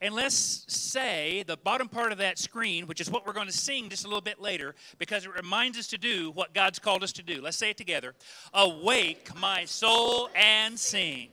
and 0.00 0.14
let's 0.14 0.64
say 0.68 1.44
the 1.46 1.56
bottom 1.56 1.88
part 1.88 2.12
of 2.12 2.18
that 2.18 2.38
screen, 2.38 2.86
which 2.86 3.00
is 3.00 3.10
what 3.10 3.26
we're 3.26 3.32
going 3.32 3.46
to 3.46 3.52
sing 3.52 3.88
just 3.88 4.04
a 4.04 4.08
little 4.08 4.20
bit 4.20 4.40
later, 4.40 4.74
because 4.98 5.24
it 5.24 5.34
reminds 5.34 5.78
us 5.78 5.86
to 5.88 5.98
do 5.98 6.30
what 6.32 6.54
God's 6.54 6.78
called 6.78 7.02
us 7.02 7.12
to 7.12 7.22
do. 7.22 7.40
Let's 7.40 7.56
say 7.56 7.70
it 7.70 7.76
together 7.76 8.14
Awake, 8.52 9.28
my 9.38 9.64
soul, 9.64 10.28
and 10.34 10.78
sing. 10.78 11.28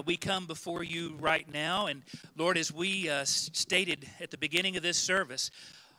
God, 0.00 0.06
we 0.06 0.16
come 0.16 0.46
before 0.46 0.82
you 0.82 1.14
right 1.20 1.46
now. 1.52 1.84
And 1.84 2.00
Lord, 2.34 2.56
as 2.56 2.72
we 2.72 3.10
uh, 3.10 3.24
stated 3.26 4.08
at 4.18 4.30
the 4.30 4.38
beginning 4.38 4.78
of 4.78 4.82
this 4.82 4.96
service, 4.96 5.50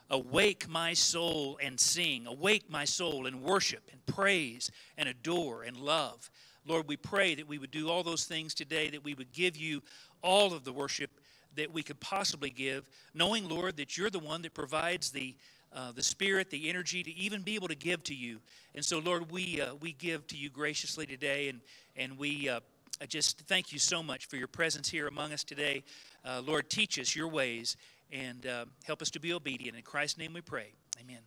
awake 0.09 0.67
my 0.67 0.95
soul 0.95 1.59
and 1.62 1.79
sing. 1.79 2.25
Awake 2.25 2.67
my 2.67 2.84
soul 2.84 3.28
and 3.28 3.44
worship 3.44 3.84
and 3.91 4.03
praise 4.07 4.72
and 4.97 5.07
adore 5.07 5.61
and 5.61 5.78
love. 5.78 6.31
Lord, 6.66 6.88
we 6.88 6.97
pray 6.97 7.35
that 7.35 7.47
we 7.47 7.59
would 7.59 7.69
do 7.69 7.90
all 7.90 8.01
those 8.01 8.25
things 8.25 8.56
today, 8.56 8.90
that 8.90 9.03
we 9.03 9.13
would 9.13 9.31
give 9.34 9.56
you 9.56 9.84
all 10.23 10.51
of 10.51 10.63
the 10.63 10.73
worship 10.73 11.11
that 11.56 11.72
we 11.72 11.84
could 11.84 12.00
possibly 12.00 12.50
give, 12.50 12.90
knowing, 13.13 13.47
Lord, 13.47 13.78
that 13.78 14.00
you're 14.00 14.09
the 14.09 14.17
one 14.17 14.41
that 14.41 14.56
provides 14.56 15.11
the 15.11 15.35
uh, 15.73 15.91
the 15.94 16.03
spirit, 16.03 16.50
the 16.50 16.69
energy 16.69 17.01
to 17.01 17.11
even 17.11 17.44
be 17.44 17.56
able 17.56 17.69
to 17.69 17.75
give 17.75 18.03
to 18.03 18.13
you. 18.13 18.41
And 18.75 18.84
so, 18.84 19.00
Lord, 19.00 19.31
we 19.31 19.61
uh, 19.61 19.75
we 19.75 19.94
give 19.94 20.25
to 20.28 20.35
you 20.35 20.50
graciously 20.50 21.06
today, 21.06 21.50
and 21.50 21.61
and 21.95 22.17
we 22.17 22.50
uh, 22.50 22.61
I 23.01 23.07
just 23.07 23.39
thank 23.47 23.73
you 23.73 23.79
so 23.79 24.03
much 24.03 24.28
for 24.28 24.35
your 24.35 24.47
presence 24.47 24.88
here 24.88 25.07
among 25.07 25.34
us 25.34 25.44
today. 25.44 25.81
Uh, 26.23 26.44
Lord, 26.45 26.69
teach 26.69 27.00
us 27.00 27.16
your 27.16 27.28
ways 27.28 27.75
and 28.12 28.45
uh, 28.45 28.66
help 28.84 29.01
us 29.01 29.09
to 29.09 29.19
be 29.19 29.34
obedient. 29.34 29.75
In 29.75 29.81
Christ's 29.81 30.19
name 30.19 30.34
we 30.34 30.41
pray. 30.41 30.67
Amen. 31.03 31.17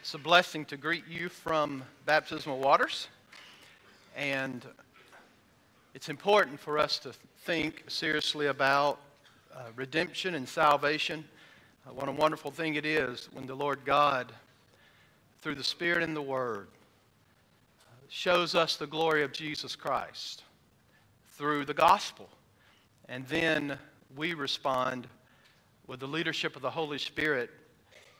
It's 0.00 0.14
a 0.14 0.18
blessing 0.18 0.64
to 0.66 0.76
greet 0.76 1.02
you 1.08 1.28
from 1.28 1.82
Baptismal 2.06 2.60
Waters. 2.60 3.08
And 4.16 4.64
it's 5.92 6.08
important 6.08 6.60
for 6.60 6.78
us 6.78 7.00
to 7.00 7.12
think 7.44 7.82
seriously 7.88 8.46
about 8.46 9.00
uh, 9.52 9.62
redemption 9.74 10.36
and 10.36 10.48
salvation. 10.48 11.24
Uh, 11.84 11.92
what 11.92 12.08
a 12.08 12.12
wonderful 12.12 12.52
thing 12.52 12.76
it 12.76 12.86
is 12.86 13.28
when 13.32 13.48
the 13.48 13.56
Lord 13.56 13.80
God, 13.84 14.30
through 15.40 15.56
the 15.56 15.64
Spirit 15.64 16.04
and 16.04 16.14
the 16.14 16.22
Word, 16.22 16.68
shows 18.14 18.54
us 18.54 18.76
the 18.76 18.86
glory 18.86 19.22
of 19.22 19.32
Jesus 19.32 19.74
Christ 19.74 20.42
through 21.30 21.64
the 21.64 21.72
gospel. 21.72 22.28
And 23.08 23.26
then 23.26 23.78
we 24.14 24.34
respond 24.34 25.06
with 25.86 26.00
the 26.00 26.06
leadership 26.06 26.54
of 26.54 26.60
the 26.60 26.70
Holy 26.70 26.98
Spirit 26.98 27.48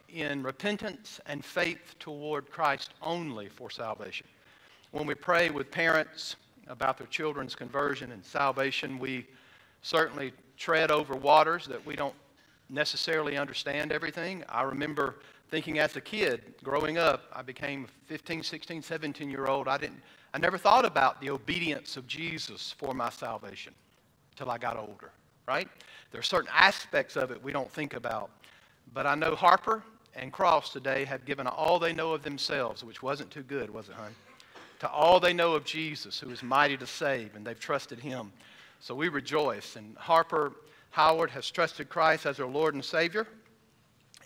in 0.08 0.42
repentance 0.42 1.20
and 1.26 1.44
faith 1.44 1.94
toward 1.98 2.50
Christ 2.50 2.94
only 3.02 3.50
for 3.50 3.68
salvation. 3.68 4.26
When 4.92 5.06
we 5.06 5.14
pray 5.14 5.50
with 5.50 5.70
parents 5.70 6.36
about 6.68 6.96
their 6.96 7.06
children's 7.08 7.54
conversion 7.54 8.12
and 8.12 8.24
salvation, 8.24 8.98
we 8.98 9.26
certainly 9.82 10.32
tread 10.56 10.90
over 10.90 11.14
waters 11.14 11.66
that 11.66 11.84
we 11.84 11.96
don't 11.96 12.14
necessarily 12.70 13.36
understand 13.36 13.92
everything. 13.92 14.42
I 14.48 14.62
remember 14.62 15.16
thinking 15.52 15.78
as 15.78 15.94
a 15.96 16.00
kid, 16.00 16.54
growing 16.64 16.96
up, 16.96 17.24
I 17.30 17.42
became 17.42 17.86
15, 18.06 18.42
16, 18.42 18.80
17 18.80 19.30
year 19.30 19.48
old. 19.48 19.68
I 19.68 19.76
didn't, 19.76 20.00
I 20.32 20.38
never 20.38 20.56
thought 20.56 20.86
about 20.86 21.20
the 21.20 21.28
obedience 21.28 21.98
of 21.98 22.06
Jesus 22.06 22.74
for 22.78 22.94
my 22.94 23.10
salvation 23.10 23.74
until 24.30 24.50
I 24.50 24.56
got 24.56 24.78
older, 24.78 25.10
right? 25.46 25.68
There 26.10 26.18
are 26.18 26.22
certain 26.22 26.48
aspects 26.54 27.16
of 27.16 27.30
it 27.30 27.42
we 27.44 27.52
don't 27.52 27.70
think 27.70 27.92
about. 27.92 28.30
But 28.94 29.06
I 29.06 29.14
know 29.14 29.34
Harper 29.34 29.82
and 30.14 30.32
Cross 30.32 30.72
today 30.72 31.04
have 31.04 31.26
given 31.26 31.46
all 31.46 31.78
they 31.78 31.92
know 31.92 32.14
of 32.14 32.22
themselves, 32.22 32.82
which 32.82 33.02
wasn't 33.02 33.30
too 33.30 33.42
good, 33.42 33.68
was 33.68 33.90
it, 33.90 33.94
hon? 33.94 34.14
To 34.78 34.88
all 34.88 35.20
they 35.20 35.34
know 35.34 35.52
of 35.52 35.66
Jesus, 35.66 36.18
who 36.18 36.30
is 36.30 36.42
mighty 36.42 36.78
to 36.78 36.86
save, 36.86 37.36
and 37.36 37.46
they've 37.46 37.60
trusted 37.60 37.98
him. 37.98 38.32
So 38.80 38.94
we 38.94 39.10
rejoice. 39.10 39.76
And 39.76 39.98
Harper 39.98 40.54
Howard 40.92 41.28
has 41.32 41.50
trusted 41.50 41.90
Christ 41.90 42.24
as 42.24 42.38
their 42.38 42.46
Lord 42.46 42.72
and 42.72 42.82
Savior. 42.82 43.26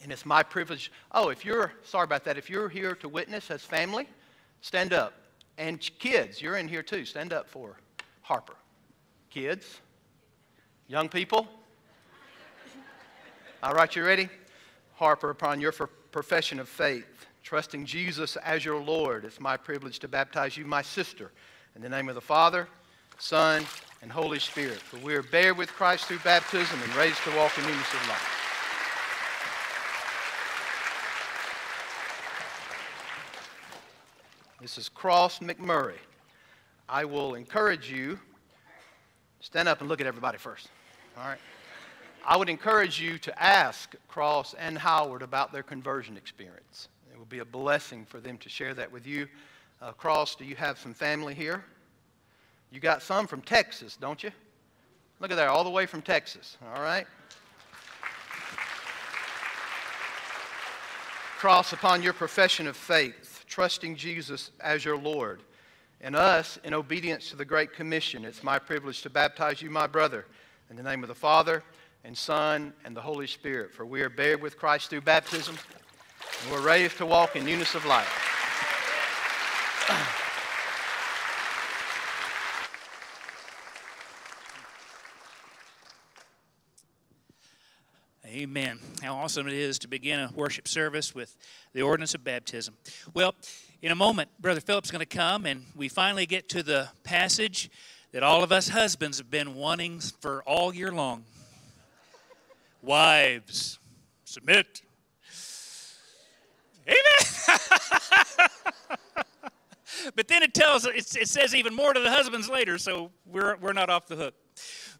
And 0.02 0.12
it's 0.12 0.26
my 0.26 0.42
privilege. 0.42 0.92
Oh, 1.12 1.30
if 1.30 1.44
you're, 1.44 1.72
sorry 1.84 2.04
about 2.04 2.24
that, 2.24 2.36
if 2.36 2.48
you're 2.50 2.68
here 2.68 2.94
to 2.96 3.08
witness 3.08 3.50
as 3.50 3.62
family, 3.62 4.08
stand 4.60 4.92
up. 4.92 5.14
And 5.58 5.80
kids, 5.98 6.40
you're 6.40 6.56
in 6.56 6.68
here 6.68 6.82
too. 6.82 7.04
Stand 7.04 7.32
up 7.32 7.48
for 7.48 7.76
Harper. 8.22 8.56
Kids, 9.30 9.80
young 10.88 11.08
people. 11.08 11.46
All 13.62 13.72
right, 13.72 13.94
you 13.96 14.04
ready? 14.04 14.28
Harper, 14.94 15.30
upon 15.30 15.60
your 15.60 15.72
profession 15.72 16.60
of 16.60 16.68
faith, 16.68 17.26
trusting 17.42 17.84
Jesus 17.84 18.36
as 18.36 18.64
your 18.64 18.80
Lord, 18.80 19.24
it's 19.24 19.40
my 19.40 19.56
privilege 19.56 19.98
to 20.00 20.08
baptize 20.08 20.56
you, 20.56 20.64
my 20.64 20.82
sister, 20.82 21.32
in 21.74 21.82
the 21.82 21.88
name 21.88 22.08
of 22.08 22.14
the 22.14 22.20
Father, 22.20 22.68
Son, 23.18 23.64
and 24.02 24.12
Holy 24.12 24.38
Spirit. 24.38 24.78
For 24.78 24.98
we 24.98 25.14
are 25.14 25.22
buried 25.22 25.56
with 25.56 25.70
Christ 25.70 26.04
through 26.04 26.18
baptism 26.20 26.78
and 26.82 26.94
raised 26.96 27.22
to 27.24 27.36
walk 27.36 27.56
in 27.58 27.64
newness 27.64 27.92
of 27.94 28.08
life. 28.08 28.35
This 34.66 34.78
is 34.78 34.88
Cross 34.88 35.38
McMurray. 35.38 35.94
I 36.88 37.04
will 37.04 37.36
encourage 37.36 37.88
you, 37.88 38.18
stand 39.38 39.68
up 39.68 39.78
and 39.78 39.88
look 39.88 40.00
at 40.00 40.08
everybody 40.08 40.38
first. 40.38 40.70
All 41.16 41.28
right. 41.28 41.38
I 42.26 42.36
would 42.36 42.48
encourage 42.48 43.00
you 43.00 43.16
to 43.18 43.40
ask 43.40 43.94
Cross 44.08 44.56
and 44.58 44.76
Howard 44.76 45.22
about 45.22 45.52
their 45.52 45.62
conversion 45.62 46.16
experience. 46.16 46.88
It 47.12 47.16
will 47.16 47.26
be 47.26 47.38
a 47.38 47.44
blessing 47.44 48.04
for 48.06 48.18
them 48.18 48.38
to 48.38 48.48
share 48.48 48.74
that 48.74 48.90
with 48.90 49.06
you. 49.06 49.28
Uh, 49.80 49.92
Cross, 49.92 50.34
do 50.34 50.44
you 50.44 50.56
have 50.56 50.80
some 50.80 50.94
family 50.94 51.32
here? 51.32 51.64
You 52.72 52.80
got 52.80 53.02
some 53.02 53.28
from 53.28 53.42
Texas, 53.42 53.96
don't 53.96 54.20
you? 54.20 54.32
Look 55.20 55.30
at 55.30 55.36
that, 55.36 55.46
all 55.46 55.62
the 55.62 55.70
way 55.70 55.86
from 55.86 56.02
Texas, 56.02 56.58
all 56.74 56.82
right? 56.82 57.06
Cross 61.38 61.72
upon 61.72 62.02
your 62.02 62.14
profession 62.14 62.66
of 62.66 62.76
faith, 62.76 63.25
trusting 63.56 63.96
Jesus 63.96 64.50
as 64.60 64.84
your 64.84 64.98
Lord, 64.98 65.40
and 66.02 66.14
us 66.14 66.58
in 66.62 66.74
obedience 66.74 67.30
to 67.30 67.36
the 67.36 67.44
Great 67.46 67.72
Commission. 67.72 68.26
It's 68.26 68.42
my 68.42 68.58
privilege 68.58 69.00
to 69.00 69.08
baptize 69.08 69.62
you, 69.62 69.70
my 69.70 69.86
brother, 69.86 70.26
in 70.68 70.76
the 70.76 70.82
name 70.82 71.02
of 71.02 71.08
the 71.08 71.14
Father 71.14 71.62
and 72.04 72.14
Son 72.14 72.74
and 72.84 72.94
the 72.94 73.00
Holy 73.00 73.26
Spirit. 73.26 73.72
For 73.72 73.86
we 73.86 74.02
are 74.02 74.10
buried 74.10 74.42
with 74.42 74.58
Christ 74.58 74.90
through 74.90 75.00
baptism, 75.00 75.56
and 76.42 76.52
we're 76.52 76.60
raised 76.60 76.98
to 76.98 77.06
walk 77.06 77.34
in 77.34 77.46
newness 77.46 77.74
of 77.74 77.86
life. 77.86 78.12
Amen. 88.46 88.78
How 89.02 89.16
awesome 89.16 89.48
it 89.48 89.54
is 89.54 89.76
to 89.80 89.88
begin 89.88 90.20
a 90.20 90.30
worship 90.32 90.68
service 90.68 91.12
with 91.12 91.36
the 91.72 91.82
ordinance 91.82 92.14
of 92.14 92.22
baptism. 92.22 92.76
Well, 93.12 93.34
in 93.82 93.90
a 93.90 93.96
moment, 93.96 94.30
Brother 94.38 94.60
Philip's 94.60 94.92
going 94.92 95.00
to 95.00 95.04
come, 95.04 95.46
and 95.46 95.64
we 95.74 95.88
finally 95.88 96.26
get 96.26 96.48
to 96.50 96.62
the 96.62 96.88
passage 97.02 97.68
that 98.12 98.22
all 98.22 98.44
of 98.44 98.52
us 98.52 98.68
husbands 98.68 99.18
have 99.18 99.32
been 99.32 99.56
wanting 99.56 99.98
for 100.20 100.44
all 100.44 100.72
year 100.72 100.92
long. 100.92 101.24
Wives, 102.82 103.80
submit. 104.22 104.82
Amen. 106.86 107.58
but 110.14 110.28
then 110.28 110.44
it 110.44 110.54
tells 110.54 110.86
it 110.86 111.04
says 111.04 111.52
even 111.52 111.74
more 111.74 111.92
to 111.92 111.98
the 111.98 112.12
husbands 112.12 112.48
later, 112.48 112.78
so 112.78 113.10
we're 113.26 113.56
we're 113.56 113.72
not 113.72 113.90
off 113.90 114.06
the 114.06 114.14
hook. 114.14 114.34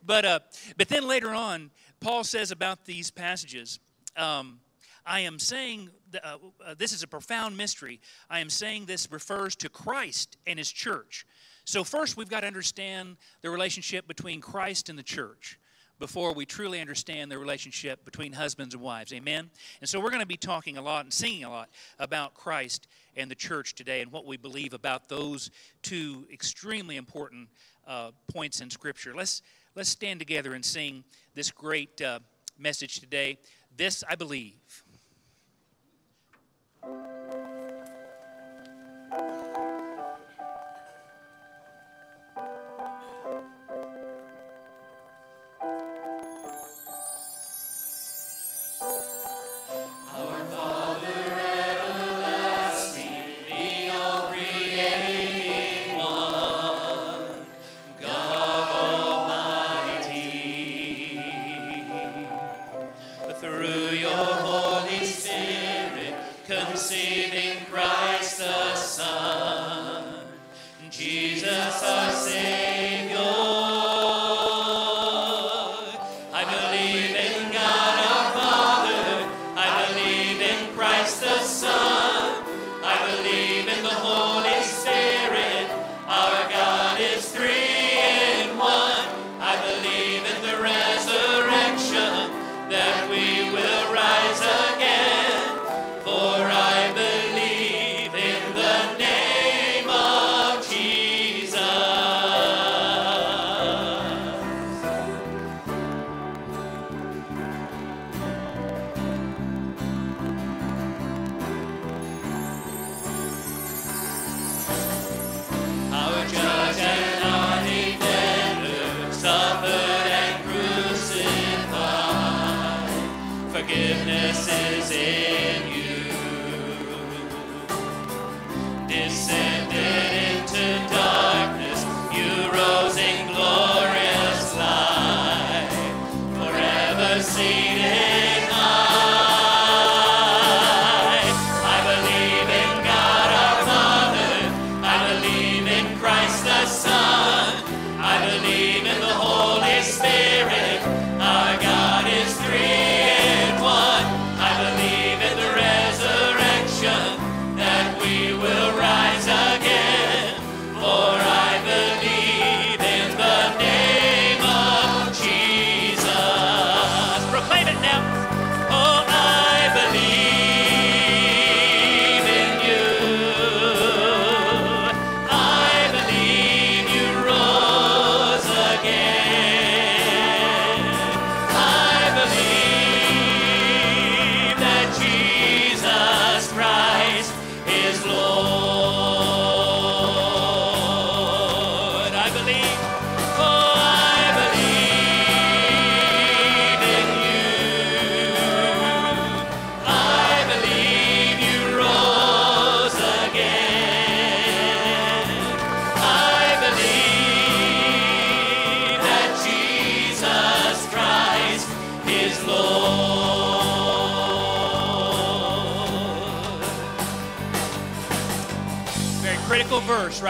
But 0.05 0.25
uh, 0.25 0.41
but 0.77 0.89
then 0.89 1.07
later 1.07 1.31
on, 1.31 1.71
Paul 2.07 2.23
says 2.23 2.53
about 2.53 2.85
these 2.85 3.11
passages. 3.11 3.81
Um, 4.17 4.61
I 5.05 5.23
am 5.23 5.41
saying 5.41 5.91
uh, 6.23 6.37
uh, 6.65 6.75
this 6.79 6.93
is 6.93 7.03
a 7.03 7.09
profound 7.09 7.57
mystery. 7.57 8.01
I 8.31 8.39
am 8.39 8.49
saying 8.49 8.87
this 8.87 9.11
refers 9.11 9.57
to 9.57 9.69
Christ 9.69 10.37
and 10.47 10.57
his 10.57 10.71
church. 10.71 11.27
So, 11.65 11.83
first, 11.83 12.17
we've 12.17 12.29
got 12.29 12.43
to 12.43 12.47
understand 12.47 13.17
the 13.43 13.51
relationship 13.51 14.07
between 14.07 14.41
Christ 14.41 14.89
and 14.89 14.97
the 14.97 15.03
church 15.03 15.59
before 15.99 16.33
we 16.33 16.47
truly 16.47 16.81
understand 16.81 17.29
the 17.29 17.39
relationship 17.39 18.05
between 18.05 18.33
husbands 18.33 18.73
and 18.75 18.85
wives. 18.85 19.13
Amen? 19.13 19.51
And 19.81 19.89
so 19.89 19.99
we're 19.99 20.11
going 20.11 20.21
to 20.21 20.27
be 20.27 20.37
talking 20.37 20.77
a 20.77 20.83
lot 20.83 21.05
and 21.05 21.13
singing 21.13 21.43
a 21.43 21.51
lot 21.51 21.71
about 21.99 22.35
Christ 22.35 22.87
and 23.17 23.29
the 23.29 23.35
church 23.35 23.75
today 23.75 24.03
and 24.03 24.13
what 24.13 24.27
we 24.27 24.37
believe 24.37 24.75
about 24.75 25.09
those 25.09 25.51
two 25.83 26.25
extremely 26.33 26.99
important 26.99 27.49
uh, 27.87 28.11
points 28.33 28.61
in 28.61 28.71
Scripture. 28.71 29.15
Let's, 29.15 29.43
let's 29.77 29.91
stand 29.91 30.19
together 30.19 30.55
and 30.55 30.65
sing 30.65 31.05
this 31.35 31.53
great 31.53 32.01
uh, 32.03 32.19
message 32.59 32.99
today. 32.99 33.39
This 33.77 34.03
I 34.09 34.17
believe. 34.17 34.83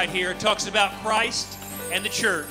Right 0.06 0.14
here. 0.14 0.30
It 0.30 0.38
talks 0.38 0.68
about 0.68 0.92
Christ 1.02 1.58
and 1.92 2.04
the 2.04 2.08
church. 2.08 2.46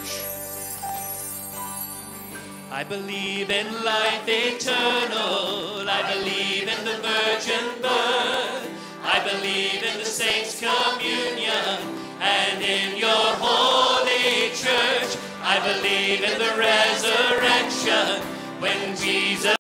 I 2.71 2.83
believe 2.83 3.49
in 3.49 3.67
life 3.83 4.27
eternal. 4.27 5.87
I 5.87 6.01
believe 6.13 6.67
in 6.67 6.83
the 6.83 6.97
virgin 6.99 7.81
birth. 7.81 8.69
I 9.03 9.23
believe 9.23 9.83
in 9.83 9.97
the 9.99 10.05
saints' 10.05 10.59
communion 10.59 11.95
and 12.19 12.61
in 12.61 12.97
your 12.97 13.25
holy 13.39 14.49
church. 14.49 15.17
I 15.41 15.59
believe 15.63 16.23
in 16.23 16.37
the 16.37 16.53
resurrection 16.59 18.21
when 18.59 18.97
Jesus 18.97 19.55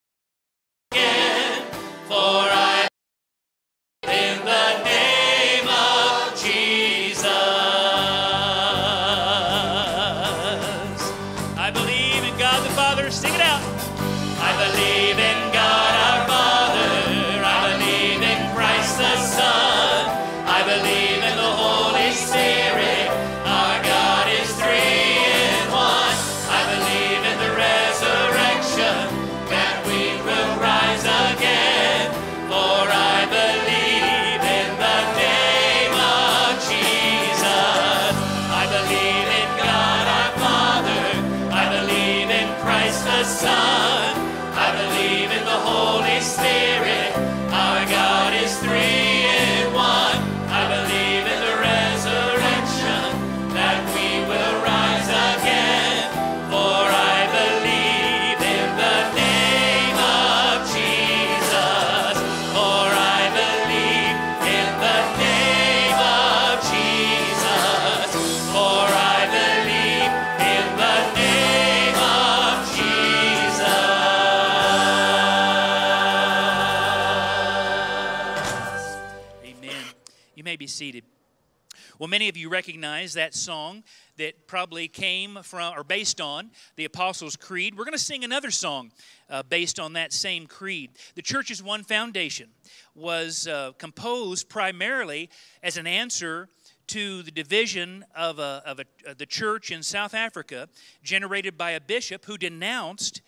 Well, 81.97 82.09
many 82.09 82.27
of 82.27 82.35
you 82.35 82.49
recognize 82.49 83.13
that 83.13 83.33
song 83.33 83.81
that 84.17 84.47
probably 84.47 84.89
came 84.89 85.39
from 85.43 85.73
or 85.77 85.85
based 85.85 86.19
on 86.19 86.51
the 86.75 86.83
Apostles' 86.83 87.37
Creed. 87.37 87.77
We're 87.77 87.85
going 87.85 87.93
to 87.93 87.97
sing 87.97 88.25
another 88.25 88.51
song 88.51 88.91
uh, 89.29 89.43
based 89.43 89.79
on 89.79 89.93
that 89.93 90.11
same 90.11 90.45
creed. 90.45 90.91
The 91.15 91.21
church's 91.21 91.63
one 91.63 91.83
foundation 91.83 92.49
was 92.95 93.47
uh, 93.47 93.71
composed 93.77 94.49
primarily 94.49 95.29
as 95.63 95.77
an 95.77 95.87
answer 95.87 96.49
to 96.87 97.23
the 97.23 97.31
division 97.31 98.03
of, 98.13 98.39
a, 98.39 98.61
of, 98.65 98.81
a, 98.81 99.09
of 99.09 99.17
the 99.17 99.25
church 99.25 99.71
in 99.71 99.81
South 99.81 100.13
Africa, 100.13 100.67
generated 101.01 101.57
by 101.57 101.71
a 101.71 101.79
bishop 101.79 102.25
who 102.25 102.37
denounced 102.37 103.21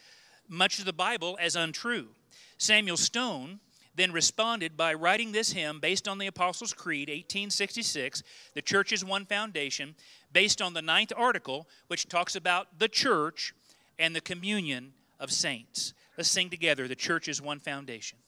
much 0.49 0.77
of 0.77 0.83
the 0.83 0.91
Bible 0.91 1.37
as 1.39 1.55
untrue. 1.55 2.09
Samuel 2.57 2.97
Stone 2.97 3.61
then 3.97 4.11
responded 4.11 4.77
by 4.77 4.93
writing 4.93 5.31
this 5.31 5.51
hymn 5.51 5.79
based 5.79 6.07
on 6.07 6.19
the 6.19 6.27
Apostles' 6.27 6.71
Creed, 6.71 7.09
1866, 7.09 8.23
the 8.53 8.61
church's 8.61 9.03
one 9.03 9.25
foundation, 9.25 9.95
based 10.31 10.61
on 10.61 10.73
the 10.73 10.81
ninth 10.81 11.11
article, 11.17 11.67
which 11.87 12.07
talks 12.07 12.35
about 12.35 12.79
the 12.79 12.87
church 12.87 13.53
and 13.99 14.15
the 14.15 14.21
communion 14.21 14.93
of 15.19 15.31
saints. 15.31 15.93
Let's 16.15 16.29
sing 16.29 16.49
together 16.49 16.87
the 16.87 16.95
church's 16.95 17.41
one 17.41 17.59
foundation. 17.59 18.19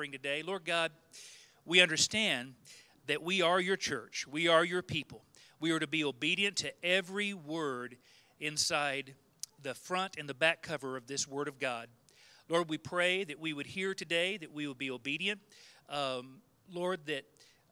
Offering 0.00 0.12
today. 0.12 0.42
Lord 0.42 0.64
God, 0.64 0.92
we 1.66 1.82
understand 1.82 2.54
that 3.06 3.22
we 3.22 3.42
are 3.42 3.60
your 3.60 3.76
church, 3.76 4.26
we 4.26 4.48
are 4.48 4.64
your 4.64 4.80
people. 4.80 5.20
We 5.60 5.72
are 5.72 5.78
to 5.78 5.86
be 5.86 6.04
obedient 6.04 6.56
to 6.56 6.72
every 6.82 7.34
word 7.34 7.98
inside 8.38 9.14
the 9.62 9.74
front 9.74 10.16
and 10.16 10.26
the 10.26 10.32
back 10.32 10.62
cover 10.62 10.96
of 10.96 11.06
this 11.06 11.28
Word 11.28 11.48
of 11.48 11.58
God. 11.58 11.88
Lord, 12.48 12.70
we 12.70 12.78
pray 12.78 13.24
that 13.24 13.38
we 13.38 13.52
would 13.52 13.66
hear 13.66 13.92
today, 13.92 14.38
that 14.38 14.50
we 14.54 14.66
would 14.66 14.78
be 14.78 14.90
obedient. 14.90 15.38
Um, 15.90 16.40
Lord, 16.72 17.00
that, 17.04 17.24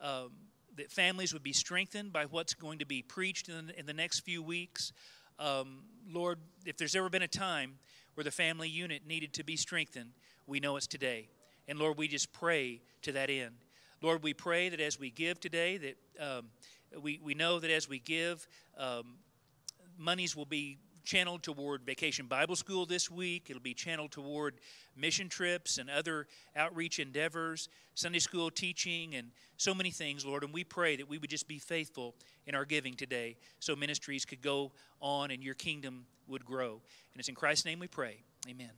um, 0.03 0.33
that 0.77 0.93
families 0.93 1.33
would 1.33 1.43
be 1.43 1.55
strengthened 1.55 2.13
by 2.13 2.27
what's 2.27 2.53
going 2.53 2.81
to 2.81 2.87
be 2.87 3.01
preached 3.01 3.49
in, 3.49 3.73
in 3.79 3.87
the 3.87 3.95
next 3.95 4.21
few 4.21 4.43
weeks. 4.43 4.93
Um, 5.39 5.79
Lord, 6.13 6.41
if 6.67 6.77
there's 6.77 6.95
ever 6.95 7.09
been 7.09 7.23
a 7.23 7.29
time 7.29 7.79
where 8.17 8.25
the 8.25 8.31
family 8.31 8.69
unit 8.69 9.07
needed 9.07 9.33
to 9.33 9.45
be 9.45 9.57
strengthened, 9.57 10.11
we 10.47 10.61
know 10.61 10.77
it's 10.77 10.87
today. 10.87 11.29
And 11.69 11.79
Lord, 11.79 11.99
we 11.99 12.09
just 12.09 12.33
pray 12.33 12.81
to 13.03 13.13
that 13.13 13.31
end. 13.31 13.55
Lord, 14.01 14.23
we 14.23 14.33
pray 14.33 14.69
that 14.71 14.81
as 14.81 14.99
we 14.99 15.11
give 15.11 15.39
today, 15.39 15.77
that 15.77 15.97
um, 16.39 16.47
we, 17.01 17.21
we 17.23 17.35
know 17.35 17.61
that 17.61 17.71
as 17.71 17.89
we 17.89 17.99
give, 17.99 18.47
um, 18.79 19.17
monies 19.99 20.35
will 20.35 20.47
be 20.47 20.79
channeled 21.05 21.43
toward 21.43 21.83
Vacation 21.85 22.27
Bible 22.27 22.55
School 22.55 22.85
this 22.85 23.11
week. 23.11 23.47
It'll 23.49 23.63
be 23.63 23.75
channeled 23.75 24.13
toward 24.13 24.57
mission 24.95 25.29
trips 25.29 25.79
and 25.79 25.89
other 25.89 26.27
outreach 26.55 26.99
endeavors, 26.99 27.69
Sunday 27.95 28.19
school 28.19 28.51
teaching, 28.51 29.15
and 29.15 29.31
so 29.57 29.75
many 29.75 29.91
things, 29.91 30.27
Lord. 30.27 30.45
And 30.45 30.53
we 30.53 30.65
pray 30.65 30.97
that 30.97 31.09
we 31.09 31.19
would 31.19 31.31
just 31.31 31.49
be 31.49 31.59
faithful 31.59 32.15
in 32.47 32.55
our 32.55 32.65
giving 32.65 32.95
today 32.95 33.37
so 33.59 33.75
ministries 33.75 34.25
could 34.25 34.43
go 34.43 34.73
on 35.01 35.31
and 35.31 35.43
your 35.43 35.55
kingdom 35.55 36.05
would 36.27 36.45
grow. 36.45 36.73
And 36.73 37.21
it's 37.21 37.29
in 37.29 37.35
Christ's 37.35 37.65
name 37.65 37.79
we 37.79 37.89
pray. 37.89 38.19
Amen. 38.49 38.71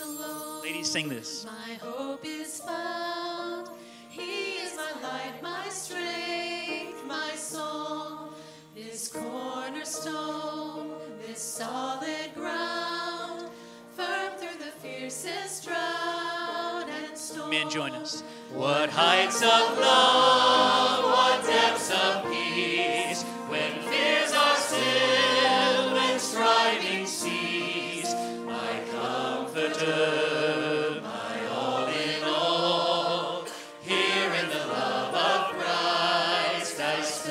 Alone. 0.00 0.62
Ladies, 0.62 0.90
sing 0.90 1.08
this. 1.08 1.44
My 1.44 1.74
hope 1.80 2.24
is 2.24 2.60
found. 2.60 3.68
He 4.08 4.56
is 4.56 4.76
my 4.76 4.92
light, 5.02 5.42
my 5.42 5.68
strength, 5.68 7.04
my 7.06 7.32
song. 7.34 8.34
This 8.74 9.08
cornerstone, 9.08 10.92
this 11.26 11.40
solid 11.40 12.34
ground, 12.34 13.48
firm 13.96 14.32
through 14.38 14.58
the 14.58 14.72
fiercest 14.80 15.64
drought 15.64 16.88
and 16.88 17.16
storm. 17.16 17.50
Men, 17.50 17.68
join 17.70 17.92
us. 17.92 18.22
What 18.52 18.88
heights 18.88 19.42
of 19.42 19.78
love, 19.78 21.04
what 21.04 21.44
depths 21.44 21.90
of 21.90 22.24
peace, 22.24 23.22
when 23.46 23.82
fears 23.82 24.32
are 24.32 24.56
still 24.56 25.98
and 25.98 26.18
striving 26.18 27.04
cease. 27.06 28.14
My 28.46 28.80
comforter, 28.90 31.02
my 31.02 31.46
all 31.50 31.86
in 31.88 32.24
all, 32.24 33.44
here 33.82 34.32
in 34.32 34.48
the 34.48 34.66
love 34.66 35.14
of 35.14 35.50
Christ 35.54 36.80
I 36.80 37.02
stand. 37.02 37.28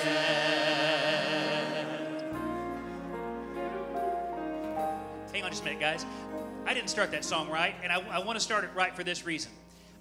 Hang 5.34 5.44
on 5.44 5.50
just 5.50 5.64
a 5.64 5.66
minute, 5.66 5.80
guys. 5.80 6.06
I 6.68 6.76
didn't 6.76 6.92
start 6.92 7.10
that 7.12 7.26
song 7.26 7.50
right, 7.50 7.74
and 7.82 7.92
I, 7.92 8.02
I 8.08 8.20
want 8.20 8.38
to 8.38 8.44
start 8.44 8.64
it 8.64 8.70
right 8.76 8.96
for 8.96 9.04
this 9.04 9.26
reason. 9.26 9.52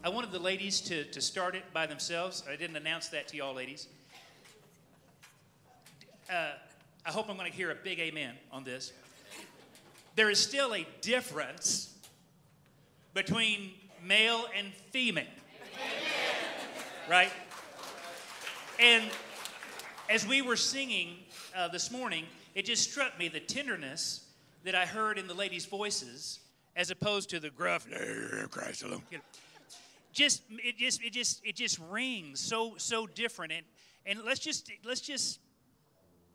I 0.07 0.09
wanted 0.09 0.31
the 0.31 0.39
ladies 0.39 0.81
to, 0.83 1.03
to 1.03 1.21
start 1.21 1.57
it 1.57 1.65
by 1.73 1.87
themselves. 1.87 2.45
I 2.49 2.55
didn't 2.55 2.77
announce 2.77 3.09
that 3.09 3.27
to 3.27 3.37
y'all, 3.37 3.53
ladies. 3.53 3.89
Uh, 6.31 6.51
I 7.05 7.11
hope 7.11 7.29
I'm 7.29 7.37
going 7.37 7.51
to 7.51 7.57
hear 7.57 7.73
a 7.73 7.75
big 7.75 7.99
amen 7.99 8.35
on 8.53 8.63
this. 8.63 8.93
There 10.15 10.31
is 10.31 10.39
still 10.39 10.77
a 10.77 10.87
difference 11.01 11.93
between 13.15 13.73
male 14.01 14.45
and 14.57 14.69
female. 14.93 15.25
Right? 17.11 17.33
And 18.79 19.11
as 20.09 20.25
we 20.25 20.41
were 20.41 20.55
singing 20.55 21.17
uh, 21.53 21.67
this 21.67 21.91
morning, 21.91 22.27
it 22.55 22.65
just 22.65 22.89
struck 22.89 23.19
me 23.19 23.27
the 23.27 23.41
tenderness 23.41 24.25
that 24.63 24.77
I 24.77 24.87
heard 24.87 25.19
in 25.19 25.27
the 25.27 25.35
ladies' 25.35 25.67
voices, 25.67 26.39
as 26.77 26.93
opposed 26.93 27.29
to 27.31 27.41
the 27.41 27.51
gruff 27.51 27.89
Christ 28.53 28.85
alone. 28.85 29.03
You 29.11 29.19
know, 29.19 29.25
just 30.17 30.43
it 30.51 30.79
just 30.79 31.03
it 31.03 31.13
just 31.13 31.45
it 31.45 31.55
just 31.55 31.79
rings 31.91 32.41
so 32.41 32.75
so 32.79 33.07
different, 33.07 33.53
and 33.53 33.65
and 34.07 34.25
let's 34.25 34.41
just 34.41 34.71
let's 34.85 35.03
just 35.03 35.39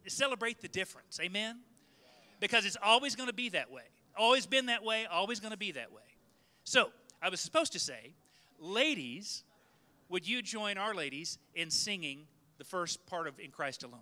celebrate 0.08 0.62
the 0.62 0.67
difference, 0.67 1.20
amen? 1.20 1.60
Because 2.39 2.65
it's 2.65 2.78
always 2.82 3.15
going 3.15 3.28
to 3.28 3.36
be 3.36 3.50
that 3.50 3.72
way, 3.72 3.84
always 4.15 4.46
been 4.46 4.67
that 4.67 4.84
way, 4.84 5.06
always 5.06 5.39
going 5.39 5.52
to 5.52 5.58
be 5.58 5.72
that 5.74 5.91
way. 5.91 6.02
So 6.63 6.91
I 7.22 7.30
was 7.30 7.39
supposed 7.39 7.74
to 7.74 7.80
say, 7.80 8.13
ladies, 8.60 9.44
would 10.10 10.28
you 10.28 10.41
join 10.41 10.78
our 10.78 10.94
ladies 10.94 11.39
in 11.56 11.70
singing 11.70 12.28
the 12.58 12.63
first 12.63 13.06
part 13.08 13.28
of 13.28 13.39
In 13.39 13.52
Christ 13.52 13.84
Alone? 13.84 14.02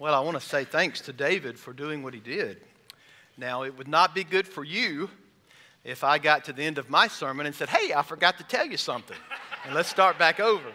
Well, 0.00 0.14
I 0.14 0.20
want 0.20 0.40
to 0.40 0.42
say 0.42 0.64
thanks 0.64 1.02
to 1.02 1.12
David 1.12 1.58
for 1.58 1.74
doing 1.74 2.02
what 2.02 2.14
he 2.14 2.20
did. 2.20 2.62
Now, 3.36 3.64
it 3.64 3.76
would 3.76 3.86
not 3.86 4.14
be 4.14 4.24
good 4.24 4.48
for 4.48 4.64
you 4.64 5.10
if 5.84 6.04
I 6.04 6.16
got 6.16 6.46
to 6.46 6.54
the 6.54 6.62
end 6.62 6.78
of 6.78 6.88
my 6.88 7.06
sermon 7.06 7.44
and 7.44 7.54
said, 7.54 7.68
Hey, 7.68 7.92
I 7.92 8.00
forgot 8.00 8.38
to 8.38 8.44
tell 8.44 8.64
you 8.64 8.78
something. 8.78 9.18
and 9.66 9.74
let's 9.74 9.90
start 9.90 10.18
back 10.18 10.40
over. 10.40 10.72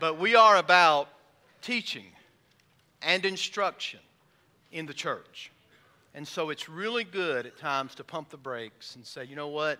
But 0.00 0.18
we 0.18 0.34
are 0.34 0.56
about 0.56 1.10
teaching 1.62 2.06
and 3.02 3.24
instruction 3.24 4.00
in 4.72 4.84
the 4.84 4.94
church. 4.94 5.52
And 6.12 6.26
so 6.26 6.50
it's 6.50 6.68
really 6.68 7.04
good 7.04 7.46
at 7.46 7.56
times 7.56 7.94
to 7.94 8.02
pump 8.02 8.30
the 8.30 8.36
brakes 8.36 8.96
and 8.96 9.06
say, 9.06 9.22
you 9.26 9.36
know 9.36 9.46
what? 9.46 9.78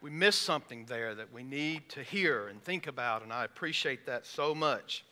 We 0.00 0.10
missed 0.10 0.42
something 0.42 0.86
there 0.86 1.14
that 1.14 1.32
we 1.32 1.44
need 1.44 1.88
to 1.90 2.02
hear 2.02 2.48
and 2.48 2.60
think 2.64 2.88
about, 2.88 3.22
and 3.22 3.32
I 3.32 3.44
appreciate 3.44 4.06
that 4.06 4.26
so 4.26 4.56
much. 4.56 5.04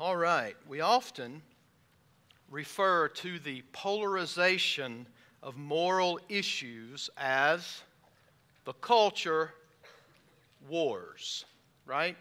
All 0.00 0.16
right, 0.16 0.56
we 0.66 0.80
often 0.80 1.42
refer 2.50 3.08
to 3.08 3.38
the 3.38 3.62
polarization 3.72 5.06
of 5.42 5.58
moral 5.58 6.18
issues 6.30 7.10
as 7.18 7.82
the 8.64 8.72
culture 8.72 9.52
wars, 10.70 11.44
right? 11.84 12.16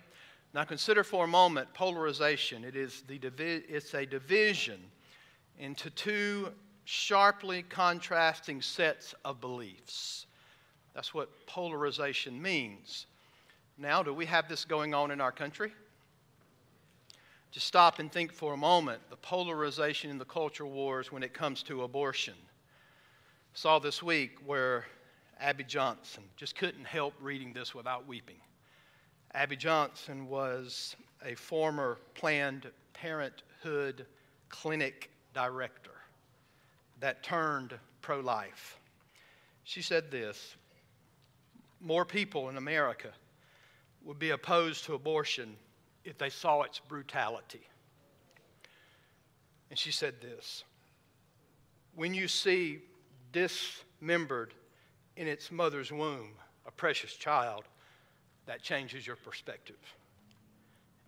Now 0.54 0.66
consider 0.66 1.06
for 1.06 1.24
a 1.24 1.28
moment 1.30 1.74
polarization. 1.74 2.66
It 2.66 2.76
is 2.76 3.04
the 3.08 3.18
divi- 3.18 3.64
it's 3.70 3.94
a 3.94 4.06
division 4.06 4.82
into 5.58 5.90
two 5.90 6.50
sharply 6.84 7.62
contrasting 7.62 8.62
sets 8.62 9.16
of 9.24 9.40
beliefs. 9.40 10.26
That's 10.94 11.14
what 11.14 11.30
polarization 11.48 12.42
means. 12.42 13.06
Now, 13.78 14.04
do 14.04 14.14
we 14.14 14.26
have 14.26 14.50
this 14.50 14.66
going 14.66 14.94
on 14.94 15.12
in 15.12 15.22
our 15.22 15.32
country? 15.32 15.72
Just 17.52 17.66
stop 17.66 18.00
and 18.00 18.12
think 18.12 18.32
for 18.32 18.54
a 18.54 18.58
moment 18.58 19.02
the 19.10 19.16
polarization 19.16 20.12
in 20.12 20.20
the 20.20 20.26
culture 20.26 20.68
wars 20.68 21.12
when 21.12 21.24
it 21.24 21.34
comes 21.34 21.64
to 21.64 21.84
abortion. 21.84 22.36
Saw 23.54 23.80
this 23.80 24.04
week 24.04 24.38
where 24.46 24.86
Abby 25.40 25.64
Johnson 25.64 26.24
just 26.36 26.56
couldn't 26.56 26.86
help 26.86 27.16
reading 27.20 27.52
this 27.54 27.74
without 27.74 28.08
weeping. 28.08 28.40
Abby 29.34 29.56
Johnson 29.56 30.28
was 30.28 30.96
a 31.26 31.34
former 31.34 31.98
Planned 32.14 32.70
Parenthood 32.94 34.06
clinic 34.50 35.10
director 35.34 35.92
that 37.00 37.24
turned 37.24 37.74
pro 38.02 38.20
life. 38.20 38.78
She 39.64 39.82
said 39.82 40.12
this 40.12 40.56
More 41.82 42.06
people 42.06 42.50
in 42.50 42.58
America 42.58 43.10
would 44.04 44.20
be 44.20 44.32
opposed 44.32 44.86
to 44.86 44.94
abortion 44.94 45.56
if 46.04 46.18
they 46.18 46.30
saw 46.30 46.62
its 46.62 46.80
brutality. 46.80 47.62
And 49.70 49.78
she 49.78 49.92
said 49.92 50.16
this 50.22 50.64
When 51.96 52.14
you 52.14 52.28
see 52.28 52.80
dismembered 53.32 54.54
in 55.16 55.28
its 55.28 55.52
mother's 55.52 55.92
womb 55.92 56.32
a 56.66 56.72
precious 56.72 57.14
child, 57.14 57.64
that 58.46 58.62
changes 58.62 59.06
your 59.06 59.16
perspective. 59.16 59.78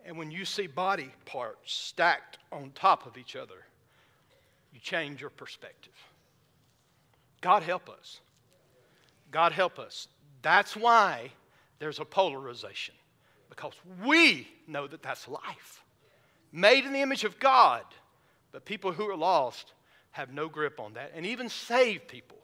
And 0.04 0.16
when 0.16 0.30
you 0.30 0.44
see 0.44 0.66
body 0.66 1.12
parts 1.24 1.72
stacked 1.72 2.38
on 2.50 2.72
top 2.74 3.06
of 3.06 3.16
each 3.16 3.36
other, 3.36 3.64
you 4.72 4.80
change 4.80 5.20
your 5.20 5.30
perspective. 5.30 5.92
God 7.40 7.62
help 7.62 7.88
us. 7.88 8.20
God 9.30 9.52
help 9.52 9.78
us. 9.78 10.08
That's 10.42 10.76
why 10.76 11.30
there's 11.78 11.98
a 11.98 12.04
polarization, 12.04 12.94
because 13.52 13.74
we 14.02 14.48
know 14.66 14.86
that 14.86 15.02
that's 15.02 15.28
life. 15.28 15.82
Made 16.52 16.86
in 16.86 16.94
the 16.94 17.02
image 17.02 17.24
of 17.24 17.38
God, 17.38 17.82
but 18.50 18.64
people 18.64 18.92
who 18.92 19.06
are 19.10 19.16
lost 19.16 19.74
have 20.12 20.32
no 20.32 20.48
grip 20.48 20.80
on 20.80 20.94
that. 20.94 21.12
And 21.14 21.26
even 21.26 21.50
saved 21.50 22.08
people 22.08 22.38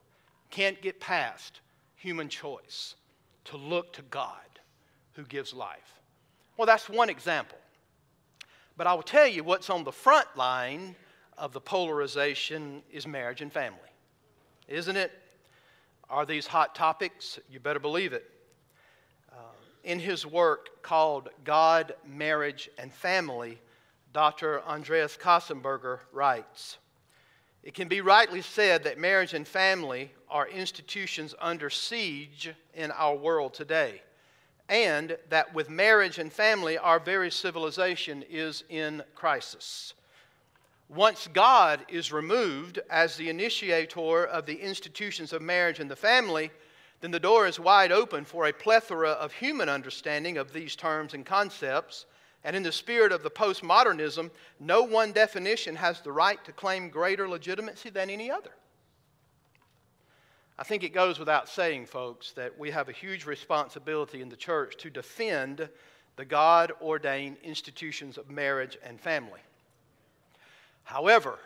can't 0.50 0.82
get 0.82 1.00
past 1.00 1.62
human 1.96 2.28
choice 2.28 2.94
to 3.46 3.56
look 3.56 3.94
to 3.94 4.02
God 4.02 4.60
who 5.14 5.24
gives 5.24 5.54
life. 5.54 5.98
Well, 6.58 6.66
that's 6.66 6.90
one 6.90 7.08
example. 7.08 7.58
But 8.76 8.86
I 8.86 8.92
will 8.92 9.02
tell 9.02 9.26
you 9.26 9.42
what's 9.42 9.70
on 9.70 9.84
the 9.84 9.92
front 9.92 10.28
line 10.36 10.94
of 11.38 11.54
the 11.54 11.60
polarization 11.60 12.82
is 12.92 13.06
marriage 13.06 13.40
and 13.40 13.50
family. 13.50 13.78
Isn't 14.68 14.98
it? 14.98 15.10
Are 16.10 16.26
these 16.26 16.46
hot 16.46 16.74
topics? 16.74 17.38
You 17.50 17.60
better 17.60 17.80
believe 17.80 18.12
it. 18.12 18.30
In 19.84 19.98
his 19.98 20.26
work 20.26 20.82
called 20.82 21.28
God, 21.44 21.94
Marriage, 22.06 22.68
and 22.78 22.92
Family, 22.92 23.58
Dr. 24.12 24.62
Andreas 24.62 25.16
Köstenberger 25.16 26.00
writes 26.12 26.78
It 27.62 27.74
can 27.74 27.88
be 27.88 28.00
rightly 28.00 28.42
said 28.42 28.84
that 28.84 28.98
marriage 28.98 29.34
and 29.34 29.46
family 29.46 30.12
are 30.30 30.48
institutions 30.48 31.34
under 31.40 31.70
siege 31.70 32.50
in 32.74 32.90
our 32.90 33.14
world 33.14 33.54
today, 33.54 34.02
and 34.68 35.16
that 35.30 35.54
with 35.54 35.70
marriage 35.70 36.18
and 36.18 36.32
family, 36.32 36.76
our 36.78 36.98
very 36.98 37.30
civilization 37.30 38.24
is 38.28 38.64
in 38.68 39.02
crisis. 39.14 39.94
Once 40.88 41.28
God 41.34 41.84
is 41.88 42.12
removed 42.12 42.80
as 42.88 43.16
the 43.16 43.28
initiator 43.28 44.24
of 44.24 44.46
the 44.46 44.56
institutions 44.56 45.34
of 45.34 45.42
marriage 45.42 45.80
and 45.80 45.90
the 45.90 45.96
family, 45.96 46.50
then 47.00 47.11
the 47.11 47.20
door 47.20 47.46
is 47.46 47.61
wide 47.61 47.92
open 47.92 48.24
for 48.24 48.46
a 48.46 48.52
plethora 48.52 49.11
of 49.11 49.32
human 49.32 49.68
understanding 49.68 50.37
of 50.37 50.52
these 50.52 50.74
terms 50.74 51.14
and 51.14 51.24
concepts. 51.24 52.06
And 52.44 52.56
in 52.56 52.62
the 52.62 52.72
spirit 52.72 53.12
of 53.12 53.22
the 53.22 53.30
postmodernism, 53.30 54.30
no 54.58 54.82
one 54.82 55.12
definition 55.12 55.76
has 55.76 56.00
the 56.00 56.12
right 56.12 56.42
to 56.44 56.52
claim 56.52 56.88
greater 56.88 57.28
legitimacy 57.28 57.90
than 57.90 58.11
any 58.11 58.30
other. 58.30 58.50
I 60.58 60.64
think 60.64 60.82
it 60.82 60.92
goes 60.92 61.20
without 61.20 61.48
saying, 61.48 61.87
folks, 61.87 62.32
that 62.32 62.58
we 62.58 62.72
have 62.72 62.88
a 62.88 62.92
huge 62.92 63.26
responsibility 63.26 64.20
in 64.20 64.28
the 64.28 64.37
church 64.37 64.76
to 64.78 64.90
defend 64.90 65.68
the 66.16 66.24
God 66.24 66.72
ordained 66.82 67.37
institutions 67.44 68.18
of 68.18 68.28
marriage 68.28 68.76
and 68.84 69.00
family. 69.00 69.40
However, 70.82 71.38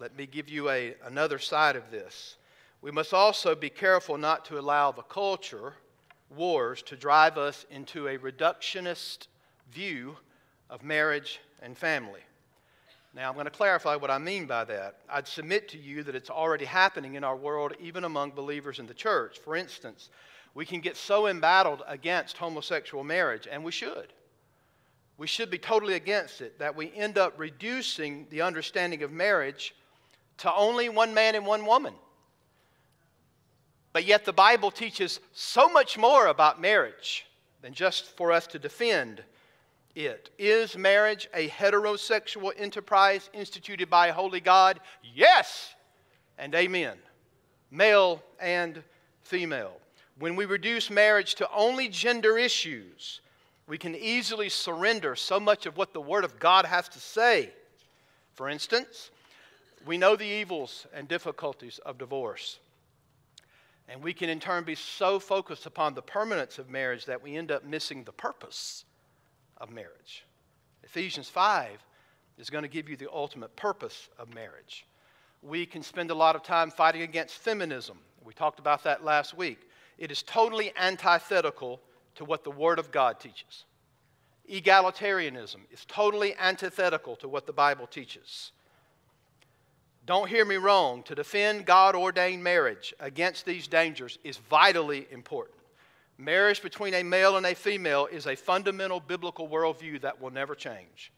let 0.00 0.16
me 0.16 0.24
give 0.24 0.48
you 0.48 0.70
a, 0.70 0.94
another 1.04 1.38
side 1.38 1.76
of 1.76 1.90
this. 1.90 2.36
We 2.80 2.90
must 2.90 3.12
also 3.12 3.54
be 3.54 3.70
careful 3.70 4.18
not 4.18 4.44
to 4.46 4.58
allow 4.58 4.92
the 4.92 5.02
culture 5.02 5.74
wars 6.30 6.82
to 6.82 6.96
drive 6.96 7.38
us 7.38 7.66
into 7.70 8.06
a 8.06 8.18
reductionist 8.18 9.26
view 9.72 10.16
of 10.70 10.82
marriage 10.82 11.40
and 11.62 11.76
family. 11.76 12.20
Now, 13.14 13.28
I'm 13.28 13.34
going 13.34 13.46
to 13.46 13.50
clarify 13.50 13.96
what 13.96 14.10
I 14.10 14.18
mean 14.18 14.46
by 14.46 14.64
that. 14.64 14.96
I'd 15.08 15.26
submit 15.26 15.68
to 15.70 15.78
you 15.78 16.02
that 16.04 16.14
it's 16.14 16.30
already 16.30 16.66
happening 16.66 17.14
in 17.14 17.24
our 17.24 17.36
world, 17.36 17.72
even 17.80 18.04
among 18.04 18.32
believers 18.32 18.78
in 18.78 18.86
the 18.86 18.94
church. 18.94 19.38
For 19.38 19.56
instance, 19.56 20.10
we 20.54 20.66
can 20.66 20.80
get 20.80 20.96
so 20.96 21.26
embattled 21.26 21.82
against 21.88 22.36
homosexual 22.36 23.02
marriage, 23.02 23.48
and 23.50 23.64
we 23.64 23.72
should. 23.72 24.12
We 25.16 25.26
should 25.26 25.50
be 25.50 25.58
totally 25.58 25.94
against 25.94 26.42
it, 26.42 26.58
that 26.58 26.76
we 26.76 26.92
end 26.94 27.18
up 27.18 27.34
reducing 27.38 28.26
the 28.30 28.42
understanding 28.42 29.02
of 29.02 29.10
marriage 29.10 29.74
to 30.38 30.54
only 30.54 30.88
one 30.88 31.12
man 31.12 31.34
and 31.34 31.46
one 31.46 31.66
woman. 31.66 31.94
But 33.98 34.06
yet, 34.06 34.24
the 34.24 34.32
Bible 34.32 34.70
teaches 34.70 35.18
so 35.32 35.68
much 35.68 35.98
more 35.98 36.28
about 36.28 36.60
marriage 36.60 37.26
than 37.62 37.74
just 37.74 38.16
for 38.16 38.30
us 38.30 38.46
to 38.46 38.56
defend 38.60 39.24
it. 39.96 40.30
Is 40.38 40.76
marriage 40.76 41.28
a 41.34 41.48
heterosexual 41.48 42.52
enterprise 42.56 43.28
instituted 43.32 43.90
by 43.90 44.06
a 44.06 44.12
holy 44.12 44.38
God? 44.38 44.78
Yes, 45.02 45.74
and 46.38 46.54
amen. 46.54 46.96
Male 47.72 48.22
and 48.38 48.84
female. 49.22 49.76
When 50.16 50.36
we 50.36 50.44
reduce 50.44 50.90
marriage 50.90 51.34
to 51.34 51.50
only 51.52 51.88
gender 51.88 52.38
issues, 52.38 53.20
we 53.66 53.78
can 53.78 53.96
easily 53.96 54.48
surrender 54.48 55.16
so 55.16 55.40
much 55.40 55.66
of 55.66 55.76
what 55.76 55.92
the 55.92 56.00
Word 56.00 56.22
of 56.22 56.38
God 56.38 56.66
has 56.66 56.88
to 56.90 57.00
say. 57.00 57.50
For 58.34 58.48
instance, 58.48 59.10
we 59.84 59.98
know 59.98 60.14
the 60.14 60.24
evils 60.24 60.86
and 60.94 61.08
difficulties 61.08 61.80
of 61.84 61.98
divorce. 61.98 62.60
And 63.88 64.02
we 64.02 64.12
can 64.12 64.28
in 64.28 64.38
turn 64.38 64.64
be 64.64 64.74
so 64.74 65.18
focused 65.18 65.64
upon 65.64 65.94
the 65.94 66.02
permanence 66.02 66.58
of 66.58 66.68
marriage 66.68 67.06
that 67.06 67.22
we 67.22 67.36
end 67.36 67.50
up 67.50 67.64
missing 67.64 68.04
the 68.04 68.12
purpose 68.12 68.84
of 69.56 69.70
marriage. 69.70 70.24
Ephesians 70.84 71.28
5 71.28 71.82
is 72.38 72.50
going 72.50 72.62
to 72.62 72.68
give 72.68 72.88
you 72.88 72.96
the 72.96 73.10
ultimate 73.10 73.54
purpose 73.56 74.08
of 74.18 74.34
marriage. 74.34 74.86
We 75.42 75.66
can 75.66 75.82
spend 75.82 76.10
a 76.10 76.14
lot 76.14 76.36
of 76.36 76.42
time 76.42 76.70
fighting 76.70 77.02
against 77.02 77.36
feminism. 77.36 77.98
We 78.24 78.34
talked 78.34 78.58
about 78.58 78.84
that 78.84 79.04
last 79.04 79.36
week. 79.36 79.68
It 79.96 80.10
is 80.10 80.22
totally 80.22 80.72
antithetical 80.76 81.80
to 82.16 82.24
what 82.24 82.44
the 82.44 82.50
Word 82.50 82.78
of 82.78 82.92
God 82.92 83.18
teaches. 83.20 83.64
Egalitarianism 84.50 85.60
is 85.70 85.84
totally 85.86 86.34
antithetical 86.38 87.16
to 87.16 87.28
what 87.28 87.46
the 87.46 87.52
Bible 87.52 87.86
teaches. 87.86 88.52
Don't 90.08 90.30
hear 90.30 90.46
me 90.46 90.56
wrong, 90.56 91.02
to 91.02 91.14
defend 91.14 91.66
God 91.66 91.94
ordained 91.94 92.42
marriage 92.42 92.94
against 92.98 93.44
these 93.44 93.68
dangers 93.68 94.18
is 94.24 94.38
vitally 94.38 95.06
important. 95.10 95.58
Marriage 96.16 96.62
between 96.62 96.94
a 96.94 97.02
male 97.02 97.36
and 97.36 97.44
a 97.44 97.54
female 97.54 98.06
is 98.06 98.26
a 98.26 98.34
fundamental 98.34 99.00
biblical 99.00 99.50
worldview 99.50 100.00
that 100.00 100.18
will 100.18 100.30
never 100.30 100.54
change. 100.54 101.12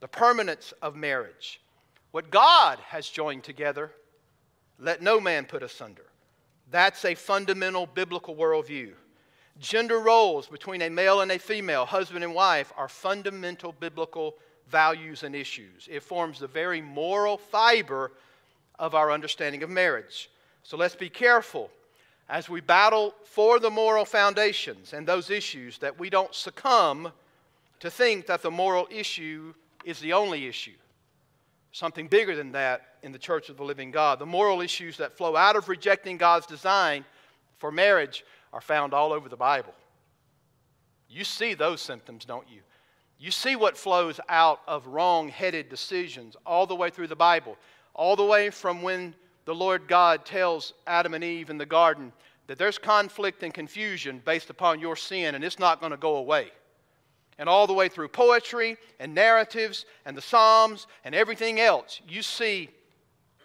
The 0.00 0.08
permanence 0.08 0.74
of 0.82 0.96
marriage, 0.96 1.62
what 2.10 2.30
God 2.30 2.78
has 2.80 3.08
joined 3.08 3.42
together, 3.42 3.90
let 4.78 5.00
no 5.00 5.18
man 5.18 5.46
put 5.46 5.62
asunder. 5.62 6.04
That's 6.70 7.06
a 7.06 7.14
fundamental 7.14 7.86
biblical 7.86 8.36
worldview. 8.36 8.92
Gender 9.60 9.98
roles 9.98 10.46
between 10.46 10.82
a 10.82 10.90
male 10.90 11.22
and 11.22 11.32
a 11.32 11.38
female, 11.38 11.86
husband 11.86 12.22
and 12.22 12.34
wife, 12.34 12.70
are 12.76 12.86
fundamental 12.86 13.72
biblical 13.72 14.34
values 14.68 15.22
and 15.22 15.34
issues. 15.34 15.88
It 15.90 16.02
forms 16.02 16.38
the 16.38 16.46
very 16.46 16.80
moral 16.80 17.36
fiber 17.36 18.12
of 18.78 18.94
our 18.94 19.10
understanding 19.10 19.62
of 19.62 19.70
marriage. 19.70 20.30
So 20.62 20.76
let's 20.76 20.96
be 20.96 21.08
careful 21.08 21.70
as 22.28 22.48
we 22.48 22.60
battle 22.60 23.14
for 23.24 23.60
the 23.60 23.70
moral 23.70 24.04
foundations 24.04 24.92
and 24.92 25.06
those 25.06 25.30
issues 25.30 25.78
that 25.78 25.98
we 25.98 26.10
don't 26.10 26.34
succumb 26.34 27.12
to 27.80 27.90
think 27.90 28.26
that 28.26 28.42
the 28.42 28.50
moral 28.50 28.88
issue 28.90 29.54
is 29.84 30.00
the 30.00 30.12
only 30.12 30.46
issue. 30.46 30.74
Something 31.70 32.08
bigger 32.08 32.34
than 32.34 32.52
that 32.52 32.96
in 33.02 33.12
the 33.12 33.18
church 33.18 33.48
of 33.48 33.56
the 33.56 33.62
living 33.62 33.90
God. 33.90 34.18
The 34.18 34.26
moral 34.26 34.60
issues 34.60 34.96
that 34.96 35.16
flow 35.16 35.36
out 35.36 35.56
of 35.56 35.68
rejecting 35.68 36.16
God's 36.16 36.46
design 36.46 37.04
for 37.58 37.70
marriage 37.70 38.24
are 38.52 38.60
found 38.60 38.94
all 38.94 39.12
over 39.12 39.28
the 39.28 39.36
Bible. 39.36 39.74
You 41.08 41.22
see 41.22 41.54
those 41.54 41.80
symptoms, 41.80 42.24
don't 42.24 42.48
you? 42.48 42.60
You 43.18 43.30
see 43.30 43.56
what 43.56 43.76
flows 43.76 44.20
out 44.28 44.60
of 44.66 44.86
wrong 44.86 45.28
headed 45.28 45.68
decisions 45.68 46.36
all 46.44 46.66
the 46.66 46.76
way 46.76 46.90
through 46.90 47.06
the 47.06 47.16
Bible, 47.16 47.56
all 47.94 48.16
the 48.16 48.24
way 48.24 48.50
from 48.50 48.82
when 48.82 49.14
the 49.46 49.54
Lord 49.54 49.88
God 49.88 50.26
tells 50.26 50.74
Adam 50.86 51.14
and 51.14 51.24
Eve 51.24 51.50
in 51.50 51.56
the 51.56 51.64
garden 51.64 52.12
that 52.46 52.58
there's 52.58 52.78
conflict 52.78 53.42
and 53.42 53.54
confusion 53.54 54.20
based 54.24 54.50
upon 54.50 54.80
your 54.80 54.96
sin, 54.96 55.34
and 55.34 55.42
it's 55.42 55.58
not 55.58 55.80
going 55.80 55.92
to 55.92 55.96
go 55.96 56.16
away. 56.16 56.50
And 57.38 57.48
all 57.48 57.66
the 57.66 57.72
way 57.72 57.88
through 57.88 58.08
poetry 58.08 58.76
and 58.98 59.14
narratives 59.14 59.84
and 60.04 60.16
the 60.16 60.22
Psalms 60.22 60.86
and 61.04 61.14
everything 61.14 61.60
else, 61.60 62.00
you 62.08 62.22
see 62.22 62.70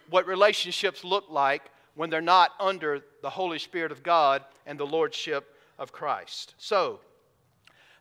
what 0.08 0.26
relationships 0.26 1.04
look 1.04 1.30
like 1.30 1.70
when 1.94 2.10
they're 2.10 2.20
not 2.20 2.52
under 2.60 3.00
the 3.22 3.30
Holy 3.30 3.58
Spirit 3.58 3.92
of 3.92 4.02
God 4.02 4.44
and 4.66 4.78
the 4.78 4.86
Lordship 4.86 5.56
of 5.78 5.92
Christ. 5.92 6.54
So, 6.58 7.00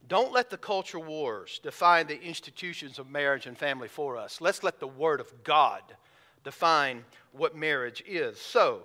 don't 0.07 0.33
let 0.33 0.49
the 0.49 0.57
culture 0.57 0.99
wars 0.99 1.59
define 1.63 2.07
the 2.07 2.21
institutions 2.21 2.99
of 2.99 3.09
marriage 3.09 3.45
and 3.45 3.57
family 3.57 3.87
for 3.87 4.17
us. 4.17 4.41
Let's 4.41 4.63
let 4.63 4.79
the 4.79 4.87
Word 4.87 5.19
of 5.19 5.43
God 5.43 5.81
define 6.43 7.05
what 7.31 7.55
marriage 7.55 8.03
is. 8.05 8.39
So, 8.39 8.83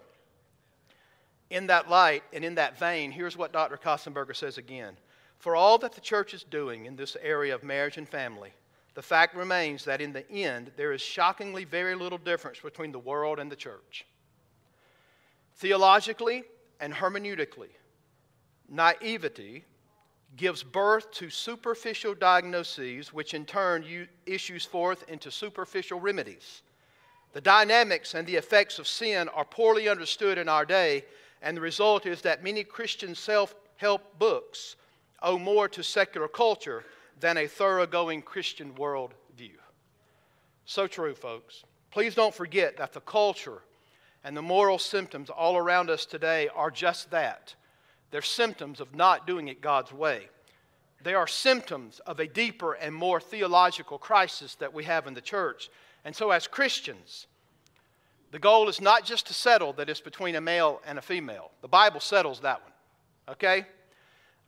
in 1.50 1.68
that 1.68 1.88
light 1.88 2.22
and 2.32 2.44
in 2.44 2.56
that 2.56 2.78
vein, 2.78 3.10
here's 3.10 3.36
what 3.36 3.52
Dr. 3.52 3.76
Köstenberger 3.76 4.36
says 4.36 4.58
again. 4.58 4.96
For 5.38 5.54
all 5.54 5.78
that 5.78 5.92
the 5.92 6.00
church 6.00 6.34
is 6.34 6.42
doing 6.42 6.86
in 6.86 6.96
this 6.96 7.16
area 7.22 7.54
of 7.54 7.62
marriage 7.62 7.98
and 7.98 8.08
family, 8.08 8.52
the 8.94 9.02
fact 9.02 9.36
remains 9.36 9.84
that 9.84 10.00
in 10.00 10.12
the 10.12 10.28
end, 10.30 10.72
there 10.76 10.92
is 10.92 11.02
shockingly 11.02 11.64
very 11.64 11.94
little 11.94 12.18
difference 12.18 12.60
between 12.60 12.92
the 12.92 12.98
world 12.98 13.38
and 13.38 13.52
the 13.52 13.56
church. 13.56 14.06
Theologically 15.56 16.44
and 16.80 16.94
hermeneutically, 16.94 17.70
naivety 18.68 19.64
gives 20.36 20.62
birth 20.62 21.10
to 21.12 21.30
superficial 21.30 22.14
diagnoses, 22.14 23.12
which 23.12 23.34
in 23.34 23.44
turn 23.44 24.08
issues 24.26 24.64
forth 24.64 25.04
into 25.08 25.30
superficial 25.30 26.00
remedies. 26.00 26.62
The 27.32 27.40
dynamics 27.40 28.14
and 28.14 28.26
the 28.26 28.36
effects 28.36 28.78
of 28.78 28.88
sin 28.88 29.28
are 29.28 29.44
poorly 29.44 29.88
understood 29.88 30.38
in 30.38 30.48
our 30.48 30.64
day, 30.64 31.04
and 31.42 31.56
the 31.56 31.60
result 31.60 32.06
is 32.06 32.22
that 32.22 32.42
many 32.42 32.64
Christian 32.64 33.14
self 33.14 33.54
help 33.76 34.18
books 34.18 34.76
owe 35.22 35.38
more 35.38 35.68
to 35.68 35.82
secular 35.82 36.28
culture 36.28 36.84
than 37.20 37.36
a 37.36 37.46
thoroughgoing 37.46 38.22
Christian 38.22 38.72
worldview. 38.74 39.56
So 40.64 40.86
true, 40.86 41.14
folks. 41.14 41.64
Please 41.90 42.14
don't 42.14 42.34
forget 42.34 42.76
that 42.76 42.92
the 42.92 43.00
culture 43.00 43.62
and 44.24 44.36
the 44.36 44.42
moral 44.42 44.78
symptoms 44.78 45.30
all 45.30 45.56
around 45.56 45.88
us 45.88 46.04
today 46.04 46.48
are 46.54 46.70
just 46.70 47.10
that. 47.10 47.54
They're 48.10 48.22
symptoms 48.22 48.80
of 48.80 48.94
not 48.94 49.26
doing 49.26 49.48
it 49.48 49.60
God's 49.60 49.92
way. 49.92 50.28
They 51.02 51.14
are 51.14 51.26
symptoms 51.26 52.00
of 52.06 52.20
a 52.20 52.26
deeper 52.26 52.72
and 52.74 52.94
more 52.94 53.20
theological 53.20 53.98
crisis 53.98 54.54
that 54.56 54.72
we 54.72 54.84
have 54.84 55.06
in 55.06 55.14
the 55.14 55.20
church. 55.20 55.68
And 56.04 56.14
so, 56.14 56.30
as 56.30 56.46
Christians, 56.46 57.26
the 58.30 58.38
goal 58.38 58.68
is 58.68 58.80
not 58.80 59.04
just 59.04 59.26
to 59.26 59.34
settle 59.34 59.72
that 59.74 59.88
it's 59.88 60.00
between 60.00 60.34
a 60.36 60.40
male 60.40 60.80
and 60.86 60.98
a 60.98 61.02
female. 61.02 61.50
The 61.62 61.68
Bible 61.68 62.00
settles 62.00 62.40
that 62.40 62.62
one. 62.62 62.72
Okay? 63.34 63.66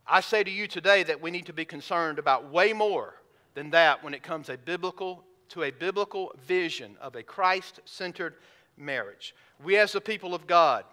I 0.06 0.20
say 0.20 0.42
to 0.42 0.50
you 0.50 0.66
today 0.66 1.02
that 1.02 1.20
we 1.20 1.30
need 1.30 1.46
to 1.46 1.52
be 1.52 1.64
concerned 1.64 2.18
about 2.18 2.50
way 2.50 2.72
more 2.72 3.14
than 3.54 3.70
that 3.70 4.02
when 4.02 4.14
it 4.14 4.22
comes 4.22 4.48
a 4.48 4.56
biblical 4.56 5.24
to 5.50 5.64
a 5.64 5.70
biblical 5.70 6.32
vision 6.46 6.96
of 7.00 7.14
a 7.14 7.22
Christ-centered 7.22 8.34
marriage. 8.76 9.34
We 9.62 9.76
as 9.78 9.92
the 9.92 10.00
people 10.00 10.34
of 10.34 10.46
God 10.46 10.84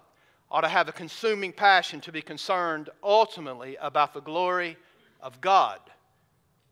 ought 0.55 0.61
to 0.61 0.69
have 0.69 0.87
a 0.87 0.93
consuming 0.93 1.51
passion 1.51 1.99
to 1.99 2.13
be 2.13 2.21
concerned 2.21 2.89
ultimately 3.03 3.75
about 3.81 4.13
the 4.13 4.21
glory 4.21 4.77
of 5.19 5.41
God 5.41 5.81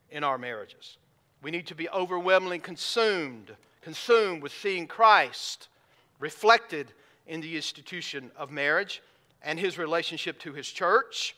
in 0.10 0.24
our 0.24 0.38
marriages. 0.38 0.98
We 1.42 1.52
need 1.52 1.68
to 1.68 1.76
be 1.76 1.90
overwhelmingly 1.90 2.60
consumed 2.60 3.54
consumed 3.82 4.42
with 4.42 4.54
seeing 4.54 4.88
Christ 4.88 5.68
reflected 6.18 6.94
in 7.28 7.42
the 7.42 7.58
institution 7.58 8.32
of 8.38 8.52
marriage 8.52 9.02
and 9.42 9.60
his 9.60 9.78
relationship 9.78 10.40
to 10.40 10.54
his 10.54 10.70
church 10.72 11.36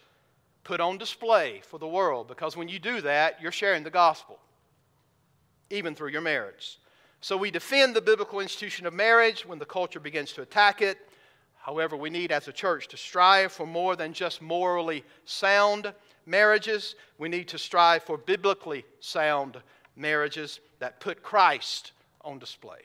put 0.63 0.79
on 0.79 0.99
display 0.99 1.63
for 1.65 1.79
the 1.79 1.87
world 1.87 2.27
because 2.27 2.55
when 2.55 2.69
you 2.69 2.77
do 2.77 3.01
that, 3.01 3.41
you're 3.41 3.51
sharing 3.51 3.81
the 3.81 3.89
gospel, 3.89 4.37
even 5.71 5.95
through 5.95 6.09
your 6.09 6.21
marriage. 6.21 6.77
So 7.21 7.37
we 7.37 7.49
defend 7.49 7.95
the 7.95 8.01
biblical 8.01 8.39
institution 8.39 8.85
of 8.85 8.93
marriage 8.93 9.47
when 9.47 9.57
the 9.57 9.65
culture 9.65 9.99
begins 9.99 10.31
to 10.33 10.43
attack 10.43 10.83
it. 10.83 10.99
However, 11.65 11.97
we 11.97 12.11
need 12.11 12.31
as 12.31 12.47
a 12.47 12.53
church 12.53 12.89
to 12.89 12.97
strive 12.97 13.51
for 13.51 13.65
more 13.65 13.95
than 13.95 14.13
just 14.13 14.39
morally 14.39 15.03
sound 15.25 15.91
marriages. 16.27 16.93
We 17.17 17.27
need 17.27 17.47
to 17.47 17.57
strive 17.57 18.03
for 18.03 18.19
biblically 18.19 18.85
sound 18.99 19.57
marriages 19.95 20.59
that 20.77 20.99
put 20.99 21.23
Christ 21.23 21.93
on 22.21 22.37
display. 22.37 22.81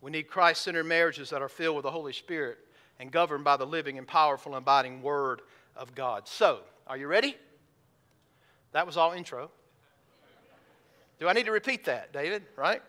We 0.00 0.12
need 0.12 0.28
Christ 0.28 0.62
centered 0.62 0.84
marriages 0.84 1.30
that 1.30 1.42
are 1.42 1.48
filled 1.48 1.74
with 1.74 1.82
the 1.82 1.90
Holy 1.90 2.12
Spirit 2.12 2.58
and 3.00 3.10
governed 3.10 3.42
by 3.42 3.56
the 3.56 3.66
living 3.66 3.98
and 3.98 4.06
powerful 4.06 4.52
and 4.52 4.62
abiding 4.62 5.02
Word 5.02 5.42
of 5.74 5.96
God. 5.96 6.28
So, 6.28 6.60
are 6.86 6.96
you 6.96 7.08
ready? 7.08 7.36
That 8.70 8.86
was 8.86 8.96
all 8.96 9.14
intro. 9.14 9.50
Do 11.18 11.28
I 11.28 11.32
need 11.32 11.46
to 11.46 11.52
repeat 11.52 11.86
that, 11.86 12.12
David? 12.12 12.44
Right? 12.54 12.82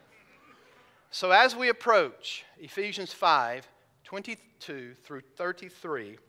So, 1.10 1.32
as 1.32 1.56
we 1.56 1.70
approach 1.70 2.46
Ephesians 2.60 3.12
5 3.14 3.68
22 4.14 4.94
through 5.04 5.22
33, 5.38 6.20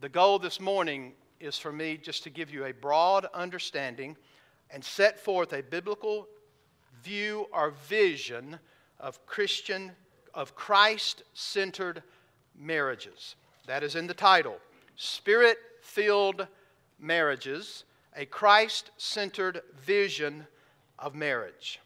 the 0.00 0.08
goal 0.08 0.40
this 0.40 0.58
morning 0.58 1.12
is 1.38 1.56
for 1.56 1.70
me 1.70 1.96
just 1.96 2.24
to 2.24 2.30
give 2.30 2.52
you 2.52 2.64
a 2.64 2.72
broad 2.72 3.26
understanding 3.32 4.16
and 4.72 4.84
set 4.84 5.20
forth 5.20 5.52
a 5.52 5.62
biblical 5.62 6.26
view 7.00 7.46
or 7.52 7.70
vision 7.86 8.58
of 8.98 9.24
Christian, 9.24 9.92
of 10.34 10.56
Christ 10.56 11.22
centered 11.32 12.02
marriages. 12.58 13.36
That 13.68 13.84
is 13.84 13.94
in 13.94 14.08
the 14.08 14.14
title 14.14 14.56
Spirit 14.96 15.58
filled 15.80 16.44
marriages, 16.98 17.84
a 18.16 18.26
Christ 18.26 18.90
centered 18.96 19.62
vision 19.80 20.44
of 20.98 21.14
marriage. 21.14 21.78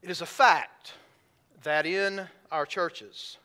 It 0.00 0.10
is 0.10 0.20
a 0.20 0.26
fact 0.26 0.92
that 1.64 1.86
in 1.86 2.28
our 2.52 2.66
churches, 2.66 3.38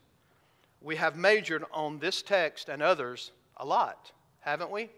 we 0.81 0.95
have 0.95 1.15
majored 1.15 1.65
on 1.71 1.99
this 1.99 2.21
text 2.21 2.69
and 2.69 2.81
others 2.81 3.31
a 3.57 3.65
lot, 3.65 4.11
haven't 4.39 4.71
we? 4.71 4.89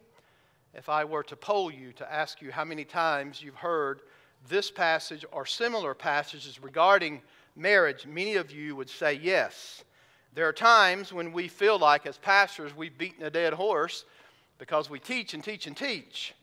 If 0.73 0.89
I 0.89 1.03
were 1.03 1.23
to 1.23 1.35
poll 1.35 1.71
you 1.71 1.91
to 1.93 2.11
ask 2.11 2.41
you 2.41 2.51
how 2.51 2.63
many 2.63 2.85
times 2.85 3.41
you've 3.41 3.55
heard 3.55 4.01
this 4.47 4.71
passage 4.71 5.25
or 5.31 5.45
similar 5.45 5.93
passages 5.93 6.61
regarding 6.61 7.21
marriage, 7.55 8.05
many 8.05 8.35
of 8.35 8.51
you 8.51 8.75
would 8.75 8.89
say 8.89 9.13
yes. 9.13 9.83
There 10.33 10.47
are 10.47 10.53
times 10.53 11.11
when 11.11 11.33
we 11.33 11.47
feel 11.49 11.77
like, 11.77 12.05
as 12.05 12.17
pastors, 12.17 12.75
we've 12.75 12.97
beaten 12.97 13.23
a 13.23 13.29
dead 13.29 13.53
horse 13.53 14.05
because 14.57 14.89
we 14.89 14.99
teach 14.99 15.33
and 15.33 15.43
teach 15.43 15.67
and 15.67 15.75
teach. 15.75 16.33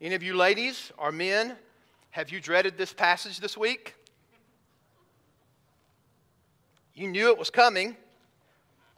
Any 0.00 0.14
of 0.14 0.22
you 0.22 0.34
ladies 0.34 0.90
or 0.98 1.12
men, 1.12 1.56
have 2.10 2.30
you 2.30 2.40
dreaded 2.40 2.76
this 2.76 2.92
passage 2.92 3.38
this 3.38 3.56
week? 3.56 3.94
You 6.94 7.06
knew 7.06 7.28
it 7.28 7.38
was 7.38 7.50
coming, 7.50 7.96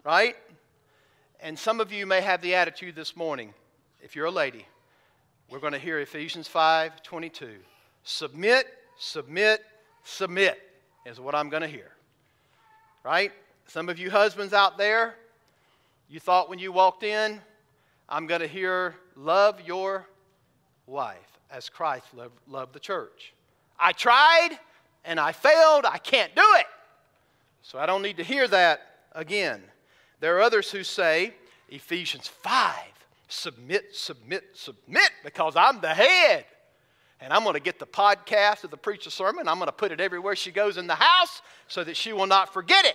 right? 0.05 0.37
And 1.41 1.59
some 1.59 1.81
of 1.81 1.93
you 1.93 2.07
may 2.07 2.21
have 2.21 2.41
the 2.43 2.55
attitude 2.55 2.95
this 2.95 3.17
morning, 3.17 3.55
if 4.01 4.15
you're 4.17 4.27
a 4.27 4.31
lady, 4.31 4.67
we're 5.51 5.61
going 5.61 5.73
to 5.73 5.79
hear 5.79 5.99
Ephesians 6.01 6.49
5 6.49 7.03
22. 7.03 7.51
Submit, 8.05 8.67
submit, 8.99 9.63
submit 10.03 10.59
is 11.07 11.21
what 11.21 11.35
I'm 11.35 11.49
going 11.49 11.63
to 11.63 11.69
hear. 11.69 11.91
Right? 13.05 13.33
Some 13.67 13.89
of 13.89 13.99
you 13.99 14.11
husbands 14.11 14.53
out 14.53 14.79
there, 14.79 15.15
you 16.09 16.21
thought 16.21 16.49
when 16.49 16.59
you 16.59 16.73
walked 16.73 17.03
in, 17.03 17.41
I'm 18.09 18.27
going 18.27 18.41
to 18.41 18.47
hear, 18.47 18.95
love 19.17 19.61
your 19.65 20.07
wife 20.87 21.39
as 21.51 21.69
Christ 21.69 22.07
loved, 22.15 22.35
loved 22.47 22.73
the 22.73 22.81
church. 22.81 23.33
I 23.79 23.93
tried 23.93 24.59
and 25.05 25.19
I 25.19 25.33
failed. 25.33 25.85
I 25.87 25.99
can't 25.99 26.35
do 26.35 26.45
it. 26.57 26.67
So 27.63 27.79
I 27.79 27.87
don't 27.87 28.03
need 28.03 28.17
to 28.19 28.25
hear 28.25 28.49
that 28.49 28.81
again. 29.13 29.63
There 30.23 30.37
are 30.37 30.41
others 30.41 30.71
who 30.71 30.85
say, 30.85 31.35
Ephesians 31.69 32.29
5, 32.29 32.77
submit, 33.27 33.87
submit, 33.93 34.45
submit, 34.55 35.11
because 35.25 35.57
I'm 35.57 35.81
the 35.81 35.89
head. 35.89 36.45
And 37.21 37.33
I'm 37.33 37.43
going 37.43 37.55
to 37.55 37.61
get 37.61 37.81
the 37.81 37.89
podcast 37.89 38.63
of 38.63 38.71
the 38.71 38.77
preacher's 38.77 39.15
sermon. 39.15 39.49
I'm 39.49 39.57
going 39.57 39.67
to 39.67 39.73
put 39.73 39.91
it 39.91 40.01
everywhere 40.01 40.37
she 40.37 40.53
goes 40.53 40.77
in 40.77 40.87
the 40.87 40.95
house 40.95 41.43
so 41.67 41.83
that 41.83 41.97
she 41.97 42.13
will 42.13 42.29
not 42.29 42.55
forget 42.55 42.85
it. 42.85 42.95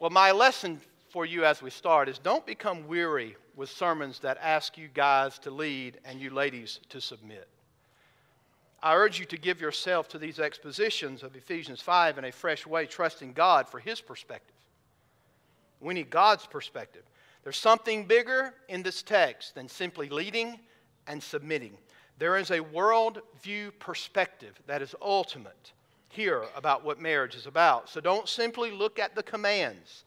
Well, 0.00 0.08
my 0.08 0.32
lesson 0.32 0.80
for 1.10 1.26
you 1.26 1.44
as 1.44 1.60
we 1.60 1.68
start 1.68 2.08
is 2.08 2.18
don't 2.18 2.46
become 2.46 2.88
weary 2.88 3.36
with 3.54 3.68
sermons 3.68 4.20
that 4.20 4.38
ask 4.40 4.78
you 4.78 4.88
guys 4.94 5.38
to 5.40 5.50
lead 5.50 5.98
and 6.06 6.18
you 6.18 6.30
ladies 6.30 6.80
to 6.88 6.98
submit. 6.98 7.46
I 8.82 8.94
urge 8.94 9.18
you 9.18 9.26
to 9.26 9.36
give 9.36 9.60
yourself 9.60 10.08
to 10.08 10.18
these 10.18 10.40
expositions 10.40 11.22
of 11.22 11.36
Ephesians 11.36 11.82
5 11.82 12.16
in 12.16 12.24
a 12.24 12.32
fresh 12.32 12.66
way, 12.66 12.86
trusting 12.86 13.34
God 13.34 13.68
for 13.68 13.80
His 13.80 14.00
perspective. 14.00 14.54
We 15.80 15.94
need 15.94 16.10
God's 16.10 16.46
perspective. 16.46 17.02
There's 17.44 17.56
something 17.56 18.04
bigger 18.04 18.54
in 18.68 18.82
this 18.82 19.02
text 19.02 19.54
than 19.54 19.68
simply 19.68 20.08
leading 20.08 20.58
and 21.06 21.22
submitting. 21.22 21.76
There 22.18 22.36
is 22.36 22.50
a 22.50 22.60
worldview 22.60 23.72
perspective 23.78 24.60
that 24.66 24.82
is 24.82 24.94
ultimate 25.00 25.72
here 26.08 26.44
about 26.56 26.84
what 26.84 27.00
marriage 27.00 27.36
is 27.36 27.46
about. 27.46 27.88
So 27.88 28.00
don't 28.00 28.28
simply 28.28 28.70
look 28.70 28.98
at 28.98 29.14
the 29.14 29.22
commands 29.22 30.04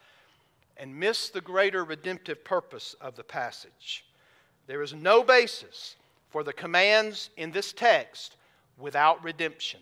and 0.77 0.99
miss 0.99 1.29
the 1.29 1.41
greater 1.41 1.83
redemptive 1.83 2.43
purpose 2.43 2.95
of 2.99 3.15
the 3.15 3.23
passage. 3.23 4.05
There 4.67 4.81
is 4.81 4.93
no 4.93 5.23
basis 5.23 5.95
for 6.29 6.43
the 6.43 6.53
commands 6.53 7.29
in 7.37 7.51
this 7.51 7.71
text 7.71 8.35
without 8.77 9.23
redemption. 9.23 9.79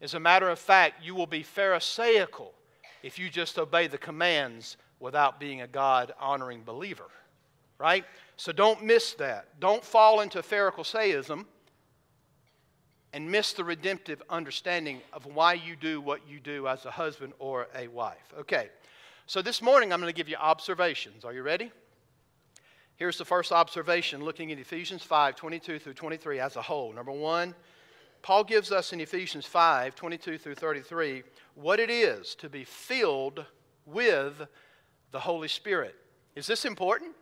As 0.00 0.14
a 0.14 0.20
matter 0.20 0.48
of 0.48 0.58
fact, 0.58 1.04
you 1.04 1.14
will 1.14 1.26
be 1.26 1.42
Pharisaical 1.42 2.52
if 3.02 3.18
you 3.18 3.28
just 3.28 3.58
obey 3.58 3.86
the 3.86 3.98
commands 3.98 4.76
without 5.00 5.40
being 5.40 5.62
a 5.62 5.66
God 5.66 6.12
honoring 6.20 6.62
believer, 6.62 7.10
right? 7.78 8.04
So 8.36 8.52
don't 8.52 8.84
miss 8.84 9.14
that. 9.14 9.60
Don't 9.60 9.84
fall 9.84 10.20
into 10.20 10.42
Pharisaism 10.42 11.46
and 13.12 13.30
miss 13.30 13.52
the 13.52 13.64
redemptive 13.64 14.22
understanding 14.30 15.00
of 15.12 15.26
why 15.26 15.54
you 15.54 15.76
do 15.76 16.00
what 16.00 16.26
you 16.26 16.40
do 16.40 16.66
as 16.66 16.86
a 16.86 16.90
husband 16.90 17.32
or 17.38 17.68
a 17.76 17.88
wife. 17.88 18.32
Okay, 18.38 18.68
so 19.26 19.42
this 19.42 19.60
morning 19.60 19.92
I'm 19.92 20.00
going 20.00 20.12
to 20.12 20.16
give 20.16 20.28
you 20.28 20.36
observations. 20.36 21.24
Are 21.24 21.32
you 21.32 21.42
ready? 21.42 21.70
Here's 22.96 23.18
the 23.18 23.24
first 23.24 23.52
observation 23.52 24.24
looking 24.24 24.52
at 24.52 24.58
Ephesians 24.58 25.02
5 25.02 25.34
22 25.34 25.78
through 25.78 25.94
23 25.94 26.38
as 26.40 26.56
a 26.56 26.62
whole. 26.62 26.92
Number 26.92 27.12
one, 27.12 27.54
Paul 28.22 28.44
gives 28.44 28.70
us 28.70 28.92
in 28.92 29.00
Ephesians 29.00 29.46
5 29.46 29.94
22 29.94 30.38
through 30.38 30.54
33 30.54 31.24
what 31.54 31.80
it 31.80 31.90
is 31.90 32.34
to 32.36 32.48
be 32.48 32.64
filled 32.64 33.44
with 33.84 34.46
the 35.10 35.20
Holy 35.20 35.48
Spirit. 35.48 35.96
Is 36.36 36.46
this 36.46 36.64
important? 36.64 37.12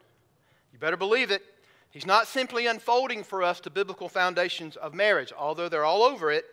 You 0.72 0.78
better 0.78 0.96
believe 0.96 1.30
it. 1.30 1.42
He's 1.90 2.06
not 2.06 2.28
simply 2.28 2.66
unfolding 2.66 3.24
for 3.24 3.42
us 3.42 3.58
the 3.58 3.70
biblical 3.70 4.08
foundations 4.08 4.76
of 4.76 4.94
marriage, 4.94 5.32
although 5.36 5.68
they're 5.68 5.84
all 5.84 6.04
over 6.04 6.30
it. 6.30 6.44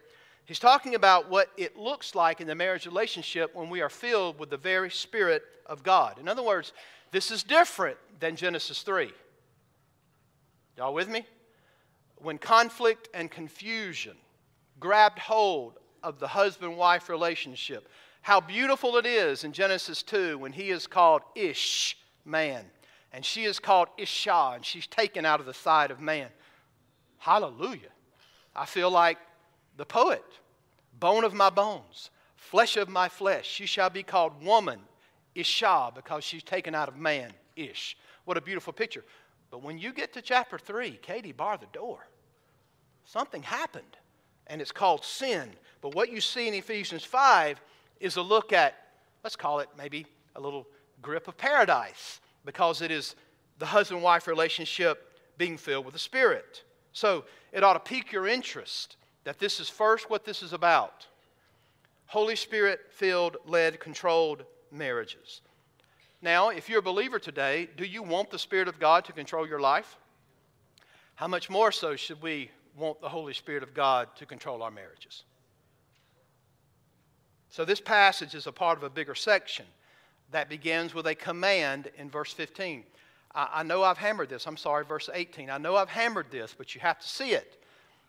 He's 0.45 0.59
talking 0.59 0.95
about 0.95 1.29
what 1.29 1.49
it 1.57 1.77
looks 1.77 2.15
like 2.15 2.41
in 2.41 2.47
the 2.47 2.55
marriage 2.55 2.85
relationship 2.85 3.53
when 3.53 3.69
we 3.69 3.81
are 3.81 3.89
filled 3.89 4.39
with 4.39 4.49
the 4.49 4.57
very 4.57 4.89
Spirit 4.89 5.43
of 5.65 5.83
God. 5.83 6.17
In 6.19 6.27
other 6.27 6.41
words, 6.41 6.73
this 7.11 7.29
is 7.29 7.43
different 7.43 7.97
than 8.19 8.35
Genesis 8.35 8.81
3. 8.81 9.11
Y'all 10.77 10.93
with 10.93 11.09
me? 11.09 11.25
When 12.15 12.37
conflict 12.37 13.09
and 13.13 13.29
confusion 13.29 14.15
grabbed 14.79 15.19
hold 15.19 15.79
of 16.03 16.19
the 16.19 16.27
husband 16.27 16.77
wife 16.77 17.09
relationship, 17.09 17.89
how 18.21 18.39
beautiful 18.39 18.97
it 18.97 19.05
is 19.05 19.43
in 19.43 19.53
Genesis 19.53 20.03
2 20.03 20.37
when 20.37 20.51
he 20.51 20.69
is 20.69 20.87
called 20.87 21.21
Ish, 21.35 21.97
man, 22.25 22.65
and 23.11 23.25
she 23.25 23.45
is 23.45 23.59
called 23.59 23.87
Isha, 23.97 24.51
and 24.55 24.65
she's 24.65 24.87
taken 24.87 25.25
out 25.25 25.39
of 25.39 25.45
the 25.45 25.53
side 25.53 25.91
of 25.91 25.99
man. 25.99 26.27
Hallelujah. 27.17 27.89
I 28.55 28.65
feel 28.65 28.91
like 28.91 29.17
the 29.77 29.85
poet 29.85 30.23
bone 30.99 31.23
of 31.23 31.33
my 31.33 31.49
bones, 31.49 32.09
flesh 32.35 32.75
of 32.75 32.89
my 32.89 33.07
flesh. 33.07 33.47
She 33.47 33.65
shall 33.65 33.89
be 33.89 34.03
called 34.03 34.43
woman, 34.43 34.79
Isha, 35.35 35.91
because 35.95 36.23
she's 36.23 36.43
taken 36.43 36.73
out 36.73 36.89
of 36.89 36.97
man, 36.97 37.31
Ish. 37.55 37.97
What 38.25 38.37
a 38.37 38.41
beautiful 38.41 38.73
picture. 38.73 39.05
But 39.51 39.63
when 39.63 39.77
you 39.77 39.93
get 39.93 40.13
to 40.13 40.21
chapter 40.21 40.57
3, 40.57 40.99
Katie 41.01 41.31
bar 41.31 41.57
the 41.57 41.67
door. 41.67 42.07
Something 43.05 43.43
happened, 43.43 43.97
and 44.47 44.61
it's 44.61 44.71
called 44.71 45.03
sin. 45.03 45.49
But 45.81 45.95
what 45.95 46.11
you 46.11 46.21
see 46.21 46.47
in 46.47 46.53
Ephesians 46.53 47.03
5 47.03 47.59
is 47.99 48.17
a 48.17 48.21
look 48.21 48.51
at, 48.53 48.75
let's 49.23 49.35
call 49.35 49.59
it 49.59 49.69
maybe 49.77 50.05
a 50.35 50.41
little 50.41 50.67
grip 51.01 51.27
of 51.27 51.37
paradise, 51.37 52.19
because 52.45 52.81
it 52.81 52.91
is 52.91 53.15
the 53.59 53.65
husband 53.65 54.01
wife 54.01 54.27
relationship 54.27 55.19
being 55.37 55.57
filled 55.57 55.85
with 55.85 55.93
the 55.93 55.99
Spirit. 55.99 56.63
So 56.93 57.25
it 57.51 57.63
ought 57.63 57.73
to 57.73 57.79
pique 57.79 58.11
your 58.11 58.27
interest 58.27 58.97
that 59.23 59.39
this 59.39 59.59
is 59.59 59.69
first 59.69 60.09
what 60.09 60.25
this 60.25 60.41
is 60.41 60.53
about 60.53 61.05
Holy 62.07 62.37
Spirit 62.37 62.79
filled, 62.89 63.35
led, 63.45 63.81
controlled 63.81 64.45
marriages. 64.71 65.41
Now, 66.21 66.49
if 66.49 66.69
you're 66.69 66.79
a 66.79 66.83
believer 66.83 67.19
today, 67.19 67.67
do 67.75 67.85
you 67.85 68.01
want 68.01 68.29
the 68.29 68.39
Spirit 68.39 68.69
of 68.69 68.79
God 68.79 69.03
to 69.05 69.11
control 69.11 69.45
your 69.45 69.59
life? 69.59 69.97
How 71.15 71.27
much 71.27 71.49
more 71.49 71.71
so 71.71 71.95
should 71.95 72.21
we 72.21 72.49
want 72.77 73.01
the 73.01 73.09
Holy 73.09 73.33
Spirit 73.33 73.63
of 73.63 73.73
God 73.73 74.07
to 74.17 74.25
control 74.25 74.61
our 74.61 74.71
marriages? 74.71 75.23
So, 77.49 77.65
this 77.65 77.81
passage 77.81 78.35
is 78.35 78.47
a 78.47 78.51
part 78.51 78.77
of 78.77 78.83
a 78.83 78.89
bigger 78.89 79.15
section 79.15 79.65
that 80.31 80.49
begins 80.49 80.93
with 80.93 81.07
a 81.07 81.15
command 81.15 81.89
in 81.97 82.09
verse 82.09 82.33
15. 82.33 82.83
I, 83.33 83.49
I 83.55 83.63
know 83.63 83.83
I've 83.83 83.97
hammered 83.97 84.29
this. 84.29 84.45
I'm 84.45 84.57
sorry, 84.57 84.85
verse 84.85 85.09
18. 85.11 85.49
I 85.49 85.57
know 85.57 85.75
I've 85.75 85.89
hammered 85.89 86.27
this, 86.31 86.53
but 86.57 86.75
you 86.75 86.81
have 86.81 86.99
to 86.99 87.07
see 87.07 87.31
it. 87.31 87.63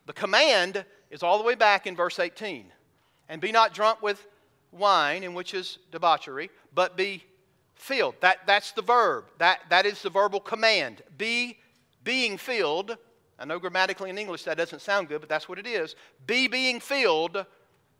The 0.06 0.12
command 0.12 0.84
is 1.10 1.22
all 1.22 1.38
the 1.38 1.44
way 1.44 1.54
back 1.54 1.86
in 1.86 1.94
verse 1.94 2.18
18. 2.18 2.66
And 3.28 3.40
be 3.40 3.52
not 3.52 3.74
drunk 3.74 4.02
with 4.02 4.26
wine, 4.72 5.22
in 5.22 5.34
which 5.34 5.54
is 5.54 5.78
debauchery, 5.92 6.50
but 6.74 6.96
be 6.96 7.24
filled. 7.74 8.14
That, 8.20 8.46
that's 8.46 8.72
the 8.72 8.82
verb. 8.82 9.26
That, 9.38 9.60
that 9.70 9.86
is 9.86 10.02
the 10.02 10.10
verbal 10.10 10.40
command. 10.40 11.02
Be 11.16 11.58
being 12.04 12.36
filled. 12.38 12.96
I 13.38 13.44
know 13.44 13.58
grammatically 13.58 14.10
in 14.10 14.18
English 14.18 14.44
that 14.44 14.56
doesn't 14.56 14.82
sound 14.82 15.08
good, 15.08 15.20
but 15.20 15.28
that's 15.28 15.48
what 15.48 15.58
it 15.58 15.66
is. 15.66 15.94
Be 16.26 16.48
being 16.48 16.80
filled 16.80 17.44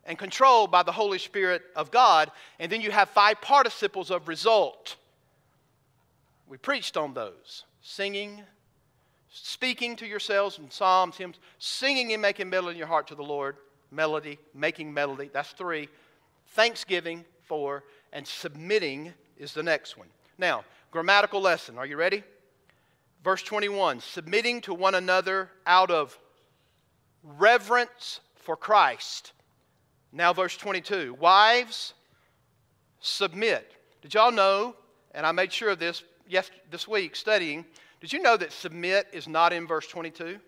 and 0.03 0.17
controlled 0.17 0.71
by 0.71 0.83
the 0.83 0.91
Holy 0.91 1.19
Spirit 1.19 1.61
of 1.75 1.91
God. 1.91 2.31
And 2.59 2.71
then 2.71 2.81
you 2.81 2.91
have 2.91 3.09
five 3.09 3.41
participles 3.41 4.11
of 4.11 4.27
result. 4.27 4.97
We 6.47 6.57
preached 6.57 6.97
on 6.97 7.13
those 7.13 7.63
singing, 7.81 8.41
speaking 9.29 9.95
to 9.97 10.05
yourselves 10.05 10.57
in 10.57 10.69
psalms, 10.69 11.15
hymns, 11.15 11.39
singing 11.59 12.11
and 12.11 12.21
making 12.21 12.49
melody 12.49 12.73
in 12.73 12.77
your 12.77 12.87
heart 12.87 13.07
to 13.07 13.15
the 13.15 13.23
Lord. 13.23 13.57
Melody, 13.91 14.39
making 14.53 14.93
melody. 14.93 15.29
That's 15.31 15.51
three. 15.51 15.87
Thanksgiving, 16.49 17.23
four. 17.43 17.83
And 18.11 18.27
submitting 18.27 19.13
is 19.37 19.53
the 19.53 19.63
next 19.63 19.97
one. 19.97 20.07
Now, 20.37 20.63
grammatical 20.91 21.41
lesson. 21.41 21.77
Are 21.77 21.85
you 21.85 21.97
ready? 21.97 22.23
Verse 23.23 23.43
21 23.43 23.99
submitting 23.99 24.61
to 24.61 24.73
one 24.73 24.95
another 24.95 25.49
out 25.65 25.91
of 25.91 26.17
reverence 27.23 28.21
for 28.35 28.55
Christ. 28.55 29.33
Now, 30.11 30.33
verse 30.33 30.57
22 30.57 31.15
Wives, 31.19 31.93
submit. 32.99 33.73
Did 34.01 34.13
y'all 34.13 34.31
know, 34.31 34.75
and 35.13 35.25
I 35.25 35.31
made 35.31 35.51
sure 35.51 35.71
of 35.71 35.79
this 35.79 36.03
yes, 36.27 36.49
this 36.71 36.87
week 36.87 37.15
studying, 37.15 37.65
did 37.99 38.13
you 38.13 38.21
know 38.21 38.37
that 38.37 38.53
submit 38.53 39.07
is 39.11 39.27
not 39.27 39.51
in 39.51 39.67
verse 39.67 39.87
22? 39.87 40.39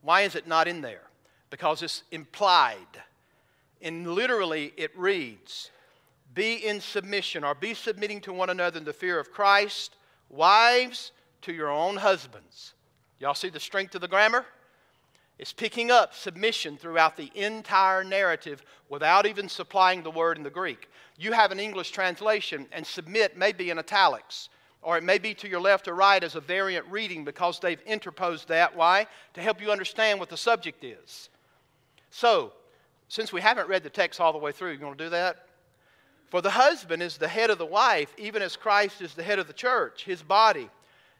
Why 0.00 0.22
is 0.22 0.36
it 0.36 0.46
not 0.46 0.68
in 0.68 0.80
there? 0.80 1.02
Because 1.50 1.82
it's 1.82 2.04
implied. 2.10 2.76
And 3.82 4.14
literally, 4.14 4.72
it 4.76 4.96
reads, 4.96 5.70
Be 6.34 6.54
in 6.66 6.80
submission, 6.80 7.44
or 7.44 7.54
be 7.54 7.74
submitting 7.74 8.20
to 8.22 8.32
one 8.32 8.50
another 8.50 8.78
in 8.78 8.84
the 8.84 8.92
fear 8.92 9.18
of 9.18 9.30
Christ. 9.30 9.96
Wives, 10.30 11.12
to 11.42 11.52
your 11.52 11.70
own 11.70 11.96
husbands. 11.96 12.74
Y'all 13.18 13.34
see 13.34 13.48
the 13.48 13.60
strength 13.60 13.94
of 13.94 14.00
the 14.00 14.08
grammar? 14.08 14.44
It's 15.38 15.52
picking 15.52 15.90
up 15.90 16.14
submission 16.14 16.76
throughout 16.76 17.16
the 17.16 17.30
entire 17.34 18.02
narrative 18.02 18.64
without 18.88 19.24
even 19.24 19.48
supplying 19.48 20.02
the 20.02 20.10
word 20.10 20.36
in 20.36 20.42
the 20.42 20.50
Greek. 20.50 20.88
You 21.16 21.32
have 21.32 21.52
an 21.52 21.60
English 21.60 21.90
translation, 21.90 22.66
and 22.72 22.86
submit 22.86 23.36
may 23.36 23.52
be 23.52 23.70
in 23.70 23.78
italics, 23.78 24.48
or 24.82 24.96
it 24.96 25.04
may 25.04 25.18
be 25.18 25.34
to 25.34 25.48
your 25.48 25.60
left 25.60 25.86
or 25.86 25.94
right 25.94 26.22
as 26.22 26.34
a 26.34 26.40
variant 26.40 26.86
reading 26.86 27.24
because 27.24 27.60
they've 27.60 27.80
interposed 27.82 28.48
that. 28.48 28.74
Why? 28.76 29.06
To 29.34 29.42
help 29.42 29.60
you 29.60 29.70
understand 29.70 30.18
what 30.18 30.28
the 30.28 30.36
subject 30.36 30.84
is. 30.84 31.28
So, 32.10 32.52
since 33.08 33.32
we 33.32 33.40
haven't 33.40 33.68
read 33.68 33.82
the 33.82 33.90
text 33.90 34.20
all 34.20 34.32
the 34.32 34.38
way 34.38 34.52
through, 34.52 34.72
you 34.72 34.84
want 34.84 34.98
to 34.98 35.04
do 35.04 35.10
that? 35.10 35.46
For 36.30 36.42
the 36.42 36.50
husband 36.50 37.02
is 37.02 37.16
the 37.16 37.28
head 37.28 37.50
of 37.50 37.58
the 37.58 37.66
wife, 37.66 38.12
even 38.18 38.42
as 38.42 38.56
Christ 38.56 39.00
is 39.00 39.14
the 39.14 39.22
head 39.22 39.38
of 39.38 39.46
the 39.46 39.52
church, 39.52 40.04
his 40.04 40.22
body, 40.22 40.68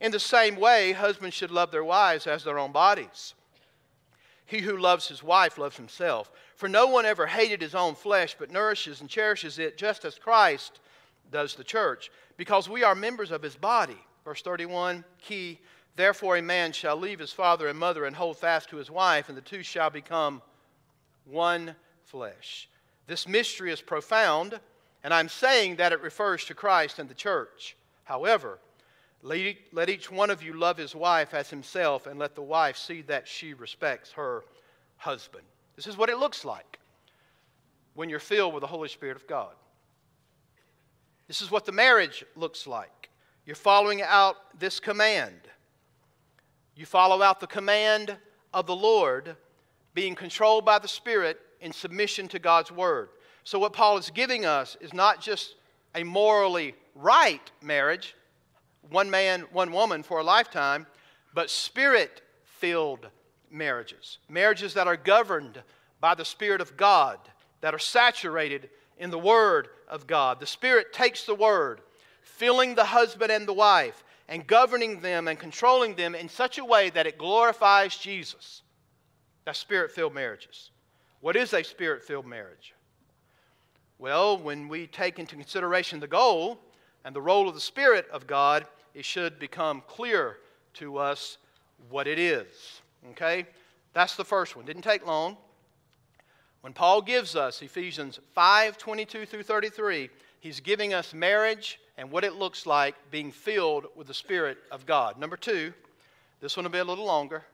In 0.00 0.12
the 0.12 0.20
same 0.20 0.56
way, 0.56 0.92
husbands 0.92 1.34
should 1.34 1.50
love 1.50 1.70
their 1.70 1.84
wives 1.84 2.26
as 2.26 2.44
their 2.44 2.58
own 2.58 2.72
bodies. 2.72 3.34
He 4.44 4.60
who 4.60 4.76
loves 4.76 5.08
his 5.08 5.22
wife 5.22 5.58
loves 5.58 5.76
himself. 5.76 6.30
For 6.54 6.68
no 6.68 6.86
one 6.86 7.04
ever 7.04 7.26
hated 7.26 7.60
his 7.60 7.74
own 7.74 7.94
flesh, 7.94 8.36
but 8.38 8.50
nourishes 8.50 9.00
and 9.00 9.10
cherishes 9.10 9.58
it, 9.58 9.76
just 9.76 10.04
as 10.04 10.18
Christ 10.18 10.80
does 11.32 11.54
the 11.54 11.64
church, 11.64 12.10
because 12.36 12.68
we 12.68 12.84
are 12.84 12.94
members 12.94 13.30
of 13.30 13.42
his 13.42 13.56
body. 13.56 13.98
Verse 14.24 14.42
31, 14.42 15.04
key. 15.20 15.58
Therefore, 15.96 16.36
a 16.36 16.42
man 16.42 16.72
shall 16.72 16.96
leave 16.96 17.18
his 17.18 17.32
father 17.32 17.68
and 17.68 17.78
mother 17.78 18.04
and 18.04 18.14
hold 18.14 18.36
fast 18.36 18.68
to 18.70 18.76
his 18.76 18.90
wife, 18.90 19.28
and 19.28 19.36
the 19.36 19.42
two 19.42 19.62
shall 19.62 19.90
become 19.90 20.42
one 21.24 21.74
flesh. 22.04 22.68
This 23.06 23.26
mystery 23.26 23.72
is 23.72 23.80
profound, 23.80 24.60
and 25.02 25.12
I'm 25.12 25.28
saying 25.28 25.76
that 25.76 25.92
it 25.92 26.02
refers 26.02 26.44
to 26.44 26.54
Christ 26.54 26.98
and 26.98 27.08
the 27.08 27.14
church. 27.14 27.76
However, 28.04 28.58
let 29.22 29.88
each 29.88 30.10
one 30.10 30.30
of 30.30 30.42
you 30.42 30.52
love 30.52 30.76
his 30.76 30.94
wife 30.94 31.34
as 31.34 31.50
himself, 31.50 32.06
and 32.06 32.18
let 32.18 32.34
the 32.34 32.42
wife 32.42 32.76
see 32.76 33.02
that 33.02 33.26
she 33.26 33.54
respects 33.54 34.12
her 34.12 34.44
husband. 34.96 35.44
This 35.74 35.86
is 35.86 35.96
what 35.96 36.08
it 36.08 36.18
looks 36.18 36.44
like 36.44 36.78
when 37.94 38.08
you're 38.08 38.18
filled 38.18 38.54
with 38.54 38.60
the 38.60 38.66
Holy 38.66 38.88
Spirit 38.88 39.16
of 39.16 39.26
God. 39.26 39.52
This 41.28 41.40
is 41.40 41.50
what 41.50 41.64
the 41.64 41.72
marriage 41.72 42.24
looks 42.36 42.66
like. 42.66 43.10
You're 43.44 43.56
following 43.56 44.02
out 44.02 44.36
this 44.58 44.80
command. 44.80 45.40
You 46.76 46.86
follow 46.86 47.22
out 47.22 47.40
the 47.40 47.46
command 47.46 48.16
of 48.52 48.66
the 48.66 48.76
Lord, 48.76 49.36
being 49.94 50.14
controlled 50.14 50.64
by 50.64 50.78
the 50.78 50.88
Spirit 50.88 51.40
in 51.60 51.72
submission 51.72 52.28
to 52.28 52.38
God's 52.38 52.70
Word. 52.70 53.08
So, 53.44 53.58
what 53.58 53.72
Paul 53.72 53.96
is 53.96 54.10
giving 54.10 54.44
us 54.44 54.76
is 54.80 54.92
not 54.92 55.20
just 55.20 55.54
a 55.94 56.04
morally 56.04 56.74
right 56.94 57.50
marriage, 57.62 58.14
one 58.90 59.10
man, 59.10 59.46
one 59.52 59.72
woman 59.72 60.02
for 60.02 60.20
a 60.20 60.24
lifetime, 60.24 60.86
but 61.34 61.50
spirit 61.50 62.22
filled 62.44 63.08
marriages. 63.50 64.18
Marriages 64.28 64.74
that 64.74 64.86
are 64.86 64.96
governed 64.96 65.62
by 66.00 66.14
the 66.14 66.24
Spirit 66.24 66.60
of 66.60 66.76
God, 66.76 67.18
that 67.60 67.74
are 67.74 67.78
saturated 67.78 68.68
in 68.98 69.10
the 69.10 69.18
Word 69.18 69.68
of 69.88 70.06
God. 70.06 70.40
The 70.40 70.46
Spirit 70.46 70.92
takes 70.92 71.24
the 71.24 71.34
Word, 71.34 71.80
filling 72.22 72.74
the 72.74 72.84
husband 72.84 73.30
and 73.30 73.46
the 73.46 73.52
wife, 73.52 74.04
and 74.28 74.46
governing 74.46 75.00
them 75.00 75.28
and 75.28 75.38
controlling 75.38 75.94
them 75.94 76.14
in 76.14 76.28
such 76.28 76.58
a 76.58 76.64
way 76.64 76.90
that 76.90 77.06
it 77.06 77.18
glorifies 77.18 77.96
Jesus. 77.96 78.62
That's 79.44 79.58
spirit 79.60 79.92
filled 79.92 80.14
marriages. 80.14 80.70
What 81.20 81.36
is 81.36 81.52
a 81.54 81.62
spirit 81.62 82.02
filled 82.02 82.26
marriage? 82.26 82.74
Well, 83.98 84.36
when 84.36 84.68
we 84.68 84.88
take 84.88 85.18
into 85.20 85.36
consideration 85.36 86.00
the 86.00 86.08
goal 86.08 86.58
and 87.04 87.14
the 87.14 87.22
role 87.22 87.48
of 87.48 87.54
the 87.54 87.60
Spirit 87.60 88.08
of 88.12 88.26
God, 88.26 88.66
it 88.96 89.04
should 89.04 89.38
become 89.38 89.82
clear 89.86 90.38
to 90.72 90.96
us 90.96 91.36
what 91.90 92.06
it 92.06 92.18
is. 92.18 92.80
Okay? 93.10 93.46
That's 93.92 94.16
the 94.16 94.24
first 94.24 94.56
one. 94.56 94.64
Didn't 94.64 94.82
take 94.82 95.06
long. 95.06 95.36
When 96.62 96.72
Paul 96.72 97.02
gives 97.02 97.36
us 97.36 97.60
Ephesians 97.60 98.18
5 98.34 98.78
22 98.78 99.26
through 99.26 99.42
33, 99.42 100.08
he's 100.40 100.60
giving 100.60 100.94
us 100.94 101.12
marriage 101.12 101.78
and 101.98 102.10
what 102.10 102.24
it 102.24 102.36
looks 102.36 102.64
like 102.64 102.94
being 103.10 103.30
filled 103.30 103.86
with 103.94 104.06
the 104.06 104.14
Spirit 104.14 104.56
of 104.72 104.86
God. 104.86 105.18
Number 105.18 105.36
two, 105.36 105.74
this 106.40 106.56
one 106.56 106.64
will 106.64 106.72
be 106.72 106.78
a 106.78 106.84
little 106.84 107.04
longer. 107.04 107.44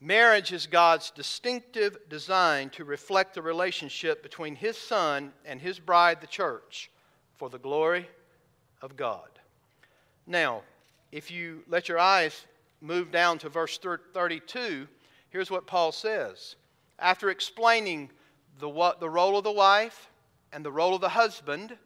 Marriage 0.00 0.52
is 0.52 0.66
God's 0.66 1.10
distinctive 1.10 1.98
design 2.08 2.70
to 2.70 2.84
reflect 2.84 3.34
the 3.34 3.42
relationship 3.42 4.22
between 4.22 4.54
His 4.56 4.78
Son 4.78 5.32
and 5.44 5.60
His 5.60 5.78
bride, 5.78 6.22
the 6.22 6.26
church, 6.26 6.90
for 7.36 7.50
the 7.50 7.58
glory 7.58 8.08
of 8.80 8.96
God. 8.96 9.37
Now, 10.28 10.60
if 11.10 11.30
you 11.30 11.62
let 11.68 11.88
your 11.88 11.98
eyes 11.98 12.44
move 12.82 13.10
down 13.10 13.38
to 13.38 13.48
verse 13.48 13.78
32, 13.78 14.86
here's 15.30 15.50
what 15.50 15.66
Paul 15.66 15.90
says. 15.90 16.54
After 16.98 17.30
explaining 17.30 18.10
the, 18.60 18.68
what, 18.68 19.00
the 19.00 19.08
role 19.08 19.38
of 19.38 19.44
the 19.44 19.50
wife 19.50 20.10
and 20.52 20.62
the 20.64 20.70
role 20.70 20.94
of 20.94 21.00
the 21.00 21.08
husband, 21.08 21.76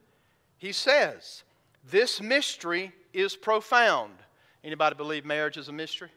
he 0.59 0.73
says, 0.73 1.45
This 1.89 2.21
mystery 2.21 2.93
is 3.13 3.37
profound. 3.37 4.15
Anybody 4.65 4.97
believe 4.97 5.25
marriage 5.25 5.57
is 5.57 5.69
a 5.69 5.73
mystery? 5.73 6.11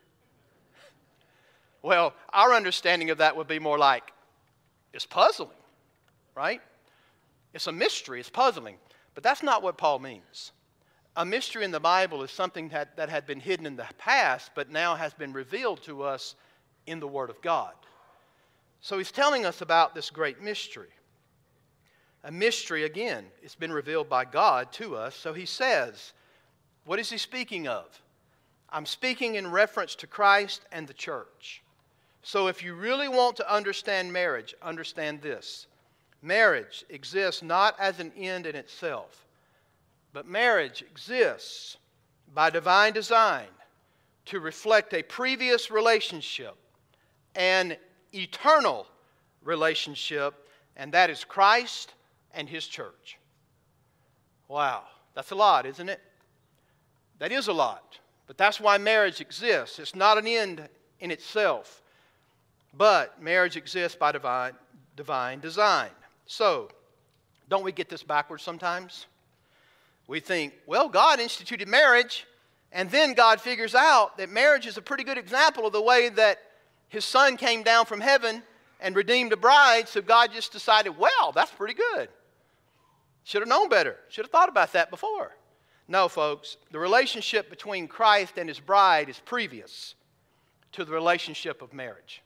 Well, 1.83 2.15
our 2.33 2.53
understanding 2.53 3.11
of 3.11 3.19
that 3.19 3.37
would 3.37 3.47
be 3.47 3.59
more 3.59 3.77
like 3.77 4.11
it's 4.93 5.05
puzzling, 5.05 5.49
right? 6.33 6.61
It's 7.53 7.67
a 7.67 7.71
mystery, 7.71 8.19
it's 8.19 8.31
puzzling. 8.31 8.77
But 9.13 9.23
that's 9.23 9.43
not 9.43 9.61
what 9.61 9.77
Paul 9.77 9.99
means 9.99 10.51
a 11.15 11.25
mystery 11.25 11.63
in 11.63 11.71
the 11.71 11.79
Bible 11.79 12.23
is 12.23 12.31
something 12.31 12.69
that, 12.69 12.97
that 12.97 13.09
had 13.09 13.25
been 13.25 13.39
hidden 13.39 13.65
in 13.65 13.75
the 13.75 13.87
past, 13.97 14.51
but 14.55 14.69
now 14.69 14.95
has 14.95 15.13
been 15.13 15.33
revealed 15.33 15.81
to 15.83 16.03
us 16.03 16.35
in 16.87 16.99
the 16.99 17.07
Word 17.07 17.29
of 17.29 17.41
God. 17.41 17.73
So 18.81 18.97
he's 18.97 19.11
telling 19.11 19.45
us 19.45 19.61
about 19.61 19.95
this 19.95 20.09
great 20.09 20.41
mystery. 20.41 20.89
a 22.23 22.31
mystery 22.31 22.83
again. 22.83 23.25
It's 23.41 23.55
been 23.55 23.71
revealed 23.71 24.09
by 24.09 24.25
God 24.25 24.71
to 24.73 24.95
us. 24.95 25.15
So 25.15 25.33
he 25.33 25.45
says, 25.45 26.13
What 26.85 26.99
is 26.99 27.09
he 27.09 27.17
speaking 27.17 27.67
of? 27.67 27.85
I'm 28.69 28.85
speaking 28.85 29.35
in 29.35 29.51
reference 29.51 29.95
to 29.95 30.07
Christ 30.07 30.65
and 30.71 30.87
the 30.87 30.93
church. 30.93 31.63
So 32.23 32.47
if 32.47 32.63
you 32.63 32.73
really 32.73 33.07
want 33.07 33.37
to 33.37 33.53
understand 33.53 34.11
marriage, 34.11 34.55
understand 34.61 35.21
this 35.21 35.67
marriage 36.21 36.83
exists 36.89 37.43
not 37.43 37.79
as 37.79 37.99
an 37.99 38.11
end 38.17 38.47
in 38.47 38.55
itself, 38.55 39.24
but 40.15 40.25
marriage 40.25 40.81
exists 40.81 41.75
by 42.33 42.49
divine 42.49 42.93
design 42.93 43.49
to 44.23 44.39
reflect 44.39 44.93
a 44.93 45.03
previous 45.03 45.69
relationship, 45.69 46.55
an 47.35 47.75
eternal 48.13 48.87
relationship, 49.43 50.33
and 50.77 50.93
that 50.93 51.09
is 51.09 51.25
Christ 51.25 51.95
and 52.33 52.47
His 52.47 52.65
church. 52.65 53.17
Wow, 54.47 54.83
that's 55.15 55.31
a 55.31 55.35
lot, 55.35 55.65
isn't 55.65 55.89
it? 55.89 55.99
That 57.19 57.33
is 57.33 57.49
a 57.49 57.53
lot. 57.53 57.99
But 58.25 58.37
that's 58.37 58.61
why 58.61 58.77
marriage 58.77 59.19
exists. 59.19 59.79
It's 59.79 59.95
not 59.95 60.17
an 60.17 60.27
end 60.27 60.69
in 61.01 61.11
itself, 61.11 61.81
but 62.73 63.21
marriage 63.21 63.57
exists 63.57 63.97
by 63.97 64.13
divine, 64.13 64.53
divine 64.95 65.41
design. 65.41 65.91
So, 66.25 66.69
don't 67.49 67.65
we 67.65 67.73
get 67.73 67.89
this 67.89 68.01
backwards 68.01 68.43
sometimes? 68.43 69.07
We 70.07 70.19
think, 70.19 70.53
well, 70.65 70.87
God 70.87 71.19
instituted 71.19 71.67
marriage, 71.67 72.25
and 72.71 72.89
then 72.91 73.13
God 73.13 73.41
figures 73.41 73.73
out 73.73 74.17
that 74.17 74.29
marriage 74.29 74.67
is 74.67 74.77
a 74.77 74.81
pretty 74.81 75.03
good 75.03 75.17
example 75.17 75.65
of 75.65 75.73
the 75.73 75.81
way 75.81 76.09
that 76.09 76.39
His 76.89 77.05
Son 77.05 77.37
came 77.37 77.63
down 77.63 77.85
from 77.85 78.01
heaven 78.01 78.43
and 78.79 78.95
redeemed 78.95 79.33
a 79.33 79.37
bride, 79.37 79.87
so 79.87 80.01
God 80.01 80.31
just 80.31 80.51
decided, 80.51 80.97
well, 80.97 81.31
that's 81.33 81.51
pretty 81.51 81.73
good. 81.73 82.09
Should 83.23 83.41
have 83.41 83.49
known 83.49 83.69
better. 83.69 83.97
Should 84.09 84.25
have 84.25 84.31
thought 84.31 84.49
about 84.49 84.73
that 84.73 84.91
before. 84.91 85.31
No, 85.87 86.07
folks, 86.07 86.57
the 86.71 86.79
relationship 86.79 87.49
between 87.49 87.87
Christ 87.87 88.37
and 88.37 88.49
his 88.49 88.59
bride 88.59 89.09
is 89.09 89.19
previous 89.19 89.95
to 90.73 90.83
the 90.83 90.91
relationship 90.91 91.61
of 91.61 91.73
marriage. 91.73 92.21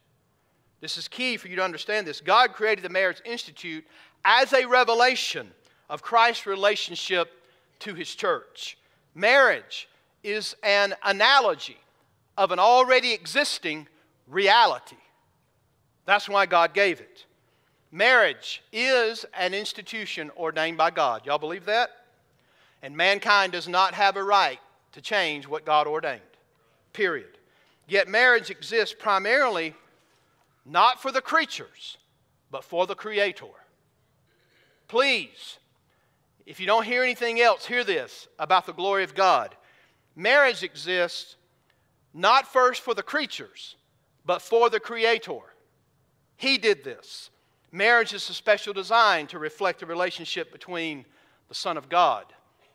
This 0.82 0.98
is 0.98 1.08
key 1.08 1.38
for 1.38 1.50
you 1.50 1.58
to 1.58 1.64
understand 1.64 2.08
this. 2.08 2.22
God 2.22 2.54
created 2.54 2.84
the 2.84 2.90
Marriage 2.90 3.22
Institute 3.26 3.86
as 4.24 4.54
a 4.54 4.66
revelation 4.66 5.52
of 5.90 6.02
Christ's 6.02 6.46
relationship 6.46 7.32
to 7.80 7.94
his 7.94 8.14
church. 8.14 8.78
Marriage 9.16 9.88
is 10.24 10.56
an 10.64 10.96
analogy 11.04 11.78
of 12.38 12.52
an 12.52 12.60
already 12.60 13.14
existing 13.14 13.88
reality. 14.28 14.96
That's 16.06 16.30
why 16.30 16.46
God 16.46 16.74
gave 16.74 17.00
it. 17.00 17.26
Marriage 17.92 18.62
is 18.72 19.26
an 19.38 19.54
institution 19.54 20.32
ordained 20.38 20.78
by 20.78 20.92
God. 20.92 21.26
Y'all 21.26 21.38
believe 21.38 21.66
that? 21.66 21.90
And 22.82 22.96
mankind 22.96 23.52
does 23.52 23.68
not 23.68 23.94
have 23.94 24.16
a 24.16 24.24
right 24.24 24.60
to 24.94 25.02
change 25.02 25.48
what 25.48 25.66
God 25.66 25.88
ordained. 25.88 26.22
Period. 26.94 27.38
Yet 27.88 28.08
marriage 28.08 28.50
exists 28.50 28.96
primarily 28.98 29.74
not 30.66 31.02
for 31.02 31.12
the 31.12 31.22
creatures, 31.22 31.98
but 32.52 32.64
for 32.64 32.86
the 32.86 32.96
Creator. 32.96 33.46
Please, 34.88 35.58
if 36.50 36.60
you 36.60 36.66
don't 36.66 36.84
hear 36.84 37.04
anything 37.04 37.40
else, 37.40 37.64
hear 37.68 37.84
this 37.84 38.28
about 38.40 38.66
the 38.66 38.74
glory 38.74 39.04
of 39.04 39.14
God. 39.14 39.56
Marriage 40.16 40.64
exists 40.64 41.36
not 42.12 42.52
first 42.52 42.82
for 42.82 42.96
the 42.96 43.04
creatures, 43.04 43.76
but 44.26 44.42
for 44.42 44.72
the 44.72 44.80
Creator. 44.80 45.42
He 46.38 46.58
did 46.58 46.84
this. 46.84 47.30
Marriage 47.72 48.16
is 48.16 48.28
a 48.32 48.34
special 48.34 48.74
design 48.74 49.28
to 49.28 49.38
reflect 49.38 49.80
the 49.80 49.86
relationship 49.86 50.52
between 50.52 51.06
the 51.50 51.54
Son 51.54 51.78
of 51.78 51.88
God 51.88 52.26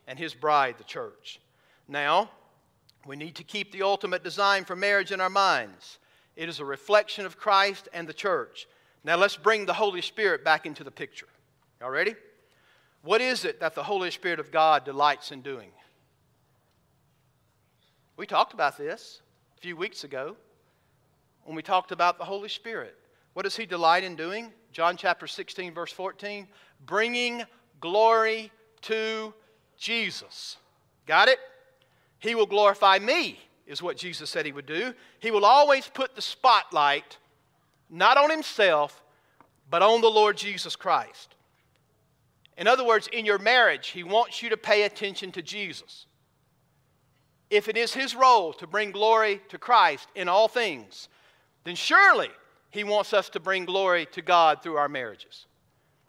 and 0.07 0.20
his 0.20 0.35
bride, 0.35 0.77
the 0.79 0.85
church. 0.85 1.41
Now, 1.89 2.31
we 3.05 3.16
need 3.16 3.35
to 3.35 3.43
keep 3.43 3.72
the 3.72 3.83
ultimate 3.83 4.22
design 4.22 4.64
for 4.64 4.77
marriage 4.77 5.11
in 5.11 5.20
our 5.20 5.29
minds. 5.29 5.99
It 6.37 6.49
is 6.49 6.61
a 6.61 6.64
reflection 6.64 7.27
of 7.27 7.39
Christ 7.39 7.89
and 7.93 8.09
the 8.09 8.14
church. 8.14 8.68
Now, 9.03 9.16
let's 9.16 9.37
bring 9.37 9.66
the 9.66 9.75
Holy 9.75 10.01
Spirit 10.01 10.45
back 10.45 10.64
into 10.64 10.85
the 10.85 10.93
picture. 10.93 11.27
Y'all 11.81 11.91
ready? 11.91 12.14
What 13.05 13.20
is 13.20 13.44
it 13.44 13.61
that 13.61 13.74
the 13.74 13.82
Holy 13.82 14.11
Spirit 14.11 14.40
of 14.40 14.50
God 14.50 14.84
delights 14.84 15.30
in 15.30 15.42
doing? 15.42 15.70
We 18.16 18.26
talked 18.26 18.55
about 18.55 18.78
this 18.78 19.20
a 19.59 19.61
few 19.61 19.76
weeks 19.76 20.05
ago 20.05 20.36
when 21.44 21.55
we 21.55 21.62
talked 21.62 21.92
about 21.92 22.16
the 22.16 22.24
Holy 22.24 22.48
Spirit. 22.48 22.96
What 23.34 23.42
does 23.42 23.57
He 23.57 23.66
delight 23.66 24.05
in 24.05 24.16
doing? 24.16 24.52
John 24.72 24.96
chapter 24.96 25.26
16, 25.26 25.74
verse 25.74 25.92
14 25.92 26.48
bringing 26.86 27.42
glory 27.80 28.50
to 28.82 29.34
Jesus. 29.76 30.57
Got 31.07 31.28
it? 31.28 31.38
He 32.18 32.34
will 32.34 32.46
glorify 32.46 32.98
me, 32.98 33.38
is 33.66 33.82
what 33.82 33.98
Jesus 33.98 34.30
said 34.30 34.46
he 34.46 34.52
would 34.52 34.66
do. 34.66 34.94
He 35.18 35.30
will 35.30 35.44
always 35.44 35.88
put 35.88 36.14
the 36.14 36.22
spotlight 36.22 37.18
not 37.90 38.16
on 38.16 38.30
himself, 38.30 39.02
but 39.68 39.82
on 39.82 40.00
the 40.00 40.09
Lord 40.09 40.38
Jesus 40.38 40.74
Christ. 40.74 41.34
In 42.57 42.66
other 42.66 42.84
words, 42.84 43.09
in 43.12 43.26
your 43.26 43.38
marriage, 43.38 43.88
he 43.88 44.05
wants 44.05 44.42
you 44.42 44.50
to 44.50 44.57
pay 44.57 44.82
attention 44.82 45.32
to 45.32 45.42
Jesus. 45.42 46.07
If 47.50 47.68
it 47.68 47.76
is 47.76 47.92
his 47.94 48.14
role 48.14 48.52
to 48.55 48.66
bring 48.66 48.90
glory 48.90 49.40
to 49.48 49.59
Christ 49.59 50.09
in 50.14 50.28
all 50.28 50.48
things, 50.48 51.09
then 51.64 51.74
surely 51.74 52.30
he 52.70 52.84
wants 52.84 53.12
us 53.12 53.28
to 53.30 53.40
bring 53.40 53.64
glory 53.64 54.07
to 54.12 54.22
God 54.22 54.62
through 54.62 54.76
our 54.76 54.88
marriages. 54.88 55.46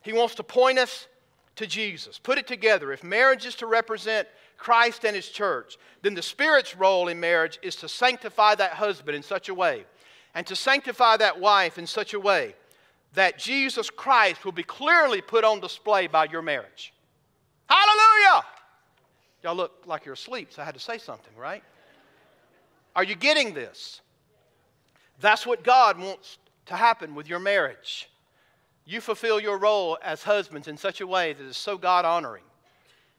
He 0.01 0.13
wants 0.13 0.35
to 0.35 0.43
point 0.43 0.77
us 0.79 1.07
to 1.55 1.67
Jesus. 1.67 2.19
Put 2.19 2.37
it 2.37 2.47
together. 2.47 2.91
If 2.91 3.03
marriage 3.03 3.45
is 3.45 3.55
to 3.55 3.65
represent 3.65 4.27
Christ 4.57 5.05
and 5.05 5.15
His 5.15 5.29
church, 5.29 5.77
then 6.01 6.13
the 6.13 6.21
Spirit's 6.21 6.75
role 6.75 7.07
in 7.07 7.19
marriage 7.19 7.59
is 7.61 7.75
to 7.77 7.89
sanctify 7.89 8.55
that 8.55 8.73
husband 8.73 9.15
in 9.15 9.23
such 9.23 9.49
a 9.49 9.53
way 9.53 9.85
and 10.33 10.45
to 10.47 10.55
sanctify 10.55 11.17
that 11.17 11.39
wife 11.39 11.77
in 11.77 11.87
such 11.87 12.13
a 12.13 12.19
way 12.19 12.55
that 13.15 13.37
Jesus 13.37 13.89
Christ 13.89 14.45
will 14.45 14.51
be 14.51 14.63
clearly 14.63 15.21
put 15.21 15.43
on 15.43 15.59
display 15.59 16.07
by 16.07 16.25
your 16.25 16.41
marriage. 16.41 16.93
Hallelujah! 17.67 18.45
Y'all 19.43 19.55
look 19.55 19.83
like 19.85 20.05
you're 20.05 20.13
asleep, 20.13 20.49
so 20.51 20.61
I 20.61 20.65
had 20.65 20.73
to 20.75 20.79
say 20.79 20.97
something, 20.97 21.35
right? 21.35 21.63
Are 22.95 23.03
you 23.03 23.15
getting 23.15 23.53
this? 23.53 24.01
That's 25.19 25.45
what 25.45 25.63
God 25.63 25.99
wants 25.99 26.37
to 26.67 26.75
happen 26.75 27.15
with 27.15 27.27
your 27.27 27.39
marriage. 27.39 28.09
You 28.85 29.01
fulfill 29.01 29.39
your 29.39 29.57
role 29.57 29.97
as 30.03 30.23
husbands 30.23 30.67
in 30.67 30.77
such 30.77 31.01
a 31.01 31.07
way 31.07 31.33
that 31.33 31.43
is 31.43 31.57
so 31.57 31.77
God 31.77 32.05
honoring 32.05 32.43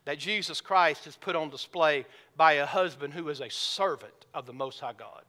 that 0.04 0.18
Jesus 0.18 0.60
Christ 0.60 1.06
is 1.06 1.16
put 1.16 1.36
on 1.36 1.50
display 1.50 2.06
by 2.36 2.54
a 2.54 2.66
husband 2.66 3.12
who 3.12 3.28
is 3.28 3.40
a 3.40 3.50
servant 3.50 4.26
of 4.32 4.46
the 4.46 4.52
Most 4.52 4.80
High 4.80 4.94
God, 4.96 5.24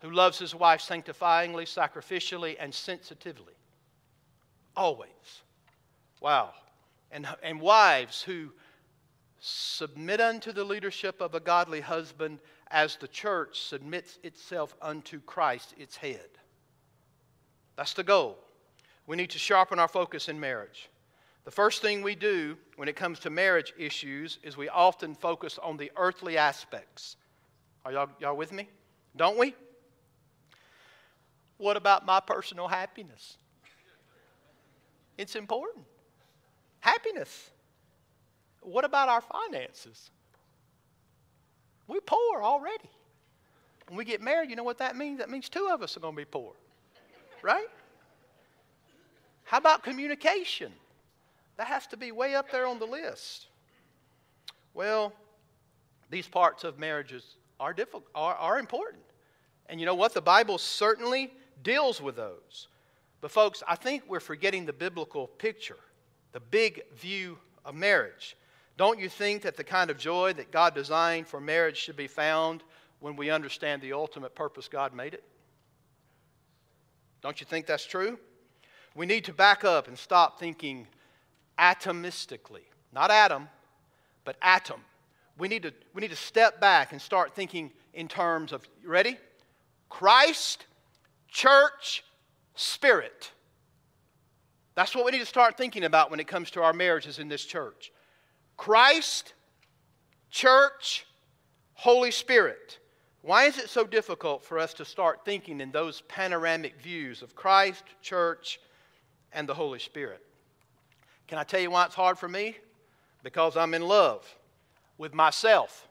who 0.00 0.10
loves 0.10 0.38
his 0.38 0.54
wife 0.54 0.80
sanctifyingly, 0.80 1.64
sacrificially, 1.64 2.56
and 2.58 2.72
sensitively. 2.72 3.54
Always. 4.76 5.42
Wow. 6.20 6.50
And, 7.10 7.26
and 7.42 7.60
wives 7.60 8.22
who 8.22 8.52
submit 9.40 10.20
unto 10.20 10.52
the 10.52 10.64
leadership 10.64 11.20
of 11.20 11.34
a 11.34 11.40
godly 11.40 11.80
husband 11.80 12.40
as 12.70 12.96
the 12.96 13.08
church 13.08 13.60
submits 13.60 14.18
itself 14.22 14.74
unto 14.82 15.20
Christ, 15.20 15.74
its 15.78 15.96
head. 15.96 16.28
That's 17.76 17.92
the 17.92 18.04
goal 18.04 18.38
we 19.06 19.16
need 19.16 19.30
to 19.30 19.38
sharpen 19.38 19.78
our 19.78 19.88
focus 19.88 20.28
in 20.28 20.38
marriage. 20.38 20.90
The 21.44 21.50
first 21.50 21.80
thing 21.80 22.02
we 22.02 22.16
do 22.16 22.56
when 22.76 22.88
it 22.88 22.96
comes 22.96 23.20
to 23.20 23.30
marriage 23.30 23.72
issues 23.78 24.38
is 24.42 24.56
we 24.56 24.68
often 24.68 25.14
focus 25.14 25.58
on 25.62 25.76
the 25.76 25.92
earthly 25.96 26.36
aspects. 26.36 27.16
Are 27.84 27.92
y'all, 27.92 28.10
y'all 28.20 28.36
with 28.36 28.52
me? 28.52 28.68
Don't 29.14 29.38
we? 29.38 29.54
What 31.58 31.76
about 31.76 32.04
my 32.04 32.20
personal 32.20 32.68
happiness? 32.68 33.38
It's 35.16 35.36
important. 35.36 35.84
Happiness. 36.80 37.50
What 38.60 38.84
about 38.84 39.08
our 39.08 39.20
finances? 39.20 40.10
We're 41.86 42.00
poor 42.00 42.42
already. 42.42 42.90
When 43.88 43.96
we 43.96 44.04
get 44.04 44.20
married, 44.20 44.50
you 44.50 44.56
know 44.56 44.64
what 44.64 44.78
that 44.78 44.96
means? 44.96 45.18
That 45.18 45.30
means 45.30 45.48
two 45.48 45.68
of 45.72 45.82
us 45.82 45.96
are 45.96 46.00
going 46.00 46.14
to 46.14 46.20
be 46.20 46.24
poor. 46.24 46.52
Right? 47.42 47.68
How 49.44 49.58
about 49.58 49.84
communication? 49.84 50.72
That 51.56 51.68
has 51.68 51.86
to 51.88 51.96
be 51.96 52.12
way 52.12 52.34
up 52.34 52.50
there 52.50 52.66
on 52.66 52.78
the 52.78 52.84
list. 52.84 53.46
Well, 54.74 55.12
these 56.10 56.26
parts 56.26 56.64
of 56.64 56.78
marriages 56.78 57.36
are, 57.58 57.72
difficult, 57.72 58.04
are, 58.14 58.34
are 58.34 58.58
important. 58.58 59.02
And 59.68 59.80
you 59.80 59.86
know 59.86 59.94
what? 59.94 60.12
The 60.12 60.20
Bible 60.20 60.58
certainly 60.58 61.32
deals 61.62 62.00
with 62.00 62.16
those. 62.16 62.68
But, 63.20 63.30
folks, 63.30 63.62
I 63.66 63.76
think 63.76 64.04
we're 64.08 64.20
forgetting 64.20 64.66
the 64.66 64.72
biblical 64.72 65.26
picture, 65.26 65.78
the 66.32 66.40
big 66.40 66.82
view 66.94 67.38
of 67.64 67.74
marriage. 67.74 68.36
Don't 68.76 68.98
you 68.98 69.08
think 69.08 69.42
that 69.42 69.56
the 69.56 69.64
kind 69.64 69.90
of 69.90 69.96
joy 69.96 70.34
that 70.34 70.52
God 70.52 70.74
designed 70.74 71.26
for 71.26 71.40
marriage 71.40 71.78
should 71.78 71.96
be 71.96 72.06
found 72.06 72.62
when 73.00 73.16
we 73.16 73.30
understand 73.30 73.80
the 73.80 73.92
ultimate 73.92 74.34
purpose 74.34 74.68
God 74.68 74.94
made 74.94 75.14
it? 75.14 75.24
Don't 77.22 77.40
you 77.40 77.46
think 77.46 77.66
that's 77.66 77.86
true? 77.86 78.18
We 78.94 79.06
need 79.06 79.24
to 79.24 79.32
back 79.32 79.64
up 79.64 79.88
and 79.88 79.98
stop 79.98 80.38
thinking 80.38 80.86
atomistically. 81.58 82.64
Not 82.92 83.10
atom, 83.10 83.48
but 84.24 84.36
atom. 84.40 84.80
We 85.38 85.48
need 85.48 85.62
to, 85.62 85.72
we 85.92 86.00
need 86.00 86.10
to 86.10 86.16
step 86.16 86.60
back 86.60 86.92
and 86.92 87.00
start 87.00 87.34
thinking 87.34 87.72
in 87.94 88.08
terms 88.08 88.52
of, 88.52 88.66
ready? 88.84 89.18
Christ, 89.88 90.66
church, 91.36 92.02
spirit. 92.54 93.30
That's 94.74 94.94
what 94.94 95.04
we 95.04 95.10
need 95.10 95.18
to 95.18 95.26
start 95.26 95.58
thinking 95.58 95.84
about 95.84 96.10
when 96.10 96.18
it 96.18 96.26
comes 96.26 96.50
to 96.52 96.62
our 96.62 96.72
marriages 96.72 97.18
in 97.18 97.28
this 97.28 97.44
church. 97.44 97.92
Christ, 98.56 99.34
church, 100.30 101.06
Holy 101.74 102.10
Spirit. 102.10 102.78
Why 103.20 103.44
is 103.44 103.58
it 103.58 103.68
so 103.68 103.86
difficult 103.86 104.44
for 104.44 104.58
us 104.58 104.72
to 104.74 104.86
start 104.86 105.26
thinking 105.26 105.60
in 105.60 105.70
those 105.72 106.00
panoramic 106.08 106.80
views 106.80 107.20
of 107.20 107.36
Christ, 107.36 107.84
church, 108.00 108.58
and 109.30 109.46
the 109.46 109.54
Holy 109.54 109.78
Spirit? 109.78 110.22
Can 111.28 111.36
I 111.36 111.44
tell 111.44 111.60
you 111.60 111.70
why 111.70 111.84
it's 111.84 111.94
hard 111.94 112.16
for 112.16 112.30
me? 112.30 112.56
Because 113.22 113.58
I'm 113.58 113.74
in 113.74 113.82
love 113.82 114.24
with 114.96 115.12
myself. 115.12 115.86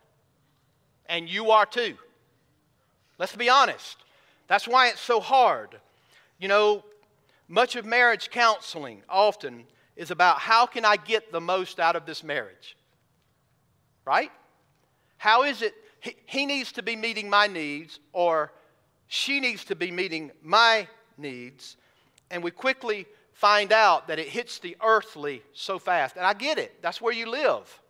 And 1.06 1.30
you 1.30 1.52
are 1.52 1.68
too. 1.68 1.98
Let's 3.20 3.36
be 3.36 3.48
honest. 3.48 4.05
That's 4.48 4.68
why 4.68 4.90
it's 4.90 5.02
so 5.02 5.20
hard. 5.20 5.80
You 6.40 6.48
know, 6.48 6.84
much 7.48 7.76
of 7.76 7.86
marriage 7.86 8.30
counseling 8.30 9.04
often 9.10 9.66
is 9.96 10.12
about 10.12 10.40
how 10.40 10.66
can 10.66 10.86
I 10.86 10.98
get 10.98 11.32
the 11.32 11.42
most 11.42 11.80
out 11.80 11.96
of 11.96 12.06
this 12.06 12.24
marriage? 12.24 12.76
Right? 14.06 14.32
How 15.18 15.44
is 15.44 15.62
it 15.62 15.74
he, 16.26 16.46
needs 16.46 16.72
to 16.74 16.84
be 16.84 16.96
meeting 16.96 17.30
my 17.30 17.48
needs 17.48 18.00
or 18.14 18.52
she 19.08 19.40
needs 19.40 19.64
to 19.66 19.76
be 19.76 19.92
meeting 19.92 20.32
my 20.44 20.88
needs? 21.18 21.78
And 22.30 22.44
we 22.44 22.52
quickly 22.52 23.08
find 23.34 23.72
out 23.72 24.08
that 24.08 24.20
it 24.20 24.28
hits 24.28 24.60
the 24.60 24.78
earthly 24.84 25.42
so 25.54 25.80
fast. 25.80 26.16
And 26.18 26.26
I 26.26 26.34
get 26.34 26.58
it, 26.58 26.82
that's 26.82 27.02
where 27.02 27.14
you 27.14 27.28
live. 27.28 27.82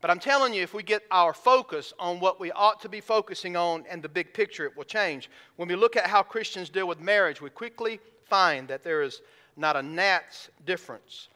But 0.00 0.10
I'm 0.10 0.18
telling 0.18 0.54
you, 0.54 0.62
if 0.62 0.72
we 0.72 0.82
get 0.82 1.02
our 1.10 1.34
focus 1.34 1.92
on 1.98 2.20
what 2.20 2.40
we 2.40 2.50
ought 2.52 2.80
to 2.80 2.88
be 2.88 3.00
focusing 3.00 3.56
on 3.56 3.84
and 3.88 4.02
the 4.02 4.08
big 4.08 4.32
picture, 4.32 4.64
it 4.64 4.76
will 4.76 4.84
change. 4.84 5.28
When 5.56 5.68
we 5.68 5.76
look 5.76 5.96
at 5.96 6.06
how 6.06 6.22
Christians 6.22 6.70
deal 6.70 6.88
with 6.88 7.00
marriage, 7.00 7.42
we 7.42 7.50
quickly 7.50 8.00
find 8.24 8.68
that 8.68 8.82
there 8.82 9.02
is 9.02 9.20
not 9.56 9.76
a 9.76 9.82
gnat's 9.82 10.48
difference 10.64 11.28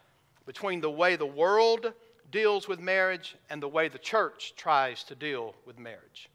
between 0.47 0.81
the 0.81 0.91
way 0.91 1.17
the 1.17 1.27
world 1.27 1.93
deals 2.31 2.67
with 2.67 2.81
marriage 2.81 3.37
and 3.51 3.63
the 3.63 3.69
way 3.69 3.89
the 3.89 3.99
church 3.99 4.55
tries 4.57 5.05
to 5.05 5.15
deal 5.15 5.55
with 5.67 5.79
marriage. 5.79 6.31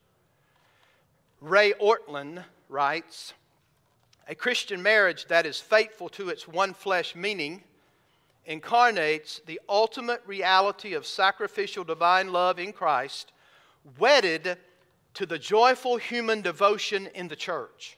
Ray 1.42 1.74
Ortlund 1.74 2.44
writes 2.68 3.34
A 4.28 4.36
Christian 4.36 4.84
marriage 4.84 5.26
that 5.28 5.46
is 5.46 5.60
faithful 5.60 6.10
to 6.10 6.30
its 6.30 6.48
one 6.48 6.74
flesh 6.74 7.16
meaning 7.16 7.64
incarnates 8.50 9.42
the 9.46 9.62
ultimate 9.70 10.22
reality 10.26 10.96
of 10.96 11.06
sacrificial 11.06 11.84
divine 11.84 12.34
love 12.34 12.58
in 12.58 12.74
Christ, 12.74 13.32
wedded 14.00 14.58
to 15.14 15.26
the 15.28 15.38
joyful 15.38 15.98
human 15.98 16.42
devotion 16.42 17.08
in 17.14 17.28
the 17.28 17.36
church. 17.36 17.98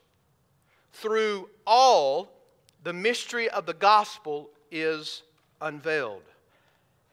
Through 0.92 1.50
all, 1.66 2.34
the 2.84 2.92
mystery 2.92 3.50
of 3.50 3.66
the 3.66 3.74
gospel 3.74 4.50
is 4.72 5.24
unveiled. 5.62 6.24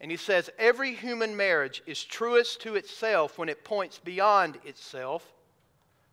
And 0.01 0.11
he 0.11 0.17
says 0.17 0.51
every 0.59 0.95
human 0.95 1.37
marriage 1.37 1.81
is 1.87 2.03
truest 2.03 2.61
to 2.63 2.75
itself 2.75 3.39
when 3.39 3.49
it 3.49 3.65
points 3.65 4.01
beyond 4.01 4.59
itself, 4.65 5.25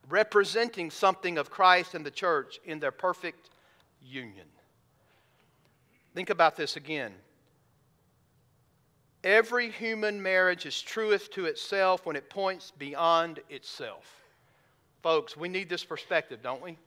representing 0.10 0.92
something 0.92 1.40
of 1.40 1.50
Christ 1.50 1.96
and 1.96 2.06
the 2.06 2.12
church 2.12 2.60
in 2.66 2.80
their 2.80 2.92
perfect 2.92 3.50
union. 4.00 4.46
Think 6.16 6.30
about 6.30 6.56
this 6.56 6.78
again. 6.78 7.14
Every 9.26 9.70
human 9.70 10.24
marriage 10.24 10.66
is 10.66 10.82
truest 10.82 11.34
to 11.34 11.46
itself 11.46 12.06
when 12.06 12.16
it 12.16 12.30
points 12.30 12.72
beyond 12.78 13.42
itself. 13.50 14.24
Folks, 15.04 15.36
we 15.36 15.50
need 15.50 15.68
this 15.68 15.84
perspective, 15.84 16.40
don't 16.42 16.62
we? 16.62 16.78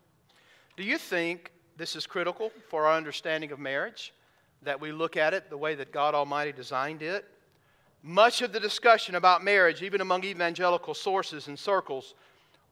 Do 0.79 0.83
you 0.83 0.97
think 0.97 1.53
this 1.77 1.95
is 1.95 2.07
critical 2.07 2.51
for 2.71 2.87
our 2.87 2.97
understanding 2.97 3.53
of 3.53 3.59
marriage? 3.59 4.15
That 4.63 4.81
we 4.81 4.93
look 4.93 5.17
at 5.17 5.35
it 5.35 5.51
the 5.51 5.59
way 5.59 5.75
that 5.75 5.93
God 5.93 6.15
Almighty 6.15 6.53
designed 6.53 7.03
it? 7.03 7.27
Much 8.03 8.41
of 8.41 8.53
the 8.53 8.61
discussion 8.61 9.15
about 9.15 9.45
marriage, 9.45 9.83
even 9.83 10.01
among 10.01 10.25
evangelical 10.25 10.95
sources 10.95 11.49
and 11.49 11.59
circles, 11.59 12.15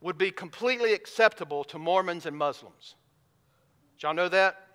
would 0.01 0.17
be 0.17 0.31
completely 0.31 0.93
acceptable 0.93 1.63
to 1.65 1.77
Mormons 1.77 2.25
and 2.25 2.35
Muslims. 2.35 2.95
Did 3.95 4.03
y'all 4.03 4.13
know 4.13 4.29
that? 4.29 4.66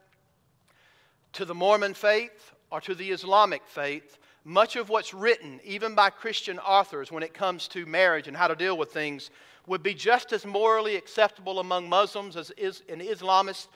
To 1.35 1.45
the 1.45 1.55
Mormon 1.55 1.95
faith 1.95 2.53
or 2.71 2.81
to 2.81 2.95
the 2.95 3.11
Islamic 3.11 3.63
faith, 3.67 4.19
much 4.45 4.77
of 4.77 4.89
what's 4.89 5.15
written, 5.15 5.61
even 5.65 5.95
by 5.95 6.11
Christian 6.11 6.59
authors, 6.59 7.13
when 7.13 7.23
it 7.23 7.35
comes 7.35 7.69
to 7.69 7.87
marriage 7.87 8.29
and 8.29 8.37
how 8.37 8.49
to 8.49 8.57
deal 8.57 8.77
with 8.77 8.93
things, 8.93 9.31
would 9.67 9.83
be 9.83 9.95
just 9.95 10.33
as 10.33 10.45
morally 10.45 10.97
acceptable 10.97 11.61
among 11.61 11.89
Muslims 11.89 12.37
as 12.37 12.51
is 12.53 12.83
and 12.89 13.01
Islamists 13.01 13.69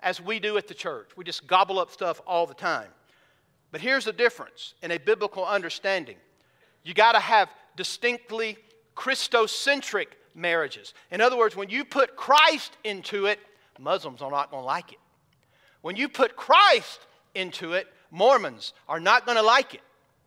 as 0.00 0.20
we 0.20 0.38
do 0.38 0.56
at 0.56 0.68
the 0.68 0.74
church. 0.74 1.10
We 1.16 1.24
just 1.24 1.46
gobble 1.46 1.78
up 1.78 1.90
stuff 1.90 2.20
all 2.26 2.46
the 2.46 2.54
time. 2.54 2.88
But 3.72 3.80
here's 3.80 4.04
the 4.04 4.12
difference 4.12 4.74
in 4.82 4.90
a 4.90 4.98
biblical 4.98 5.44
understanding 5.44 6.16
you 6.84 6.94
got 6.94 7.12
to 7.12 7.20
have 7.20 7.50
distinctly 7.76 8.56
Christocentric 8.96 10.06
marriages. 10.34 10.94
In 11.10 11.20
other 11.20 11.36
words, 11.36 11.56
when 11.56 11.68
you 11.68 11.84
put 11.84 12.16
Christ 12.16 12.76
into 12.84 13.26
it, 13.26 13.40
Muslims 13.78 14.22
are 14.22 14.30
not 14.30 14.50
going 14.50 14.62
to 14.62 14.66
like 14.66 14.92
it. 14.92 14.98
When 15.86 15.94
you 15.94 16.08
put 16.08 16.34
Christ 16.34 16.98
into 17.36 17.74
it, 17.74 17.86
Mormons 18.10 18.72
are 18.88 18.98
not 18.98 19.24
going 19.24 19.36
to 19.36 19.42
like 19.44 19.72
it. 19.72 19.82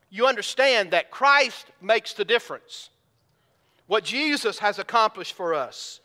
You 0.10 0.26
understand 0.26 0.91
that 0.91 1.12
Christ 1.12 1.66
makes 1.82 2.14
the 2.14 2.24
difference. 2.24 2.89
What 3.86 4.05
Jesus 4.05 4.60
has 4.60 4.80
accomplished 4.80 5.34
for 5.34 5.53
us 5.53 5.99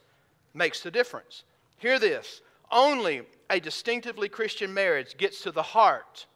makes 0.55 0.81
the 0.81 0.91
difference. 0.91 1.45
Hear 1.77 2.01
this 2.01 2.41
only 2.69 3.23
a 3.49 3.61
distinctively 3.61 4.29
Christian 4.29 4.75
marriage 4.75 5.17
gets 5.19 5.43
to 5.43 5.53
the 5.53 5.63
heart 5.63 6.27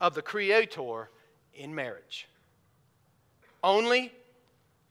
of 0.00 0.14
the 0.16 0.22
Creator 0.22 1.08
in 1.54 1.72
marriage. 1.72 2.26
Only 3.62 4.12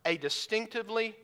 a 0.06 0.16
distinctively 0.16 1.18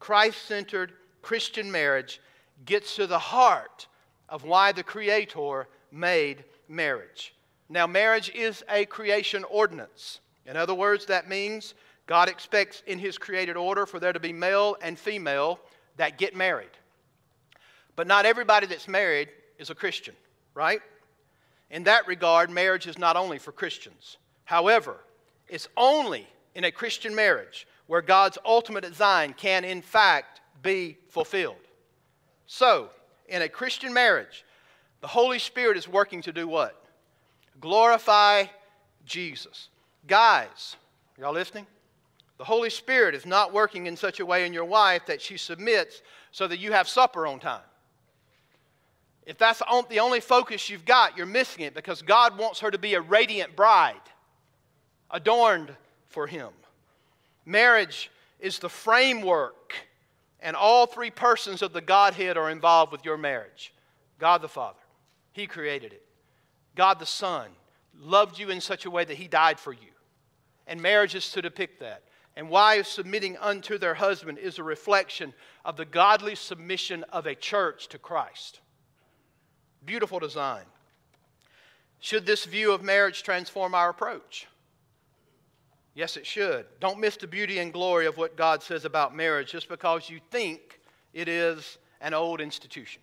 Christ 0.00 0.46
centered 0.46 0.92
Christian 1.20 1.70
marriage 1.70 2.22
gets 2.64 2.96
to 2.96 3.06
the 3.06 3.18
heart 3.18 3.86
of 4.32 4.44
why 4.44 4.72
the 4.72 4.82
Creator 4.82 5.68
made 5.92 6.44
marriage. 6.66 7.34
Now, 7.68 7.86
marriage 7.86 8.30
is 8.34 8.64
a 8.68 8.86
creation 8.86 9.44
ordinance. 9.44 10.20
In 10.46 10.56
other 10.56 10.74
words, 10.74 11.06
that 11.06 11.28
means 11.28 11.74
God 12.06 12.30
expects 12.30 12.82
in 12.86 12.98
His 12.98 13.18
created 13.18 13.58
order 13.58 13.84
for 13.84 14.00
there 14.00 14.12
to 14.12 14.18
be 14.18 14.32
male 14.32 14.76
and 14.80 14.98
female 14.98 15.60
that 15.98 16.16
get 16.16 16.34
married. 16.34 16.70
But 17.94 18.06
not 18.06 18.24
everybody 18.24 18.66
that's 18.66 18.88
married 18.88 19.28
is 19.58 19.68
a 19.68 19.74
Christian, 19.74 20.14
right? 20.54 20.80
In 21.70 21.84
that 21.84 22.06
regard, 22.08 22.50
marriage 22.50 22.86
is 22.86 22.98
not 22.98 23.16
only 23.16 23.38
for 23.38 23.52
Christians. 23.52 24.16
However, 24.44 24.96
it's 25.46 25.68
only 25.76 26.26
in 26.54 26.64
a 26.64 26.72
Christian 26.72 27.14
marriage 27.14 27.66
where 27.86 28.00
God's 28.00 28.38
ultimate 28.46 28.82
design 28.82 29.34
can, 29.34 29.64
in 29.64 29.82
fact, 29.82 30.40
be 30.62 30.96
fulfilled. 31.10 31.56
So, 32.46 32.88
in 33.32 33.40
a 33.42 33.48
Christian 33.48 33.94
marriage, 33.94 34.44
the 35.00 35.06
Holy 35.08 35.38
Spirit 35.38 35.78
is 35.78 35.88
working 35.88 36.20
to 36.22 36.32
do 36.32 36.46
what? 36.46 36.84
Glorify 37.60 38.44
Jesus. 39.06 39.70
Guys, 40.06 40.76
y'all 41.18 41.32
listening? 41.32 41.66
The 42.36 42.44
Holy 42.44 42.70
Spirit 42.70 43.14
is 43.14 43.24
not 43.24 43.52
working 43.52 43.86
in 43.86 43.96
such 43.96 44.20
a 44.20 44.26
way 44.26 44.44
in 44.44 44.52
your 44.52 44.66
wife 44.66 45.06
that 45.06 45.22
she 45.22 45.38
submits 45.38 46.02
so 46.30 46.46
that 46.46 46.58
you 46.58 46.72
have 46.72 46.86
supper 46.86 47.26
on 47.26 47.40
time. 47.40 47.62
If 49.24 49.38
that's 49.38 49.60
the 49.60 49.98
only 49.98 50.20
focus 50.20 50.68
you've 50.68 50.84
got, 50.84 51.16
you're 51.16 51.24
missing 51.24 51.64
it 51.64 51.74
because 51.74 52.02
God 52.02 52.36
wants 52.36 52.60
her 52.60 52.70
to 52.70 52.78
be 52.78 52.94
a 52.94 53.00
radiant 53.00 53.56
bride, 53.56 53.94
adorned 55.10 55.74
for 56.08 56.26
Him. 56.26 56.50
Marriage 57.46 58.10
is 58.40 58.58
the 58.58 58.68
framework 58.68 59.74
and 60.42 60.56
all 60.56 60.86
three 60.86 61.10
persons 61.10 61.62
of 61.62 61.72
the 61.72 61.80
Godhead 61.80 62.36
are 62.36 62.50
involved 62.50 62.92
with 62.92 63.04
your 63.04 63.16
marriage 63.16 63.72
God 64.18 64.42
the 64.42 64.48
Father, 64.48 64.78
He 65.32 65.46
created 65.46 65.92
it. 65.92 66.04
God 66.76 66.98
the 66.98 67.06
Son 67.06 67.48
loved 67.98 68.38
you 68.38 68.50
in 68.50 68.60
such 68.60 68.84
a 68.84 68.90
way 68.90 69.04
that 69.04 69.16
He 69.16 69.28
died 69.28 69.58
for 69.58 69.72
you. 69.72 69.88
And 70.66 70.80
marriage 70.80 71.14
is 71.14 71.30
to 71.32 71.42
depict 71.42 71.80
that. 71.80 72.02
And 72.36 72.48
wives 72.48 72.88
submitting 72.88 73.36
unto 73.38 73.76
their 73.76 73.94
husband 73.94 74.38
is 74.38 74.58
a 74.58 74.62
reflection 74.62 75.34
of 75.64 75.76
the 75.76 75.84
godly 75.84 76.34
submission 76.34 77.04
of 77.12 77.26
a 77.26 77.34
church 77.34 77.88
to 77.88 77.98
Christ. 77.98 78.60
Beautiful 79.84 80.18
design. 80.18 80.64
Should 82.00 82.24
this 82.24 82.44
view 82.44 82.72
of 82.72 82.82
marriage 82.82 83.22
transform 83.22 83.74
our 83.74 83.90
approach? 83.90 84.46
Yes, 85.94 86.16
it 86.16 86.26
should. 86.26 86.66
Don't 86.80 86.98
miss 86.98 87.16
the 87.16 87.26
beauty 87.26 87.58
and 87.58 87.72
glory 87.72 88.06
of 88.06 88.16
what 88.16 88.36
God 88.36 88.62
says 88.62 88.84
about 88.84 89.14
marriage 89.14 89.52
just 89.52 89.68
because 89.68 90.08
you 90.08 90.20
think 90.30 90.80
it 91.12 91.28
is 91.28 91.78
an 92.00 92.14
old 92.14 92.40
institution. 92.40 93.02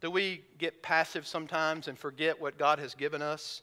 Do 0.00 0.10
we 0.10 0.42
get 0.58 0.82
passive 0.82 1.26
sometimes 1.26 1.88
and 1.88 1.98
forget 1.98 2.40
what 2.40 2.58
God 2.58 2.78
has 2.78 2.94
given 2.94 3.22
us? 3.22 3.62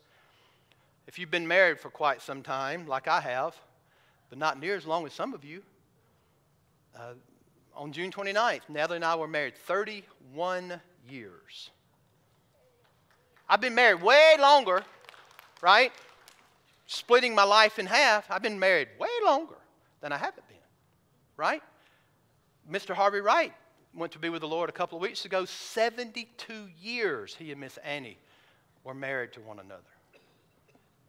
If 1.07 1.17
you've 1.17 1.31
been 1.31 1.47
married 1.47 1.79
for 1.79 1.89
quite 1.89 2.21
some 2.21 2.43
time, 2.43 2.87
like 2.87 3.07
I 3.07 3.19
have, 3.19 3.55
but 4.29 4.37
not 4.37 4.59
near 4.59 4.75
as 4.75 4.85
long 4.85 5.05
as 5.05 5.13
some 5.13 5.33
of 5.33 5.43
you, 5.43 5.61
uh, 6.95 7.13
on 7.75 7.91
June 7.91 8.11
29th, 8.11 8.61
Natalie 8.69 8.97
and 8.97 9.05
I 9.05 9.15
were 9.15 9.27
married 9.27 9.55
31 9.55 10.79
years. 11.09 11.71
I've 13.49 13.61
been 13.61 13.75
married 13.75 14.01
way 14.01 14.35
longer, 14.39 14.83
right? 15.61 15.91
Splitting 16.91 17.33
my 17.33 17.45
life 17.45 17.79
in 17.79 17.85
half, 17.85 18.29
I've 18.29 18.41
been 18.41 18.59
married 18.59 18.89
way 18.99 19.07
longer 19.23 19.55
than 20.01 20.11
I 20.11 20.17
haven't 20.17 20.45
been, 20.49 20.57
right? 21.37 21.63
Mr. 22.69 22.93
Harvey 22.93 23.21
Wright 23.21 23.53
went 23.95 24.11
to 24.11 24.19
be 24.19 24.27
with 24.27 24.41
the 24.41 24.47
Lord 24.49 24.69
a 24.69 24.73
couple 24.73 24.97
of 24.97 25.01
weeks 25.01 25.23
ago. 25.23 25.45
72 25.45 26.67
years 26.81 27.33
he 27.33 27.49
and 27.53 27.61
Miss 27.61 27.77
Annie 27.77 28.17
were 28.83 28.93
married 28.93 29.31
to 29.31 29.39
one 29.39 29.59
another. 29.59 29.87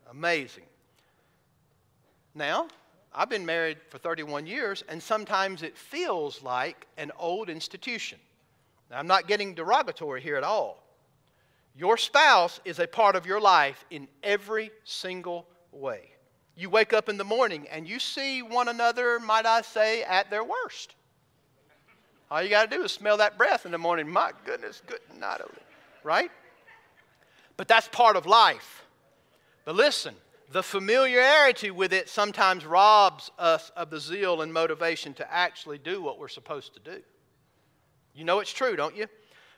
Amazing. 0.08 0.66
Now, 2.32 2.68
I've 3.12 3.28
been 3.28 3.44
married 3.44 3.78
for 3.88 3.98
31 3.98 4.46
years, 4.46 4.84
and 4.88 5.02
sometimes 5.02 5.64
it 5.64 5.76
feels 5.76 6.44
like 6.44 6.86
an 6.96 7.10
old 7.18 7.50
institution. 7.50 8.20
Now, 8.88 9.00
I'm 9.00 9.08
not 9.08 9.26
getting 9.26 9.52
derogatory 9.52 10.20
here 10.20 10.36
at 10.36 10.44
all. 10.44 10.80
Your 11.74 11.96
spouse 11.96 12.60
is 12.64 12.78
a 12.78 12.86
part 12.86 13.16
of 13.16 13.26
your 13.26 13.40
life 13.40 13.84
in 13.90 14.06
every 14.22 14.70
single 14.84 15.48
way. 15.72 16.10
You 16.54 16.70
wake 16.70 16.92
up 16.92 17.08
in 17.08 17.16
the 17.16 17.24
morning 17.24 17.66
and 17.70 17.88
you 17.88 17.98
see 17.98 18.42
one 18.42 18.68
another, 18.68 19.18
might 19.18 19.46
I 19.46 19.62
say, 19.62 20.02
at 20.02 20.30
their 20.30 20.44
worst. 20.44 20.94
All 22.30 22.42
you 22.42 22.48
got 22.48 22.70
to 22.70 22.76
do 22.76 22.82
is 22.84 22.92
smell 22.92 23.18
that 23.18 23.36
breath 23.36 23.66
in 23.66 23.72
the 23.72 23.78
morning. 23.78 24.08
My 24.08 24.32
goodness, 24.44 24.82
good 24.86 25.00
night, 25.18 25.40
right? 26.02 26.30
But 27.56 27.68
that's 27.68 27.88
part 27.88 28.16
of 28.16 28.26
life. 28.26 28.84
But 29.64 29.74
listen, 29.74 30.14
the 30.50 30.62
familiarity 30.62 31.70
with 31.70 31.92
it 31.92 32.08
sometimes 32.08 32.66
robs 32.66 33.30
us 33.38 33.70
of 33.76 33.90
the 33.90 34.00
zeal 34.00 34.42
and 34.42 34.52
motivation 34.52 35.14
to 35.14 35.32
actually 35.32 35.78
do 35.78 36.02
what 36.02 36.18
we're 36.18 36.28
supposed 36.28 36.74
to 36.74 36.80
do. 36.80 37.02
You 38.14 38.24
know 38.24 38.40
it's 38.40 38.52
true, 38.52 38.76
don't 38.76 38.96
you? 38.96 39.06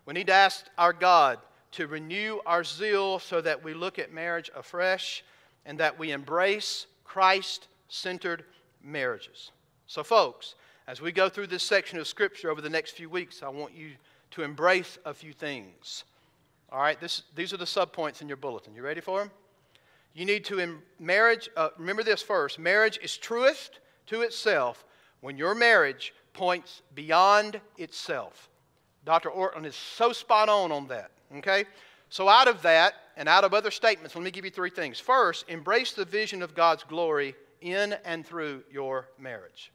We 0.06 0.14
need 0.14 0.28
to 0.28 0.34
ask 0.34 0.66
our 0.78 0.92
God 0.92 1.38
to 1.72 1.86
renew 1.86 2.38
our 2.46 2.62
zeal 2.62 3.18
so 3.18 3.40
that 3.40 3.64
we 3.64 3.74
look 3.74 3.98
at 3.98 4.12
marriage 4.12 4.50
afresh 4.54 5.24
and 5.66 5.78
that 5.78 5.98
we 5.98 6.12
embrace 6.12 6.86
Christ 7.04 7.68
centered 7.88 8.44
marriages. 8.82 9.50
So, 9.86 10.02
folks, 10.02 10.54
as 10.86 11.00
we 11.00 11.12
go 11.12 11.28
through 11.28 11.46
this 11.46 11.62
section 11.62 11.98
of 11.98 12.06
Scripture 12.06 12.50
over 12.50 12.60
the 12.60 12.70
next 12.70 12.92
few 12.92 13.08
weeks, 13.08 13.42
I 13.42 13.48
want 13.48 13.74
you 13.74 13.92
to 14.32 14.42
embrace 14.42 14.98
a 15.04 15.14
few 15.14 15.32
things. 15.32 16.04
All 16.70 16.80
right, 16.80 17.00
this, 17.00 17.22
these 17.34 17.52
are 17.52 17.56
the 17.56 17.64
subpoints 17.64 18.20
in 18.20 18.28
your 18.28 18.36
bulletin. 18.36 18.74
You 18.74 18.82
ready 18.82 19.00
for 19.00 19.20
them? 19.20 19.30
You 20.14 20.24
need 20.24 20.44
to, 20.46 20.58
in 20.58 20.78
marriage, 20.98 21.48
uh, 21.56 21.70
remember 21.78 22.02
this 22.02 22.22
first 22.22 22.58
marriage 22.58 22.98
is 23.02 23.16
truest 23.16 23.80
to 24.06 24.22
itself 24.22 24.84
when 25.20 25.38
your 25.38 25.54
marriage 25.54 26.12
points 26.32 26.82
beyond 26.94 27.60
itself. 27.78 28.48
Dr. 29.04 29.30
Ortlund 29.30 29.66
is 29.66 29.76
so 29.76 30.12
spot 30.12 30.48
on 30.48 30.72
on 30.72 30.88
that, 30.88 31.10
okay? 31.36 31.64
So, 32.08 32.28
out 32.28 32.48
of 32.48 32.62
that 32.62 32.94
and 33.16 33.28
out 33.28 33.44
of 33.44 33.54
other 33.54 33.70
statements, 33.70 34.14
let 34.14 34.24
me 34.24 34.30
give 34.30 34.44
you 34.44 34.50
three 34.50 34.70
things. 34.70 34.98
First, 34.98 35.44
embrace 35.48 35.92
the 35.92 36.04
vision 36.04 36.42
of 36.42 36.54
God's 36.54 36.84
glory 36.84 37.34
in 37.60 37.94
and 38.04 38.26
through 38.26 38.64
your 38.70 39.08
marriage. 39.18 39.72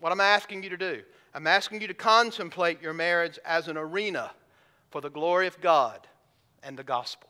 What 0.00 0.12
I'm 0.12 0.20
asking 0.20 0.62
you 0.62 0.70
to 0.70 0.76
do, 0.76 1.02
I'm 1.34 1.46
asking 1.46 1.80
you 1.80 1.88
to 1.88 1.94
contemplate 1.94 2.80
your 2.80 2.92
marriage 2.92 3.38
as 3.44 3.68
an 3.68 3.76
arena 3.76 4.30
for 4.90 5.00
the 5.00 5.10
glory 5.10 5.46
of 5.46 5.60
God 5.60 6.06
and 6.62 6.76
the 6.76 6.84
gospel. 6.84 7.28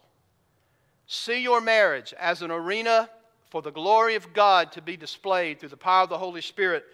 See 1.07 1.43
your 1.43 1.61
marriage 1.61 2.14
as 2.19 2.43
an 2.43 2.51
arena 2.51 3.09
for 3.51 3.62
the 3.62 3.73
glory 3.73 4.14
of 4.14 4.33
God 4.33 4.73
to 4.73 4.83
be 4.83 4.97
displayed 4.97 5.59
through 5.59 5.71
the 5.71 5.77
power 5.77 6.03
of 6.03 6.11
the 6.11 6.19
Holy 6.19 6.43
Spirit 6.43 6.85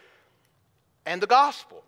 and 1.05 1.21
the 1.21 1.27
gospel. 1.27 1.83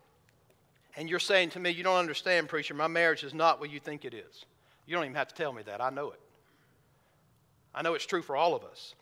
And 0.96 1.08
you're 1.08 1.18
saying 1.18 1.50
to 1.50 1.60
me, 1.60 1.70
You 1.70 1.84
don't 1.84 1.98
understand, 1.98 2.48
preacher, 2.48 2.74
my 2.74 2.88
marriage 2.88 3.22
is 3.22 3.32
not 3.32 3.60
what 3.60 3.70
you 3.70 3.78
think 3.78 4.04
it 4.04 4.12
is. 4.12 4.44
You 4.86 4.96
don't 4.96 5.04
even 5.04 5.16
have 5.16 5.28
to 5.28 5.34
tell 5.34 5.52
me 5.52 5.62
that. 5.62 5.80
I 5.80 5.90
know 5.90 6.10
it. 6.10 6.20
I 7.76 7.82
know 7.82 7.94
it's 7.94 8.06
true 8.06 8.22
for 8.22 8.36
all 8.36 8.54
of 8.54 8.64
us. 8.64 8.94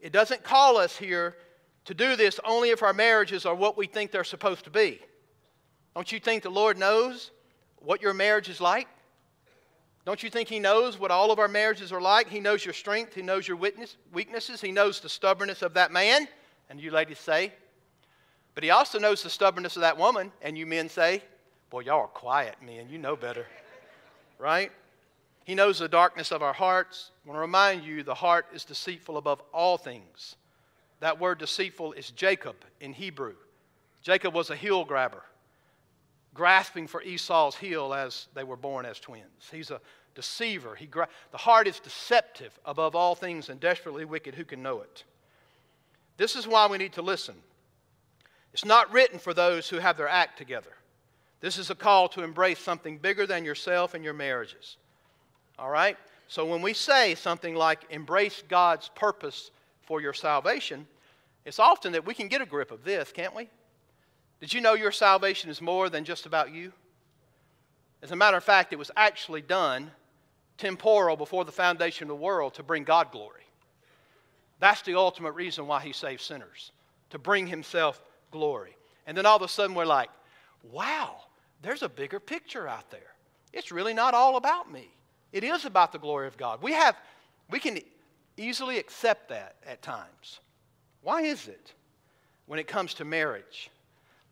It 0.00 0.12
doesn't 0.12 0.44
call 0.44 0.76
us 0.76 0.96
here 0.96 1.36
to 1.86 1.94
do 1.94 2.14
this 2.14 2.38
only 2.44 2.70
if 2.70 2.82
our 2.82 2.92
marriages 2.92 3.44
are 3.44 3.54
what 3.54 3.76
we 3.76 3.86
think 3.86 4.12
they're 4.12 4.24
supposed 4.24 4.64
to 4.64 4.70
be. 4.70 5.00
Don't 5.94 6.10
you 6.10 6.20
think 6.20 6.44
the 6.44 6.50
Lord 6.50 6.78
knows 6.78 7.32
what 7.78 8.00
your 8.00 8.14
marriage 8.14 8.48
is 8.48 8.60
like? 8.60 8.86
Don't 10.06 10.22
you 10.22 10.30
think 10.30 10.48
He 10.48 10.60
knows 10.60 10.98
what 10.98 11.10
all 11.10 11.30
of 11.30 11.38
our 11.38 11.48
marriages 11.48 11.92
are 11.92 12.00
like? 12.00 12.28
He 12.28 12.40
knows 12.40 12.64
your 12.64 12.74
strength, 12.74 13.14
He 13.14 13.22
knows 13.22 13.48
your 13.48 13.56
witness, 13.56 13.96
weaknesses, 14.12 14.60
He 14.60 14.70
knows 14.70 15.00
the 15.00 15.08
stubbornness 15.08 15.62
of 15.62 15.74
that 15.74 15.92
man. 15.92 16.28
And 16.70 16.80
you 16.80 16.90
ladies 16.90 17.18
say, 17.18 17.52
but 18.54 18.62
He 18.62 18.70
also 18.70 18.98
knows 18.98 19.22
the 19.22 19.30
stubbornness 19.30 19.76
of 19.76 19.82
that 19.82 19.98
woman. 19.98 20.30
And 20.42 20.56
you 20.56 20.66
men 20.66 20.88
say, 20.88 21.22
boy, 21.70 21.80
y'all 21.80 22.02
are 22.02 22.06
quiet, 22.06 22.56
men. 22.64 22.88
You 22.88 22.98
know 22.98 23.16
better. 23.16 23.46
right? 24.38 24.70
He 25.44 25.54
knows 25.54 25.78
the 25.78 25.88
darkness 25.88 26.32
of 26.32 26.42
our 26.42 26.52
hearts. 26.52 27.10
I 27.24 27.28
want 27.28 27.36
to 27.36 27.40
remind 27.40 27.84
you 27.84 28.02
the 28.02 28.14
heart 28.14 28.46
is 28.52 28.64
deceitful 28.64 29.16
above 29.16 29.42
all 29.52 29.76
things. 29.76 30.36
That 31.00 31.20
word 31.20 31.38
deceitful 31.38 31.92
is 31.92 32.10
Jacob 32.10 32.56
in 32.80 32.92
Hebrew. 32.92 33.34
Jacob 34.02 34.34
was 34.34 34.50
a 34.50 34.56
heel 34.56 34.84
grabber 34.84 35.22
grasping 36.34 36.88
for 36.88 37.00
Esau's 37.02 37.54
heel 37.54 37.94
as 37.94 38.26
they 38.34 38.44
were 38.44 38.56
born 38.56 38.84
as 38.84 38.98
twins. 38.98 39.48
He's 39.50 39.70
a 39.70 39.80
deceiver. 40.14 40.74
He 40.74 40.86
gra- 40.86 41.08
the 41.30 41.38
heart 41.38 41.68
is 41.68 41.80
deceptive 41.80 42.58
above 42.66 42.94
all 42.94 43.14
things 43.14 43.48
and 43.48 43.60
desperately 43.60 44.04
wicked. 44.04 44.34
Who 44.34 44.44
can 44.44 44.62
know 44.62 44.80
it? 44.80 45.04
This 46.16 46.36
is 46.36 46.46
why 46.46 46.66
we 46.66 46.78
need 46.78 46.92
to 46.94 47.02
listen. 47.02 47.36
It's 48.52 48.64
not 48.64 48.92
written 48.92 49.18
for 49.18 49.32
those 49.32 49.68
who 49.68 49.78
have 49.78 49.96
their 49.96 50.08
act 50.08 50.36
together. 50.36 50.72
This 51.40 51.58
is 51.58 51.70
a 51.70 51.74
call 51.74 52.08
to 52.10 52.22
embrace 52.22 52.58
something 52.58 52.98
bigger 52.98 53.26
than 53.26 53.44
yourself 53.44 53.94
and 53.94 54.04
your 54.04 54.14
marriages. 54.14 54.76
All 55.58 55.70
right? 55.70 55.96
So 56.28 56.46
when 56.46 56.62
we 56.62 56.72
say 56.72 57.14
something 57.14 57.54
like 57.54 57.82
embrace 57.90 58.42
God's 58.48 58.88
purpose 58.94 59.50
for 59.82 60.00
your 60.00 60.12
salvation, 60.12 60.86
it's 61.44 61.58
often 61.58 61.92
that 61.92 62.06
we 62.06 62.14
can 62.14 62.28
get 62.28 62.40
a 62.40 62.46
grip 62.46 62.70
of 62.70 62.84
this, 62.84 63.12
can't 63.12 63.34
we? 63.34 63.48
Did 64.40 64.52
you 64.52 64.60
know 64.60 64.74
your 64.74 64.92
salvation 64.92 65.50
is 65.50 65.60
more 65.60 65.88
than 65.88 66.04
just 66.04 66.26
about 66.26 66.52
you? 66.52 66.72
As 68.02 68.10
a 68.10 68.16
matter 68.16 68.36
of 68.36 68.44
fact, 68.44 68.72
it 68.72 68.78
was 68.78 68.90
actually 68.96 69.42
done 69.42 69.90
temporal 70.58 71.16
before 71.16 71.44
the 71.44 71.52
foundation 71.52 72.04
of 72.04 72.08
the 72.08 72.22
world 72.22 72.54
to 72.54 72.62
bring 72.62 72.84
God 72.84 73.10
glory. 73.10 73.44
That's 74.60 74.82
the 74.82 74.94
ultimate 74.94 75.32
reason 75.32 75.66
why 75.66 75.80
he 75.80 75.92
saved 75.92 76.20
sinners, 76.20 76.72
to 77.10 77.18
bring 77.18 77.46
himself 77.46 78.02
glory. 78.30 78.76
And 79.06 79.16
then 79.16 79.26
all 79.26 79.36
of 79.36 79.42
a 79.42 79.48
sudden 79.48 79.74
we're 79.74 79.84
like, 79.84 80.10
wow, 80.70 81.16
there's 81.62 81.82
a 81.82 81.88
bigger 81.88 82.20
picture 82.20 82.68
out 82.68 82.90
there. 82.90 83.14
It's 83.52 83.72
really 83.72 83.94
not 83.94 84.14
all 84.14 84.36
about 84.36 84.70
me. 84.70 84.90
It 85.34 85.42
is 85.42 85.64
about 85.64 85.90
the 85.90 85.98
glory 85.98 86.28
of 86.28 86.36
God. 86.36 86.62
We 86.62 86.72
have 86.74 86.96
we 87.50 87.58
can 87.58 87.80
easily 88.36 88.78
accept 88.78 89.28
that 89.30 89.56
at 89.66 89.82
times. 89.82 90.38
Why 91.02 91.22
is 91.22 91.48
it 91.48 91.72
when 92.46 92.60
it 92.60 92.68
comes 92.68 92.94
to 92.94 93.04
marriage 93.04 93.68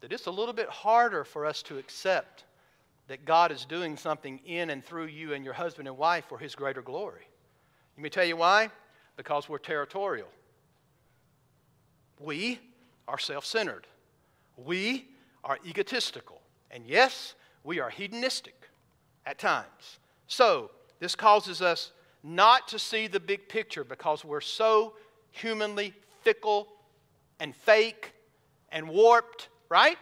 that 0.01 0.13
it's 0.13 0.27
a 0.27 0.31
little 0.31 0.55
bit 0.55 0.69
harder 0.69 1.25
for 1.25 1.45
us 1.45 1.61
to 1.63 1.77
accept 1.77 2.45
that 3.09 3.25
God 3.25 3.51
is 3.51 3.65
doing 3.65 3.97
something 3.97 4.39
in 4.47 4.71
and 4.71 4.85
through 4.85 5.07
you 5.07 5.35
and 5.35 5.45
your 5.45 5.55
husband 5.55 5.89
and 5.89 5.99
wife 5.99 6.25
for 6.29 6.39
his 6.39 6.55
greater 6.55 6.83
glory. 6.83 7.27
Let 7.97 8.03
me 8.05 8.09
tell 8.09 8.25
you 8.25 8.37
why? 8.37 8.71
Because 9.17 9.49
we're 9.49 9.59
territorial. 9.59 10.29
We 12.21 12.61
are 13.09 13.19
self 13.19 13.45
centered. 13.45 13.89
We 14.57 15.09
are 15.43 15.59
egotistical. 15.67 16.41
And 16.71 16.87
yes, 16.87 17.35
we 17.65 17.81
are 17.81 17.91
hedonistic 17.91 18.69
at 19.27 19.41
times. 19.41 19.99
So, 20.29 20.71
this 21.03 21.15
causes 21.15 21.61
us 21.61 21.91
not 22.23 22.69
to 22.69 22.79
see 22.79 23.09
the 23.09 23.21
big 23.21 23.49
picture 23.49 23.85
because 23.85 24.25
we're 24.25 24.41
so 24.41 24.95
humanly 25.33 25.93
fickle 26.23 26.69
and 27.41 27.55
fake 27.55 28.13
and 28.71 28.89
warped 28.89 29.49
right? 29.73 29.97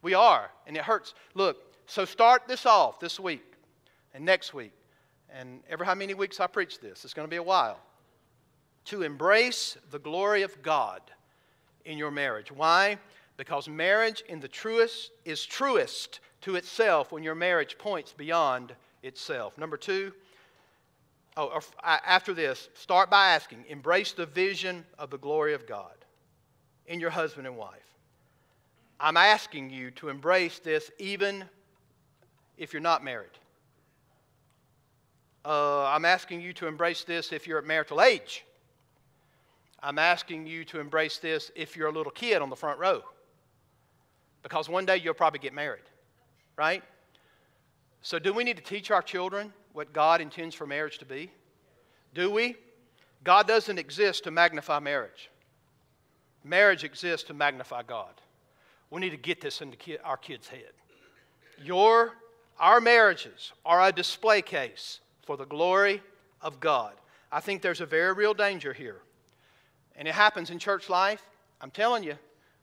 We 0.00 0.14
are, 0.14 0.48
and 0.68 0.76
it 0.76 0.84
hurts. 0.84 1.12
Look, 1.34 1.56
so 1.86 2.04
start 2.04 2.42
this 2.46 2.66
off 2.66 3.00
this 3.00 3.18
week 3.18 3.42
and 4.14 4.24
next 4.24 4.54
week, 4.54 4.70
and 5.28 5.60
every 5.68 5.84
how 5.84 5.96
many 5.96 6.14
weeks 6.14 6.38
I 6.38 6.46
preach 6.46 6.78
this, 6.78 7.04
it's 7.04 7.14
going 7.14 7.26
to 7.26 7.30
be 7.30 7.38
a 7.38 7.42
while, 7.42 7.80
to 8.84 9.02
embrace 9.02 9.76
the 9.90 9.98
glory 9.98 10.42
of 10.42 10.62
God 10.62 11.00
in 11.84 11.98
your 11.98 12.12
marriage. 12.12 12.52
Why? 12.52 12.98
Because 13.36 13.68
marriage 13.68 14.22
in 14.28 14.38
the 14.38 14.46
truest 14.46 15.10
is 15.24 15.44
truest 15.44 16.20
to 16.42 16.54
itself 16.54 17.10
when 17.10 17.24
your 17.24 17.34
marriage 17.34 17.76
points 17.76 18.12
beyond 18.16 18.72
itself. 19.02 19.58
Number 19.58 19.76
two, 19.76 20.12
oh, 21.36 21.60
after 21.82 22.34
this, 22.34 22.68
start 22.74 23.10
by 23.10 23.30
asking, 23.30 23.64
embrace 23.68 24.12
the 24.12 24.26
vision 24.26 24.84
of 24.98 25.10
the 25.10 25.18
glory 25.18 25.54
of 25.54 25.66
God 25.66 25.92
in 26.86 27.00
your 27.00 27.10
husband 27.10 27.46
and 27.46 27.56
wife. 27.56 27.82
I'm 29.00 29.16
asking 29.16 29.70
you 29.70 29.90
to 29.92 30.08
embrace 30.08 30.58
this 30.58 30.90
even 30.98 31.44
if 32.56 32.72
you're 32.72 32.82
not 32.82 33.04
married. 33.04 33.30
Uh, 35.44 35.84
I'm 35.84 36.04
asking 36.04 36.40
you 36.40 36.52
to 36.54 36.66
embrace 36.66 37.04
this 37.04 37.32
if 37.32 37.46
you're 37.46 37.58
at 37.58 37.64
marital 37.64 38.02
age. 38.02 38.44
I'm 39.80 39.98
asking 39.98 40.46
you 40.46 40.64
to 40.66 40.80
embrace 40.80 41.18
this 41.18 41.52
if 41.54 41.76
you're 41.76 41.88
a 41.88 41.92
little 41.92 42.10
kid 42.10 42.42
on 42.42 42.50
the 42.50 42.56
front 42.56 42.80
row. 42.80 43.02
Because 44.42 44.68
one 44.68 44.84
day 44.84 44.96
you'll 44.96 45.14
probably 45.14 45.38
get 45.38 45.54
married, 45.54 45.84
right? 46.56 46.82
So, 48.02 48.18
do 48.18 48.32
we 48.32 48.44
need 48.44 48.56
to 48.56 48.62
teach 48.62 48.90
our 48.90 49.02
children 49.02 49.52
what 49.78 49.92
God 49.92 50.20
intends 50.20 50.56
for 50.56 50.66
marriage 50.66 50.98
to 50.98 51.04
be? 51.04 51.30
Do 52.12 52.32
we? 52.32 52.56
God 53.22 53.46
doesn't 53.46 53.78
exist 53.78 54.24
to 54.24 54.32
magnify 54.32 54.80
marriage, 54.80 55.30
marriage 56.42 56.82
exists 56.82 57.28
to 57.28 57.34
magnify 57.34 57.84
God. 57.84 58.20
We 58.90 59.00
need 59.00 59.10
to 59.10 59.16
get 59.16 59.40
this 59.40 59.60
into 59.60 59.76
our 60.02 60.16
kids' 60.16 60.48
head. 60.48 60.72
Your, 61.62 62.14
our 62.58 62.80
marriages 62.80 63.52
are 63.64 63.86
a 63.86 63.92
display 63.92 64.42
case 64.42 64.98
for 65.24 65.36
the 65.36 65.44
glory 65.44 66.02
of 66.42 66.58
God. 66.58 66.94
I 67.30 67.38
think 67.38 67.62
there's 67.62 67.80
a 67.80 67.86
very 67.86 68.12
real 68.14 68.34
danger 68.34 68.72
here. 68.72 69.02
And 69.94 70.08
it 70.08 70.14
happens 70.14 70.50
in 70.50 70.58
church 70.58 70.88
life. 70.88 71.22
I'm 71.60 71.70
telling 71.70 72.02
you, 72.02 72.14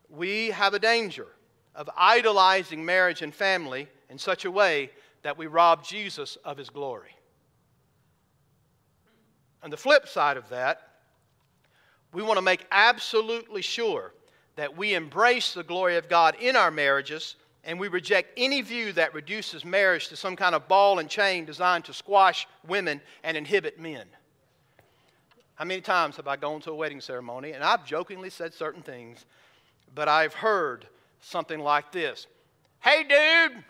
we 0.10 0.48
have 0.48 0.74
a 0.74 0.80
danger 0.80 1.28
of 1.76 1.90
idolizing 1.96 2.84
marriage 2.84 3.22
and 3.22 3.34
family 3.34 3.88
in 4.10 4.18
such 4.18 4.44
a 4.44 4.52
way 4.52 4.90
that 5.26 5.40
we 5.40 5.48
rob 5.48 5.84
Jesus 5.84 6.36
of 6.46 6.56
his 6.56 6.70
glory. 6.70 7.10
And 9.64 9.74
the 9.74 9.78
flip 9.78 10.08
side 10.08 10.38
of 10.38 10.48
that, 10.50 10.88
we 12.14 12.22
want 12.22 12.38
to 12.38 12.44
make 12.44 12.64
absolutely 12.72 13.64
sure 13.64 14.14
that 14.56 14.78
we 14.78 14.94
embrace 14.94 15.56
the 15.56 15.64
glory 15.64 15.98
of 15.98 16.10
God 16.10 16.36
in 16.40 16.56
our 16.56 16.70
marriages 16.70 17.38
and 17.64 17.80
we 17.80 17.88
reject 17.88 18.34
any 18.38 18.62
view 18.62 18.94
that 18.94 19.16
reduces 19.16 19.66
marriage 19.66 20.10
to 20.10 20.16
some 20.16 20.36
kind 20.36 20.54
of 20.54 20.68
ball 20.68 21.00
and 21.00 21.10
chain 21.10 21.44
designed 21.44 21.86
to 21.86 21.94
squash 21.94 22.48
women 22.68 23.02
and 23.24 23.36
inhibit 23.36 23.80
men. 23.80 24.06
How 25.56 25.66
many 25.66 25.82
times 25.82 26.18
have 26.18 26.28
I 26.28 26.36
gone 26.36 26.62
to 26.62 26.72
a 26.72 26.76
wedding 26.76 27.02
ceremony 27.02 27.54
and 27.54 27.64
I've 27.64 27.84
jokingly 27.84 28.30
said 28.30 28.54
certain 28.54 28.84
things, 28.84 29.26
but 29.96 30.08
I've 30.08 30.36
heard 30.36 30.86
something 31.20 31.62
like 31.62 31.92
this 31.92 32.28
Hey, 32.80 33.02
dude, 33.02 33.64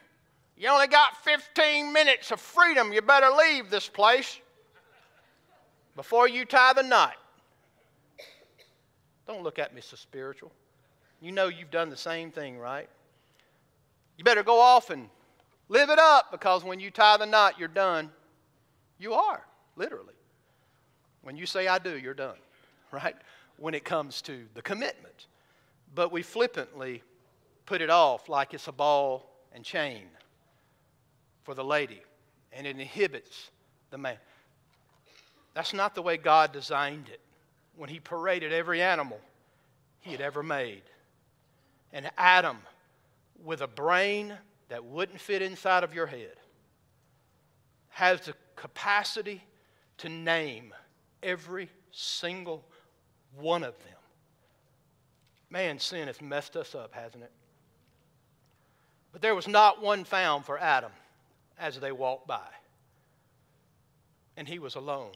you 0.58 0.70
only 0.70 0.88
got 0.88 1.24
15 1.24 1.91
minutes 1.91 2.32
of 2.32 2.39
freedom. 2.39 2.93
You 2.93 3.01
better 3.01 3.30
leave 3.30 3.70
this 3.70 3.89
place 3.89 4.39
before 5.95 6.28
you 6.30 6.45
tie 6.45 6.74
the 6.74 6.84
knot. 6.84 7.16
Don't 9.28 9.43
look 9.43 9.60
at 9.60 9.74
me 9.76 9.82
so 9.82 9.97
spiritual. 9.97 10.51
You 11.20 11.32
know 11.32 11.47
you've 11.47 11.72
done 11.72 11.89
the 11.89 11.97
same 11.97 12.32
thing, 12.32 12.58
right? 12.58 12.88
You 14.18 14.24
better 14.24 14.43
go 14.43 14.62
off 14.62 14.91
and 14.91 15.10
live 15.68 15.89
it 15.89 15.99
up 15.99 16.32
because 16.32 16.64
when 16.64 16.80
you 16.80 16.89
tie 16.89 17.18
the 17.18 17.26
knot, 17.26 17.60
you're 17.60 17.68
done. 17.68 18.12
You 18.97 19.14
are, 19.14 19.45
literally. 19.76 20.14
When 21.22 21.36
you 21.36 21.45
say 21.45 21.68
I 21.68 21.80
do, 21.80 21.97
you're 21.97 22.14
done, 22.14 22.38
right? 22.91 23.16
When 23.58 23.74
it 23.74 23.84
comes 23.84 24.22
to 24.24 24.45
the 24.53 24.62
commitment. 24.62 25.28
But 25.93 26.14
we 26.14 26.22
flippantly 26.22 27.03
put 27.66 27.82
it 27.82 27.89
off 27.89 28.30
like 28.30 28.53
it's 28.53 28.68
a 28.68 28.72
ball 28.72 29.30
and 29.53 29.66
chain 29.66 30.03
for 31.46 31.54
the 31.54 31.64
lady, 31.64 32.02
and 32.52 32.66
it 32.68 32.78
inhibits 32.78 33.52
the 33.91 33.98
man. 33.98 34.18
That's 35.54 35.74
not 35.74 35.96
the 35.96 36.02
way 36.02 36.18
God 36.18 36.52
designed 36.52 37.08
it 37.08 37.22
when 37.78 37.88
He 37.88 38.00
paraded 38.00 38.52
every 38.52 38.82
animal 38.82 39.20
He 40.00 40.12
had 40.12 40.22
ever 40.22 40.43
made. 40.43 40.82
And 41.93 42.10
Adam 42.18 42.58
with 43.43 43.62
a 43.62 43.68
brain 43.68 44.34
that 44.70 44.84
wouldn't 44.84 45.22
fit 45.22 45.41
inside 45.41 45.84
of 45.84 45.93
your 45.93 46.08
head 46.08 46.34
has 47.89 48.22
the 48.22 48.34
capacity 48.56 49.41
to 50.00 50.10
name 50.10 50.74
every 51.22 51.70
single 51.91 52.66
one 53.38 53.64
of 53.64 53.78
them. 53.80 53.93
Man, 55.50 55.80
sin 55.80 56.08
has 56.08 56.22
messed 56.22 56.58
us 56.58 56.74
up, 56.74 56.93
hasn't 56.93 57.24
it? 57.24 57.32
But 59.14 59.22
there 59.22 59.36
was 59.36 59.48
not 59.48 59.82
one 59.82 60.04
found 60.04 60.43
for 60.43 60.58
Adam 60.58 60.91
as 61.60 61.80
they 61.80 61.91
walked 61.91 62.28
by. 62.28 62.47
And 64.38 64.47
he 64.47 64.60
was 64.60 64.76
alone. 64.76 65.14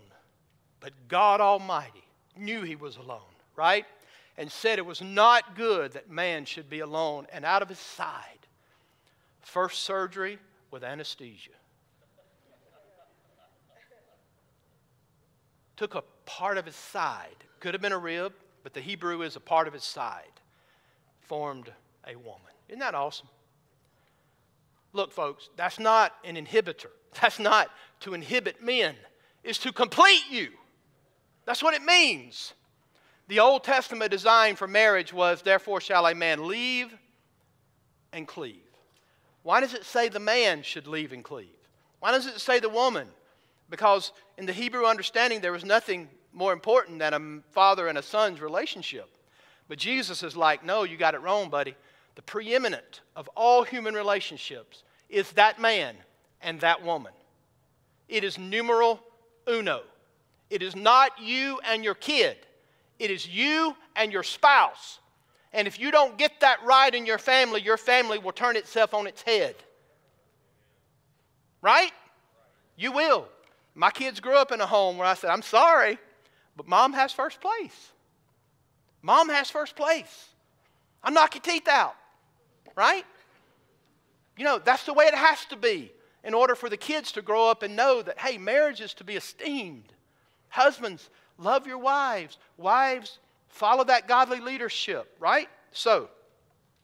But 0.80 0.94
God 1.08 1.42
Almighty 1.42 2.08
knew 2.38 2.62
he 2.62 2.76
was 2.76 2.98
alone, 2.98 3.20
right? 3.56 3.86
and 4.40 4.50
said 4.50 4.80
it 4.80 4.86
was 4.86 5.02
not 5.02 5.54
good 5.54 5.92
that 5.92 6.10
man 6.10 6.46
should 6.46 6.70
be 6.70 6.80
alone, 6.80 7.28
and 7.34 7.44
out 7.44 7.62
of 7.62 7.68
his 7.68 7.78
side, 7.78 8.48
first 9.42 9.84
surgery 9.84 10.40
with 10.72 10.82
anesthesia. 10.82 11.52
Took 15.76 15.96
a 15.96 16.04
part 16.26 16.58
of 16.58 16.66
his 16.66 16.76
side, 16.78 17.36
could 17.60 17.74
have 17.74 17.82
been 17.82 17.92
a 17.92 17.98
rib, 17.98 18.32
but 18.64 18.74
the 18.74 18.80
Hebrew 18.80 19.24
is 19.24 19.36
a 19.36 19.42
part 19.42 19.68
of 19.68 19.74
his 19.74 19.84
side, 19.84 20.40
formed 21.20 21.70
a 22.08 22.16
woman. 22.16 22.54
Isn't 22.70 22.80
that 22.80 22.96
awesome? 22.96 23.28
Look, 24.94 25.12
folks, 25.12 25.50
that's 25.56 25.80
not 25.80 26.14
an 26.24 26.36
inhibitor. 26.36 26.88
That's 27.22 27.40
not 27.40 27.72
to 28.02 28.14
inhibit 28.14 28.64
men, 28.64 28.96
it's 29.44 29.58
to 29.60 29.74
complete 29.74 30.24
you. 30.30 30.50
That's 31.46 31.64
what 31.64 31.74
it 31.74 31.82
means. 31.82 32.54
The 33.28 33.40
Old 33.40 33.64
Testament 33.64 34.12
design 34.12 34.56
for 34.56 34.68
marriage 34.68 35.12
was, 35.12 35.42
therefore, 35.42 35.82
shall 35.82 36.06
a 36.06 36.14
man 36.14 36.48
leave 36.48 36.96
and 38.14 38.28
cleave. 38.28 38.62
Why 39.44 39.60
does 39.60 39.74
it 39.74 39.86
say 39.86 40.10
the 40.10 40.20
man 40.20 40.62
should 40.62 40.86
leave 40.86 41.14
and 41.14 41.24
cleave? 41.24 41.48
Why 42.00 42.12
does 42.12 42.28
it 42.28 42.40
say 42.40 42.60
the 42.60 42.70
woman? 42.70 43.08
Because 43.70 44.12
in 44.38 44.46
the 44.46 44.54
Hebrew 44.54 44.86
understanding, 44.86 45.42
there 45.42 45.52
was 45.52 45.66
nothing 45.66 46.10
more 46.34 46.54
important 46.54 47.00
than 47.00 47.14
a 47.14 47.52
father 47.52 47.88
and 47.88 47.98
a 47.98 48.04
son's 48.04 48.42
relationship. 48.42 49.10
But 49.68 49.78
Jesus 49.78 50.24
is 50.24 50.36
like, 50.36 50.64
no, 50.64 50.84
you 50.84 50.98
got 50.98 51.14
it 51.14 51.22
wrong, 51.22 51.50
buddy. 51.50 51.76
The 52.20 52.24
preeminent 52.24 53.00
of 53.16 53.30
all 53.30 53.64
human 53.64 53.94
relationships 53.94 54.84
is 55.08 55.32
that 55.32 55.58
man 55.58 55.96
and 56.42 56.60
that 56.60 56.84
woman. 56.84 57.14
It 58.10 58.26
is 58.26 58.38
numeral 58.38 59.00
uno. 59.50 59.84
It 60.50 60.62
is 60.62 60.76
not 60.76 61.14
you 61.22 61.62
and 61.66 61.82
your 61.82 61.94
kid. 61.94 62.36
It 63.00 63.10
is 63.10 63.26
you 63.26 63.74
and 63.96 64.12
your 64.12 64.24
spouse. 64.24 65.00
And 65.54 65.66
if 65.66 65.80
you 65.80 65.92
don't 65.92 66.18
get 66.18 66.42
that 66.42 66.58
right 66.66 66.94
in 66.94 67.06
your 67.06 67.20
family, 67.20 67.62
your 67.62 67.78
family 67.78 68.20
will 68.20 68.34
turn 68.34 68.58
itself 68.58 68.94
on 68.94 69.08
its 69.08 69.22
head. 69.22 69.56
Right? 71.62 71.94
You 72.76 72.92
will. 72.92 73.30
My 73.76 73.92
kids 73.92 74.20
grew 74.20 74.36
up 74.36 74.52
in 74.52 74.60
a 74.60 74.68
home 74.68 74.98
where 74.98 75.08
I 75.08 75.14
said, 75.14 75.30
I'm 75.30 75.42
sorry, 75.42 75.98
but 76.58 76.68
mom 76.68 76.92
has 76.92 77.14
first 77.14 77.40
place. 77.40 77.94
Mom 79.02 79.30
has 79.30 79.50
first 79.50 79.78
place. 79.78 80.28
I 81.02 81.12
knock 81.12 81.36
your 81.36 81.42
teeth 81.42 81.70
out. 81.70 81.96
Right? 82.76 83.06
You 84.38 84.46
know, 84.46 84.60
that's 84.60 84.86
the 84.86 84.94
way 84.94 85.06
it 85.06 85.16
has 85.16 85.46
to 85.46 85.58
be 85.58 85.92
in 86.24 86.34
order 86.34 86.56
for 86.56 86.70
the 86.70 86.78
kids 86.78 87.12
to 87.14 87.22
grow 87.22 87.50
up 87.50 87.64
and 87.64 87.76
know 87.76 88.02
that, 88.02 88.20
hey, 88.20 88.38
marriage 88.38 88.82
is 88.82 88.94
to 88.96 89.04
be 89.04 89.16
esteemed. 89.16 89.94
Husbands, 90.50 91.10
Love 91.40 91.66
your 91.66 91.78
wives. 91.78 92.38
Wives, 92.58 93.18
follow 93.48 93.84
that 93.86 94.08
godly 94.08 94.40
leadership, 94.40 95.16
right? 95.20 95.48
So, 95.72 96.10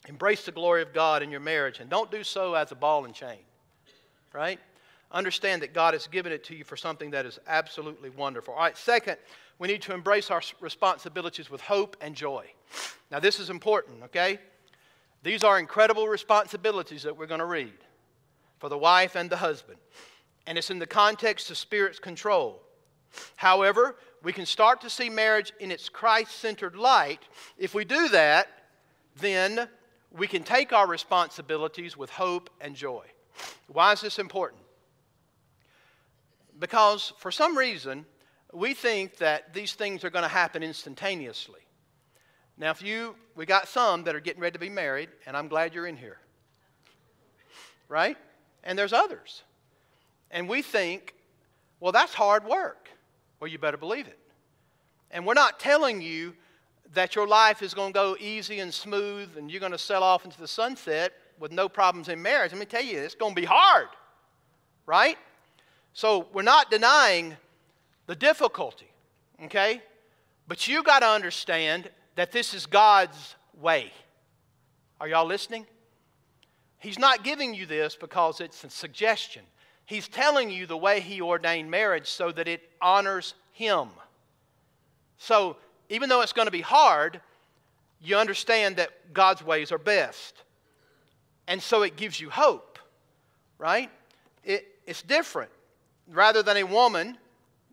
embrace 0.08 0.46
the 0.46 0.52
glory 0.52 0.82
of 0.82 0.94
God 0.94 1.22
in 1.22 1.30
your 1.30 1.42
marriage 1.42 1.80
and 1.80 1.90
don't 1.90 2.10
do 2.10 2.24
so 2.24 2.54
as 2.54 2.72
a 2.72 2.76
ball 2.76 3.06
and 3.06 3.14
chain, 3.14 3.40
right? 4.34 4.60
Understand 5.12 5.62
that 5.62 5.74
God 5.74 5.94
has 5.94 6.08
given 6.08 6.32
it 6.32 6.44
to 6.46 6.56
you 6.56 6.64
for 6.64 6.78
something 6.78 7.12
that 7.12 7.26
is 7.26 7.38
absolutely 7.48 8.10
wonderful. 8.10 8.54
All 8.54 8.62
right, 8.62 8.78
second, 8.78 9.18
we 9.60 9.68
need 9.68 9.82
to 9.84 9.94
embrace 9.94 10.32
our 10.32 10.42
responsibilities 10.62 11.50
with 11.50 11.62
hope 11.62 11.98
and 12.00 12.16
joy. 12.16 12.46
Now, 13.12 13.20
this 13.20 13.40
is 13.40 13.50
important, 13.50 14.04
okay? 14.06 14.40
These 15.26 15.43
are 15.43 15.57
incredible 15.57 16.07
responsibilities 16.07 17.01
that 17.01 17.17
we're 17.17 17.26
going 17.26 17.39
to 17.39 17.45
read 17.45 17.73
for 18.59 18.69
the 18.69 18.78
wife 18.78 19.15
and 19.15 19.28
the 19.28 19.38
husband. 19.38 19.80
And 20.45 20.55
it's 20.55 20.69
in 20.69 20.78
the 20.78 20.86
context 20.86 21.49
of 21.49 21.57
Spirit's 21.57 21.97
control. 21.97 22.61
However, 23.36 23.95
we 24.21 24.32
can 24.32 24.45
start 24.45 24.82
to 24.82 24.89
see 24.89 25.09
marriage 25.09 25.51
in 25.59 25.71
its 25.71 25.89
Christ 25.89 26.38
centered 26.38 26.76
light. 26.76 27.23
If 27.57 27.73
we 27.73 27.86
do 27.86 28.07
that, 28.09 28.49
then 29.19 29.67
we 30.15 30.28
can 30.28 30.43
take 30.43 30.71
our 30.71 30.86
responsibilities 30.86 31.97
with 31.97 32.11
hope 32.11 32.51
and 32.61 32.76
joy. 32.76 33.05
Why 33.65 33.93
is 33.93 34.01
this 34.01 34.19
important? 34.19 34.61
Because 36.59 37.13
for 37.17 37.32
some 37.32 37.57
reason, 37.57 38.05
we 38.53 38.76
think 38.76 39.17
that 39.17 39.55
these 39.55 39.73
things 39.73 40.03
are 40.03 40.11
going 40.11 40.21
to 40.21 40.30
happen 40.30 40.61
instantaneously. 40.61 41.64
Now, 42.58 42.72
if 42.72 42.82
you, 42.82 43.16
we 43.36 43.45
got 43.45 43.68
some 43.68 44.03
that 44.03 44.16
are 44.16 44.20
getting 44.20 44.41
ready 44.41 44.53
to 44.53 44.60
be 44.60 44.70
married, 44.70 45.10
and 45.26 45.36
I'm 45.36 45.47
glad 45.47 45.74
you're 45.74 45.88
in 45.88 45.97
here. 45.97 46.18
Right? 47.89 48.18
And 48.64 48.80
there's 48.80 48.93
others. 48.93 49.43
And 50.32 50.49
we 50.49 50.62
think, 50.62 51.14
well, 51.80 51.91
that's 51.91 52.14
hard 52.14 52.45
work. 52.45 52.89
Well, 53.39 53.49
you 53.49 53.60
better 53.60 53.78
believe 53.78 54.08
it. 54.08 54.20
And 55.12 55.26
we're 55.26 55.34
not 55.34 55.60
telling 55.60 56.01
you 56.01 56.34
that 56.93 57.16
your 57.16 57.28
life 57.28 57.62
is 57.62 57.74
going 57.74 57.93
to 57.93 57.93
go 57.93 58.18
easy 58.20 58.60
and 58.60 58.74
smooth 58.74 59.38
and 59.38 59.51
you're 59.51 59.60
going 59.60 59.72
to 59.72 59.78
sell 59.78 60.03
off 60.03 60.26
into 60.26 60.39
the 60.39 60.47
sunset 60.47 61.14
with 61.39 61.51
no 61.51 61.68
problems 61.68 62.10
in 62.10 62.22
marriage. 62.22 62.51
Let 62.51 62.60
me 62.60 62.66
tell 62.66 62.84
you, 62.84 62.99
it's 62.99 63.16
going 63.16 63.36
to 63.36 63.41
be 63.41 63.45
hard, 63.45 63.88
right? 64.86 65.18
So 65.93 66.28
we're 66.34 66.41
not 66.41 66.72
denying 66.72 67.36
the 68.08 68.16
difficulty, 68.16 68.89
okay? 69.43 69.82
But 70.47 70.68
you 70.68 70.84
got 70.84 70.99
to 70.99 71.08
understand 71.08 71.89
that 72.16 72.32
this 72.32 72.53
is 72.53 72.66
God's 72.66 73.36
way. 73.59 73.91
Are 74.99 75.07
y'all 75.07 75.26
listening? 75.26 75.66
He's 76.80 76.99
not 76.99 77.24
giving 77.24 77.53
you 77.53 77.66
this 77.66 77.95
because 77.95 78.41
it's 78.41 78.63
a 78.63 78.70
suggestion. 78.70 79.43
He's 79.86 80.07
telling 80.07 80.49
you 80.49 80.66
the 80.66 80.78
way 80.78 80.99
He 80.99 81.22
ordained 81.22 81.70
marriage 81.70 82.07
so 82.07 82.32
that 82.32 82.47
it 82.47 82.61
honors 82.82 83.34
Him. 83.53 83.89
So, 85.18 85.57
even 85.89 86.09
though 86.09 86.22
it's 86.22 86.34
going 86.34 86.47
to 86.47 86.51
be 86.51 86.61
hard, 86.61 87.22
you 88.01 88.18
understand 88.18 88.78
that 88.78 89.13
God's 89.13 89.43
ways 89.43 89.72
are 89.72 89.78
best. 89.78 90.43
And 91.47 91.61
so 91.61 91.84
it 91.84 91.95
gives 91.95 92.20
you 92.20 92.30
hope, 92.30 92.80
right? 93.57 93.91
It, 94.43 94.66
it's 94.86 95.01
different. 95.01 95.51
Rather 96.07 96.41
than 96.43 96.57
a 96.57 96.63
woman, 96.63 97.18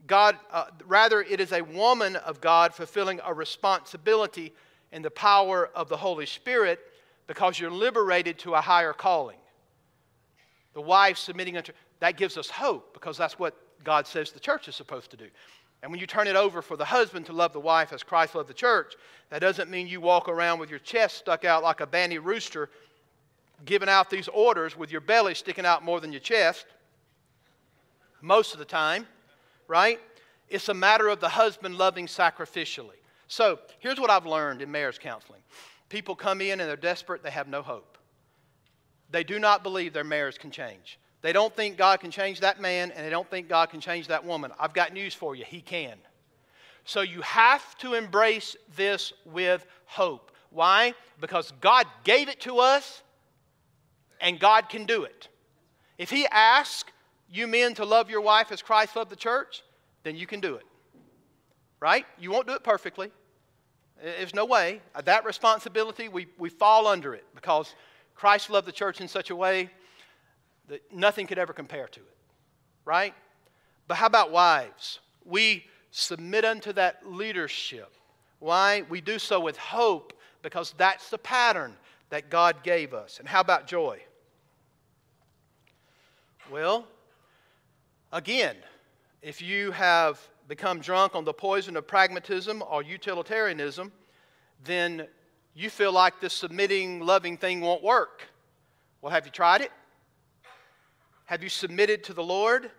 God, 0.06 0.36
uh, 0.50 0.66
rather 0.86 1.20
it 1.20 1.40
is 1.40 1.52
a 1.52 1.62
woman 1.62 2.16
of 2.16 2.40
God 2.40 2.74
fulfilling 2.74 3.20
a 3.24 3.32
responsibility 3.32 4.52
in 4.90 5.02
the 5.02 5.10
power 5.10 5.70
of 5.74 5.88
the 5.88 5.96
Holy 5.96 6.26
Spirit 6.26 6.80
because 7.26 7.58
you're 7.58 7.70
liberated 7.70 8.38
to 8.40 8.54
a 8.54 8.60
higher 8.60 8.92
calling. 8.92 9.38
The 10.74 10.80
wife 10.80 11.18
submitting 11.18 11.56
unto 11.56 11.72
that 12.00 12.16
gives 12.16 12.36
us 12.36 12.50
hope 12.50 12.92
because 12.94 13.16
that's 13.16 13.38
what 13.38 13.56
God 13.84 14.06
says 14.06 14.32
the 14.32 14.40
church 14.40 14.68
is 14.68 14.74
supposed 14.74 15.10
to 15.12 15.16
do. 15.16 15.26
And 15.82 15.90
when 15.90 16.00
you 16.00 16.06
turn 16.06 16.28
it 16.28 16.36
over 16.36 16.62
for 16.62 16.76
the 16.76 16.84
husband 16.84 17.26
to 17.26 17.32
love 17.32 17.52
the 17.52 17.60
wife 17.60 17.92
as 17.92 18.02
Christ 18.02 18.34
loved 18.34 18.48
the 18.48 18.54
church, 18.54 18.94
that 19.30 19.40
doesn't 19.40 19.70
mean 19.70 19.86
you 19.86 20.00
walk 20.00 20.28
around 20.28 20.58
with 20.58 20.70
your 20.70 20.78
chest 20.78 21.16
stuck 21.16 21.44
out 21.44 21.62
like 21.62 21.80
a 21.80 21.86
banty 21.86 22.18
rooster, 22.18 22.70
giving 23.64 23.88
out 23.88 24.10
these 24.10 24.28
orders 24.28 24.76
with 24.76 24.92
your 24.92 25.00
belly 25.00 25.34
sticking 25.34 25.66
out 25.66 25.84
more 25.84 26.00
than 26.00 26.12
your 26.12 26.20
chest. 26.20 26.66
Most 28.20 28.52
of 28.52 28.58
the 28.58 28.64
time, 28.64 29.06
right? 29.68 30.00
It's 30.48 30.68
a 30.68 30.74
matter 30.74 31.08
of 31.08 31.20
the 31.20 31.28
husband 31.28 31.76
loving 31.76 32.06
sacrificially. 32.06 33.00
So 33.28 33.58
here's 33.78 33.98
what 33.98 34.10
I've 34.10 34.26
learned 34.26 34.60
in 34.60 34.70
marriage 34.70 34.98
counseling 34.98 35.40
people 35.88 36.14
come 36.14 36.40
in 36.40 36.58
and 36.58 36.68
they're 36.68 36.76
desperate, 36.76 37.22
they 37.22 37.30
have 37.30 37.48
no 37.48 37.60
hope. 37.60 37.98
They 39.10 39.24
do 39.24 39.38
not 39.38 39.62
believe 39.62 39.92
their 39.92 40.04
marriage 40.04 40.38
can 40.38 40.50
change. 40.50 40.98
They 41.20 41.32
don't 41.32 41.54
think 41.54 41.76
God 41.76 42.00
can 42.00 42.10
change 42.10 42.40
that 42.40 42.60
man, 42.60 42.90
and 42.90 43.06
they 43.06 43.10
don't 43.10 43.28
think 43.30 43.48
God 43.48 43.70
can 43.70 43.80
change 43.80 44.08
that 44.08 44.24
woman. 44.24 44.50
I've 44.58 44.72
got 44.72 44.92
news 44.92 45.14
for 45.14 45.36
you 45.36 45.44
He 45.44 45.60
can. 45.60 45.96
So 46.84 47.02
you 47.02 47.20
have 47.22 47.76
to 47.78 47.94
embrace 47.94 48.56
this 48.74 49.12
with 49.24 49.66
hope. 49.86 50.32
Why? 50.50 50.94
Because 51.20 51.52
God 51.60 51.86
gave 52.04 52.28
it 52.28 52.40
to 52.40 52.58
us, 52.58 53.02
and 54.20 54.40
God 54.40 54.68
can 54.68 54.84
do 54.84 55.04
it. 55.04 55.28
If 55.96 56.10
He 56.10 56.26
asks 56.26 56.90
you 57.32 57.46
men 57.46 57.74
to 57.74 57.84
love 57.84 58.10
your 58.10 58.20
wife 58.20 58.52
as 58.52 58.60
Christ 58.60 58.94
loved 58.94 59.10
the 59.10 59.16
church, 59.16 59.62
then 60.02 60.16
you 60.16 60.26
can 60.26 60.40
do 60.40 60.56
it. 60.56 60.64
Right? 61.80 62.04
You 62.18 62.30
won't 62.30 62.46
do 62.46 62.52
it 62.52 62.62
perfectly. 62.62 63.10
There's 64.00 64.34
no 64.34 64.44
way. 64.44 64.82
Uh, 64.94 65.00
that 65.02 65.24
responsibility, 65.24 66.08
we, 66.08 66.26
we 66.38 66.50
fall 66.50 66.86
under 66.86 67.14
it 67.14 67.24
because 67.34 67.74
Christ 68.14 68.50
loved 68.50 68.66
the 68.66 68.72
church 68.72 69.00
in 69.00 69.08
such 69.08 69.30
a 69.30 69.36
way 69.36 69.70
that 70.68 70.80
nothing 70.92 71.26
could 71.26 71.38
ever 71.38 71.52
compare 71.52 71.88
to 71.88 72.00
it, 72.00 72.16
right? 72.84 73.14
But 73.88 73.96
how 73.96 74.06
about 74.06 74.30
wives? 74.30 75.00
We 75.24 75.64
submit 75.90 76.44
unto 76.44 76.72
that 76.74 77.10
leadership. 77.10 77.94
Why? 78.40 78.82
We 78.88 79.00
do 79.00 79.18
so 79.18 79.40
with 79.40 79.56
hope 79.56 80.12
because 80.42 80.74
that's 80.76 81.10
the 81.10 81.18
pattern 81.18 81.76
that 82.10 82.28
God 82.28 82.62
gave 82.62 82.92
us. 82.92 83.18
And 83.18 83.28
how 83.28 83.40
about 83.40 83.66
joy? 83.66 84.00
Well, 86.50 86.86
again, 88.12 88.56
if 89.22 89.40
you 89.40 89.70
have 89.70 90.20
become 90.48 90.80
drunk 90.80 91.14
on 91.14 91.24
the 91.24 91.32
poison 91.32 91.76
of 91.76 91.86
pragmatism 91.86 92.62
or 92.68 92.82
utilitarianism, 92.82 93.90
then 94.64 95.06
you 95.54 95.70
feel 95.70 95.92
like 95.92 96.20
this 96.20 96.34
submitting, 96.34 97.00
loving 97.00 97.36
thing 97.36 97.60
won't 97.60 97.82
work. 97.82 98.22
Well, 99.00 99.12
have 99.12 99.26
you 99.26 99.32
tried 99.32 99.62
it? 99.62 99.72
Have 101.26 101.42
you 101.42 101.48
submitted 101.48 102.04
to 102.04 102.14
the 102.14 102.22
Lord? 102.22 102.70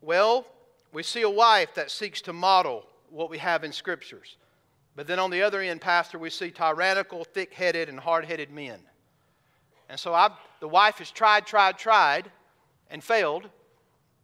Well, 0.00 0.46
we 0.92 1.02
see 1.02 1.22
a 1.22 1.30
wife 1.30 1.74
that 1.74 1.90
seeks 1.90 2.20
to 2.22 2.32
model 2.32 2.84
what 3.10 3.30
we 3.30 3.38
have 3.38 3.64
in 3.64 3.72
scriptures. 3.72 4.36
But 4.96 5.06
then 5.06 5.18
on 5.18 5.30
the 5.30 5.42
other 5.42 5.60
end, 5.60 5.80
Pastor, 5.80 6.18
we 6.18 6.30
see 6.30 6.50
tyrannical, 6.50 7.24
thick 7.24 7.54
headed, 7.54 7.88
and 7.88 8.00
hard 8.00 8.24
headed 8.24 8.50
men. 8.50 8.80
And 9.88 9.98
so 9.98 10.14
I've, 10.14 10.32
the 10.60 10.68
wife 10.68 10.98
has 10.98 11.10
tried, 11.10 11.46
tried, 11.46 11.78
tried, 11.78 12.30
and 12.90 13.02
failed, 13.02 13.48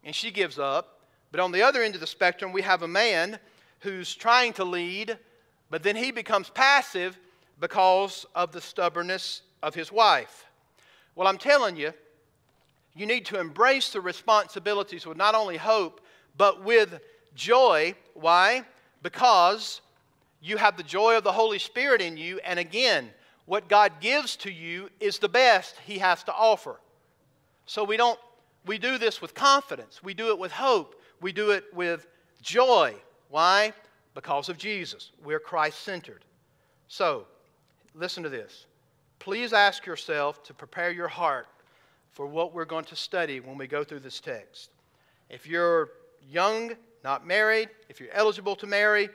and 0.05 0.14
she 0.14 0.30
gives 0.30 0.59
up. 0.59 1.00
But 1.30 1.40
on 1.40 1.52
the 1.52 1.62
other 1.62 1.82
end 1.82 1.94
of 1.94 2.00
the 2.00 2.07
spectrum, 2.07 2.52
we 2.52 2.62
have 2.62 2.82
a 2.82 2.88
man 2.88 3.38
who's 3.80 4.14
trying 4.14 4.52
to 4.55 4.64
lead, 4.64 5.18
but 5.70 5.82
then 5.82 5.96
he 5.96 6.11
becomes 6.11 6.50
passive 6.50 7.18
because 7.61 8.26
of 8.34 8.52
the 8.52 8.61
stubbornness 8.61 9.42
of 9.62 9.74
his 9.74 9.90
wife. 9.90 10.46
Well, 11.14 11.28
I'm 11.28 11.38
telling 11.38 11.76
you, 11.76 11.92
you 12.94 13.07
need 13.07 13.26
to 13.26 13.40
embrace 13.40 13.90
the 13.90 14.00
responsibilities 14.00 15.07
with 15.07 15.16
not 15.16 15.34
only 15.34 15.57
hope, 15.57 16.00
but 16.36 16.62
with 16.62 17.00
joy. 17.34 17.94
Why? 18.14 18.64
Because 19.02 19.80
you 20.40 20.57
have 20.57 20.76
the 20.76 20.82
joy 20.82 21.16
of 21.16 21.24
the 21.24 21.32
Holy 21.32 21.59
Spirit 21.59 22.00
in 22.00 22.16
you. 22.16 22.38
And 22.44 22.59
again, 22.59 23.11
what 23.46 23.68
God 23.68 23.92
gives 24.00 24.36
to 24.36 24.52
you 24.52 24.90
is 25.00 25.18
the 25.18 25.28
best 25.28 25.76
He 25.84 25.98
has 25.98 26.22
to 26.24 26.32
offer. 26.32 26.80
So 27.66 27.82
we 27.82 27.96
don't, 27.96 28.18
we 28.66 28.78
do 28.78 28.98
this 28.98 29.20
with 29.20 29.34
confidence. 29.34 30.02
We 30.02 30.14
do 30.14 30.28
it 30.28 30.38
with 30.38 30.52
hope. 30.52 31.00
We 31.20 31.32
do 31.32 31.50
it 31.50 31.64
with 31.74 32.06
joy. 32.42 32.94
Why? 33.28 33.72
Because 34.14 34.48
of 34.48 34.58
Jesus. 34.58 35.10
We're 35.22 35.40
Christ 35.40 35.80
centered. 35.80 36.24
So, 36.88 37.26
listen 37.94 38.22
to 38.22 38.28
this. 38.28 38.66
Please 39.18 39.52
ask 39.52 39.86
yourself 39.86 40.42
to 40.44 40.54
prepare 40.54 40.90
your 40.90 41.08
heart 41.08 41.46
for 42.12 42.26
what 42.26 42.54
we're 42.54 42.64
going 42.64 42.84
to 42.84 42.96
study 42.96 43.40
when 43.40 43.58
we 43.58 43.66
go 43.66 43.82
through 43.82 44.00
this 44.00 44.20
text. 44.20 44.70
If 45.30 45.46
you're 45.46 45.90
young, 46.30 46.72
not 47.02 47.26
married, 47.26 47.70
if 47.88 48.00
you're 48.00 48.12
eligible 48.12 48.54
to 48.56 48.66
marry, 48.66 49.08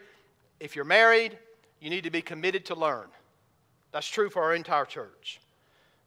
if 0.59 0.75
you're 0.75 0.85
married, 0.85 1.37
you 1.79 1.89
need 1.89 2.03
to 2.03 2.11
be 2.11 2.21
committed 2.21 2.65
to 2.65 2.75
learn. 2.75 3.07
That's 3.91 4.07
true 4.07 4.29
for 4.29 4.43
our 4.43 4.53
entire 4.53 4.85
church. 4.85 5.39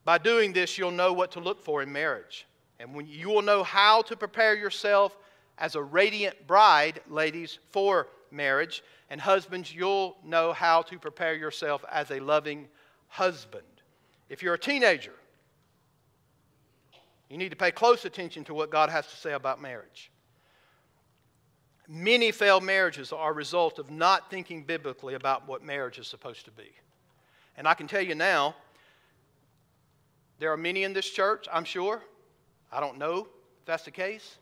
By 0.04 0.18
doing 0.18 0.52
this, 0.52 0.76
you'll 0.76 0.90
know 0.90 1.12
what 1.12 1.32
to 1.32 1.40
look 1.40 1.62
for 1.62 1.82
in 1.82 1.90
marriage. 1.92 2.46
And 2.82 2.94
when 2.94 3.06
you 3.06 3.30
will 3.30 3.42
know 3.42 3.62
how 3.62 4.02
to 4.02 4.16
prepare 4.16 4.56
yourself 4.56 5.16
as 5.56 5.76
a 5.76 5.82
radiant 5.82 6.48
bride, 6.48 7.00
ladies, 7.08 7.60
for 7.70 8.08
marriage. 8.32 8.82
And 9.08 9.20
husbands, 9.20 9.72
you'll 9.72 10.16
know 10.24 10.52
how 10.52 10.82
to 10.82 10.98
prepare 10.98 11.34
yourself 11.34 11.84
as 11.90 12.10
a 12.10 12.18
loving 12.18 12.66
husband. 13.06 13.62
If 14.28 14.42
you're 14.42 14.54
a 14.54 14.58
teenager, 14.58 15.12
you 17.30 17.38
need 17.38 17.50
to 17.50 17.56
pay 17.56 17.70
close 17.70 18.04
attention 18.04 18.42
to 18.44 18.54
what 18.54 18.70
God 18.70 18.90
has 18.90 19.06
to 19.06 19.16
say 19.16 19.32
about 19.32 19.62
marriage. 19.62 20.10
Many 21.86 22.32
failed 22.32 22.64
marriages 22.64 23.12
are 23.12 23.30
a 23.30 23.34
result 23.34 23.78
of 23.78 23.90
not 23.90 24.28
thinking 24.28 24.64
biblically 24.64 25.14
about 25.14 25.46
what 25.46 25.62
marriage 25.62 25.98
is 25.98 26.08
supposed 26.08 26.46
to 26.46 26.50
be. 26.50 26.72
And 27.56 27.68
I 27.68 27.74
can 27.74 27.86
tell 27.86 28.02
you 28.02 28.16
now, 28.16 28.56
there 30.40 30.52
are 30.52 30.56
many 30.56 30.82
in 30.82 30.92
this 30.92 31.08
church, 31.08 31.46
I'm 31.52 31.64
sure. 31.64 32.02
I 32.72 32.80
don't 32.80 32.98
know 32.98 33.28
if 33.60 33.66
that's 33.66 33.84
the 33.84 33.90
case, 33.90 34.38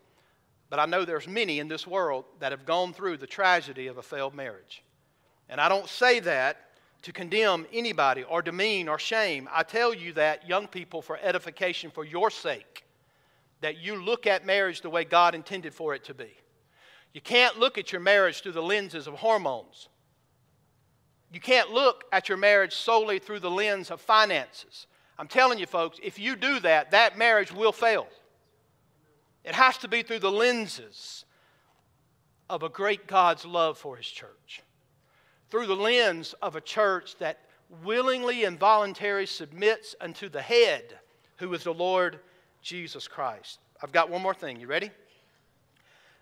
but 0.69 0.79
I 0.79 0.85
know 0.85 1.03
there's 1.03 1.27
many 1.27 1.59
in 1.59 1.67
this 1.67 1.85
world 1.85 2.25
that 2.39 2.51
have 2.51 2.65
gone 2.65 2.93
through 2.93 3.17
the 3.17 3.27
tragedy 3.27 3.87
of 3.87 3.97
a 3.97 4.01
failed 4.01 4.33
marriage. 4.33 4.83
And 5.49 5.59
I 5.59 5.67
don't 5.67 5.87
say 5.87 6.21
that 6.21 6.57
to 7.01 7.11
condemn 7.11 7.65
anybody 7.73 8.23
or 8.23 8.41
demean 8.41 8.87
or 8.87 8.97
shame. 8.97 9.49
I 9.51 9.63
tell 9.63 9.93
you 9.93 10.13
that, 10.13 10.47
young 10.47 10.67
people, 10.67 11.01
for 11.01 11.19
edification 11.21 11.91
for 11.91 12.05
your 12.05 12.29
sake, 12.29 12.85
that 13.59 13.77
you 13.79 14.01
look 14.01 14.25
at 14.25 14.45
marriage 14.45 14.81
the 14.81 14.89
way 14.89 15.03
God 15.03 15.35
intended 15.35 15.73
for 15.73 15.93
it 15.93 16.05
to 16.05 16.13
be. 16.13 16.31
You 17.13 17.21
can't 17.21 17.59
look 17.59 17.77
at 17.77 17.91
your 17.91 18.01
marriage 18.01 18.41
through 18.41 18.53
the 18.53 18.61
lenses 18.61 19.07
of 19.07 19.15
hormones. 19.15 19.89
You 21.33 21.41
can't 21.41 21.71
look 21.71 22.05
at 22.11 22.29
your 22.29 22.37
marriage 22.37 22.73
solely 22.73 23.19
through 23.19 23.39
the 23.39 23.51
lens 23.51 23.91
of 23.91 23.99
finances. 23.99 24.87
I'm 25.17 25.27
telling 25.27 25.59
you, 25.59 25.65
folks, 25.65 25.99
if 26.01 26.17
you 26.17 26.35
do 26.35 26.59
that, 26.61 26.91
that 26.91 27.17
marriage 27.17 27.51
will 27.51 27.71
fail. 27.71 28.07
It 29.43 29.55
has 29.55 29.77
to 29.79 29.87
be 29.87 30.03
through 30.03 30.19
the 30.19 30.31
lenses 30.31 31.25
of 32.49 32.63
a 32.63 32.69
great 32.69 33.07
God's 33.07 33.45
love 33.45 33.77
for 33.77 33.95
His 33.97 34.07
church 34.07 34.61
through 35.51 35.67
the 35.67 35.75
lens 35.75 36.33
of 36.41 36.55
a 36.55 36.61
church 36.61 37.17
that 37.19 37.39
willingly 37.83 38.45
and 38.45 38.57
voluntarily 38.57 39.25
submits 39.25 39.95
unto 39.99 40.29
the 40.29 40.41
head, 40.41 40.97
who 41.35 41.53
is 41.53 41.65
the 41.65 41.73
Lord 41.73 42.19
Jesus 42.61 43.07
Christ. 43.07 43.59
I've 43.83 43.91
got 43.91 44.09
one 44.09 44.21
more 44.21 44.33
thing. 44.33 44.59
You 44.59 44.67
ready? 44.67 44.89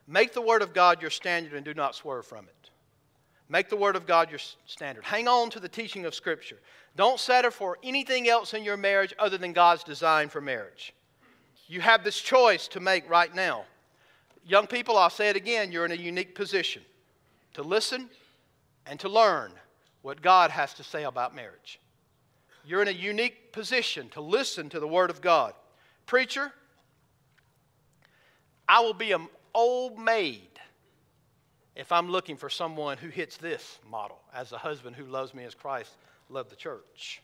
Make 0.07 0.33
the 0.33 0.41
Word 0.41 0.63
of 0.63 0.73
God 0.73 1.01
your 1.01 1.11
standard 1.11 1.53
and 1.53 1.63
do 1.63 1.75
not 1.75 1.93
swerve 1.93 2.25
from 2.25 2.45
it. 2.45 2.71
Make 3.49 3.69
the 3.69 3.75
Word 3.75 3.95
of 3.95 4.07
God 4.07 4.31
your 4.31 4.39
standard. 4.65 5.03
Hang 5.03 5.27
on 5.27 5.51
to 5.51 5.59
the 5.59 5.69
teaching 5.69 6.05
of 6.05 6.15
Scripture. 6.15 6.57
Don't 6.95 7.19
settle 7.19 7.51
for 7.51 7.77
anything 7.83 8.27
else 8.27 8.55
in 8.55 8.63
your 8.63 8.77
marriage 8.77 9.13
other 9.19 9.37
than 9.37 9.53
God's 9.53 9.83
design 9.83 10.29
for 10.29 10.41
marriage. 10.41 10.93
You 11.69 11.81
have 11.81 12.03
this 12.03 12.19
choice 12.19 12.67
to 12.69 12.79
make 12.79 13.07
right 13.07 13.33
now. 13.33 13.63
Young 14.43 14.65
people, 14.65 14.97
I'll 14.97 15.11
say 15.11 15.29
it 15.29 15.35
again, 15.35 15.71
you're 15.71 15.85
in 15.85 15.91
a 15.91 15.95
unique 15.95 16.33
position 16.33 16.81
to 17.53 17.61
listen 17.61 18.09
and 18.87 18.99
to 19.01 19.07
learn 19.07 19.51
what 20.01 20.23
God 20.23 20.49
has 20.49 20.73
to 20.73 20.83
say 20.83 21.03
about 21.03 21.35
marriage. 21.35 21.79
You're 22.65 22.81
in 22.81 22.87
a 22.87 22.91
unique 22.91 23.51
position 23.53 24.09
to 24.09 24.21
listen 24.21 24.69
to 24.69 24.79
the 24.79 24.87
Word 24.87 25.11
of 25.11 25.21
God. 25.21 25.53
Preacher, 26.07 26.51
I 28.67 28.79
will 28.79 28.95
be 28.95 29.11
an 29.11 29.27
old 29.53 29.99
maid 29.99 30.49
if 31.75 31.91
I'm 31.91 32.09
looking 32.09 32.35
for 32.35 32.49
someone 32.49 32.97
who 32.97 33.09
hits 33.09 33.37
this 33.37 33.77
model 33.87 34.19
as 34.33 34.51
a 34.53 34.57
husband 34.57 34.95
who 34.95 35.05
loves 35.05 35.35
me 35.35 35.43
as 35.43 35.53
Christ 35.53 35.91
loved 36.29 36.49
the 36.49 36.55
church. 36.55 37.21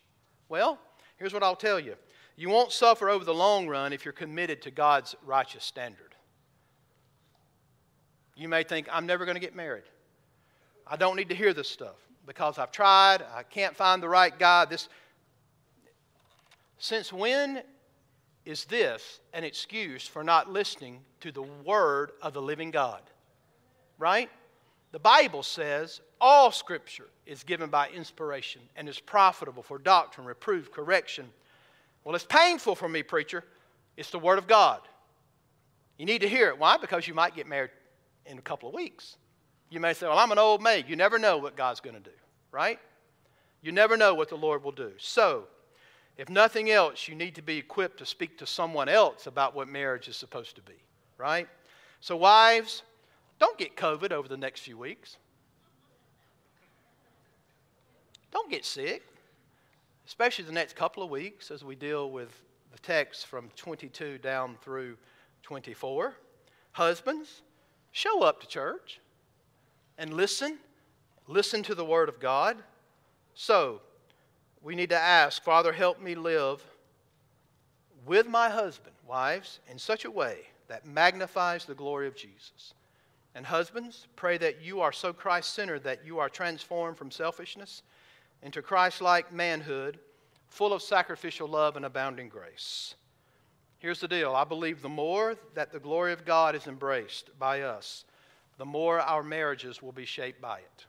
Well, 0.49 0.77
here's 1.17 1.33
what 1.33 1.41
I'll 1.41 1.55
tell 1.55 1.79
you 1.79 1.95
you 2.35 2.49
won't 2.49 2.71
suffer 2.71 3.09
over 3.09 3.23
the 3.23 3.33
long 3.33 3.67
run 3.67 3.93
if 3.93 4.03
you're 4.03 4.13
committed 4.13 4.61
to 4.63 4.71
God's 4.71 5.15
righteous 5.25 5.63
standard. 5.63 6.15
You 8.35 8.49
may 8.49 8.63
think, 8.63 8.87
I'm 8.91 9.05
never 9.05 9.25
going 9.25 9.35
to 9.35 9.41
get 9.41 9.55
married. 9.55 9.85
I 10.85 10.97
don't 10.97 11.15
need 11.15 11.29
to 11.29 11.35
hear 11.35 11.53
this 11.53 11.69
stuff 11.69 11.95
because 12.25 12.57
I've 12.57 12.71
tried, 12.71 13.23
I 13.33 13.43
can't 13.43 13.75
find 13.75 14.03
the 14.03 14.09
right 14.09 14.37
guy. 14.37 14.65
This 14.65 14.89
Since 16.77 17.13
when 17.13 17.63
is 18.43 18.65
this 18.65 19.21
an 19.33 19.43
excuse 19.43 20.05
for 20.05 20.23
not 20.23 20.51
listening 20.51 20.99
to 21.21 21.31
the 21.31 21.41
word 21.41 22.11
of 22.21 22.33
the 22.33 22.41
living 22.41 22.71
God? 22.71 23.01
Right? 23.97 24.29
The 24.91 24.99
Bible 24.99 25.43
says 25.43 26.01
all 26.21 26.51
scripture 26.51 27.07
is 27.25 27.43
given 27.43 27.69
by 27.69 27.89
inspiration 27.89 28.61
and 28.75 28.87
is 28.87 28.99
profitable 28.99 29.63
for 29.63 29.77
doctrine, 29.77 30.27
reproof, 30.27 30.71
correction. 30.71 31.29
Well, 32.05 32.15
it's 32.15 32.23
painful 32.23 32.75
for 32.75 32.87
me, 32.87 33.03
preacher. 33.03 33.43
It's 33.97 34.11
the 34.11 34.19
word 34.19 34.37
of 34.37 34.47
God. 34.47 34.79
You 35.97 36.05
need 36.05 36.21
to 36.21 36.29
hear 36.29 36.49
it. 36.49 36.59
Why? 36.59 36.77
Because 36.77 37.07
you 37.07 37.13
might 37.13 37.35
get 37.35 37.47
married 37.47 37.71
in 38.25 38.37
a 38.37 38.41
couple 38.41 38.69
of 38.69 38.75
weeks. 38.75 39.17
You 39.69 39.79
may 39.79 39.93
say, 39.93 40.07
Well, 40.07 40.17
I'm 40.17 40.31
an 40.31 40.37
old 40.39 40.61
maid. 40.61 40.85
You 40.87 40.95
never 40.95 41.17
know 41.17 41.37
what 41.37 41.57
God's 41.57 41.79
going 41.79 41.95
to 41.95 42.01
do, 42.01 42.15
right? 42.51 42.79
You 43.61 43.71
never 43.71 43.97
know 43.97 44.13
what 44.13 44.29
the 44.29 44.35
Lord 44.35 44.63
will 44.63 44.71
do. 44.71 44.91
So, 44.97 45.45
if 46.17 46.29
nothing 46.29 46.69
else, 46.69 47.07
you 47.07 47.15
need 47.15 47.35
to 47.35 47.41
be 47.41 47.57
equipped 47.57 47.97
to 47.97 48.05
speak 48.05 48.37
to 48.37 48.45
someone 48.45 48.87
else 48.87 49.27
about 49.27 49.55
what 49.55 49.67
marriage 49.67 50.07
is 50.07 50.15
supposed 50.15 50.55
to 50.55 50.61
be, 50.61 50.75
right? 51.17 51.47
So, 51.99 52.15
wives, 52.15 52.83
don't 53.39 53.57
get 53.57 53.75
COVID 53.75 54.11
over 54.11 54.27
the 54.27 54.37
next 54.37 54.61
few 54.61 54.77
weeks. 54.77 55.17
Don't 58.31 58.51
get 58.51 58.63
sick, 58.65 59.01
especially 60.05 60.45
the 60.45 60.51
next 60.51 60.75
couple 60.75 61.03
of 61.03 61.09
weeks 61.09 61.51
as 61.51 61.63
we 61.63 61.75
deal 61.75 62.11
with 62.11 62.29
the 62.71 62.79
text 62.79 63.27
from 63.27 63.49
22 63.55 64.19
down 64.19 64.55
through 64.61 64.97
24. 65.43 66.13
Husbands, 66.73 67.41
show 67.91 68.21
up 68.21 68.41
to 68.41 68.47
church 68.47 68.99
and 69.97 70.13
listen. 70.13 70.59
Listen 71.27 71.63
to 71.63 71.73
the 71.73 71.85
Word 71.85 72.09
of 72.09 72.19
God. 72.19 72.57
So, 73.33 73.81
we 74.61 74.75
need 74.75 74.89
to 74.89 74.97
ask, 74.97 75.43
Father, 75.43 75.71
help 75.71 76.01
me 76.01 76.15
live 76.15 76.63
with 78.05 78.27
my 78.27 78.49
husband, 78.49 78.95
wives, 79.07 79.59
in 79.69 79.79
such 79.79 80.05
a 80.05 80.11
way 80.11 80.39
that 80.67 80.85
magnifies 80.85 81.65
the 81.65 81.73
glory 81.73 82.07
of 82.07 82.15
Jesus. 82.15 82.73
And 83.33 83.45
husbands, 83.45 84.07
pray 84.15 84.37
that 84.37 84.61
you 84.61 84.81
are 84.81 84.91
so 84.91 85.13
Christ 85.13 85.53
centered 85.53 85.83
that 85.83 86.05
you 86.05 86.19
are 86.19 86.29
transformed 86.29 86.97
from 86.97 87.11
selfishness 87.11 87.81
into 88.45 88.61
Christ 88.61 89.01
like 89.01 89.33
manhood, 89.33 89.97
full 90.47 90.71
of 90.71 90.83
sacrificial 90.83 91.47
love 91.47 91.75
and 91.75 91.83
abounding 91.83 92.29
grace. 92.29 92.93
Here's 93.79 93.99
the 93.99 94.07
deal 94.07 94.35
I 94.35 94.43
believe 94.43 94.83
the 94.83 94.87
more 94.87 95.35
that 95.55 95.71
the 95.71 95.79
glory 95.79 96.13
of 96.13 96.25
God 96.25 96.55
is 96.55 96.67
embraced 96.67 97.37
by 97.39 97.61
us, 97.61 98.05
the 98.59 98.65
more 98.65 98.99
our 98.99 99.23
marriages 99.23 99.81
will 99.81 99.91
be 99.91 100.05
shaped 100.05 100.39
by 100.39 100.59
it. 100.59 100.85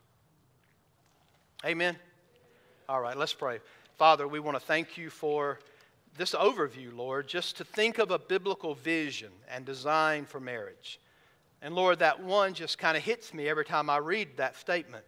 Amen. 1.64 1.96
All 2.90 3.00
right, 3.00 3.16
let's 3.16 3.32
pray. 3.32 3.60
Father, 3.96 4.28
we 4.28 4.38
want 4.38 4.56
to 4.58 4.64
thank 4.64 4.98
you 4.98 5.08
for 5.08 5.58
this 6.18 6.32
overview, 6.32 6.94
Lord, 6.94 7.26
just 7.26 7.56
to 7.56 7.64
think 7.64 7.96
of 7.96 8.10
a 8.10 8.18
biblical 8.18 8.74
vision 8.74 9.32
and 9.50 9.64
design 9.64 10.26
for 10.26 10.40
marriage. 10.40 11.00
And 11.62 11.74
Lord, 11.74 12.00
that 12.00 12.22
one 12.22 12.52
just 12.52 12.76
kind 12.76 12.98
of 12.98 13.02
hits 13.02 13.32
me 13.32 13.48
every 13.48 13.64
time 13.64 13.88
I 13.88 13.96
read 13.96 14.36
that 14.36 14.56
statement. 14.56 15.06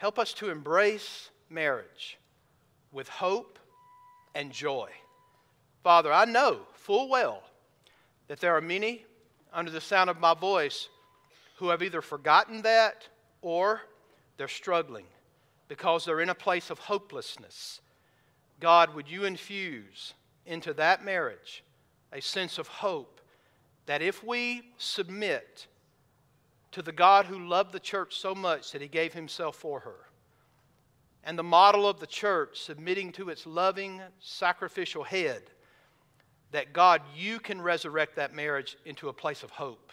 Help 0.00 0.18
us 0.18 0.32
to 0.32 0.48
embrace 0.48 1.28
marriage 1.50 2.18
with 2.90 3.06
hope 3.06 3.58
and 4.34 4.50
joy. 4.50 4.88
Father, 5.84 6.10
I 6.10 6.24
know 6.24 6.60
full 6.72 7.10
well 7.10 7.42
that 8.26 8.40
there 8.40 8.56
are 8.56 8.62
many 8.62 9.04
under 9.52 9.70
the 9.70 9.78
sound 9.78 10.08
of 10.08 10.18
my 10.18 10.32
voice 10.32 10.88
who 11.58 11.68
have 11.68 11.82
either 11.82 12.00
forgotten 12.00 12.62
that 12.62 13.08
or 13.42 13.82
they're 14.38 14.48
struggling 14.48 15.04
because 15.68 16.06
they're 16.06 16.22
in 16.22 16.30
a 16.30 16.34
place 16.34 16.70
of 16.70 16.78
hopelessness. 16.78 17.82
God, 18.58 18.94
would 18.94 19.06
you 19.06 19.24
infuse 19.24 20.14
into 20.46 20.72
that 20.72 21.04
marriage 21.04 21.62
a 22.10 22.22
sense 22.22 22.56
of 22.56 22.68
hope 22.68 23.20
that 23.84 24.00
if 24.00 24.24
we 24.24 24.62
submit 24.78 25.66
to 26.72 26.82
the 26.82 26.92
God 26.92 27.26
who 27.26 27.46
loved 27.46 27.72
the 27.72 27.80
church 27.80 28.16
so 28.16 28.34
much 28.34 28.72
that 28.72 28.82
he 28.82 28.88
gave 28.88 29.12
himself 29.12 29.56
for 29.56 29.80
her, 29.80 30.08
and 31.24 31.38
the 31.38 31.42
model 31.42 31.88
of 31.88 32.00
the 32.00 32.06
church 32.06 32.60
submitting 32.60 33.12
to 33.12 33.28
its 33.28 33.46
loving, 33.46 34.00
sacrificial 34.20 35.04
head, 35.04 35.42
that 36.52 36.72
God, 36.72 37.02
you 37.16 37.38
can 37.38 37.60
resurrect 37.60 38.16
that 38.16 38.34
marriage 38.34 38.76
into 38.84 39.08
a 39.08 39.12
place 39.12 39.42
of 39.42 39.50
hope 39.50 39.92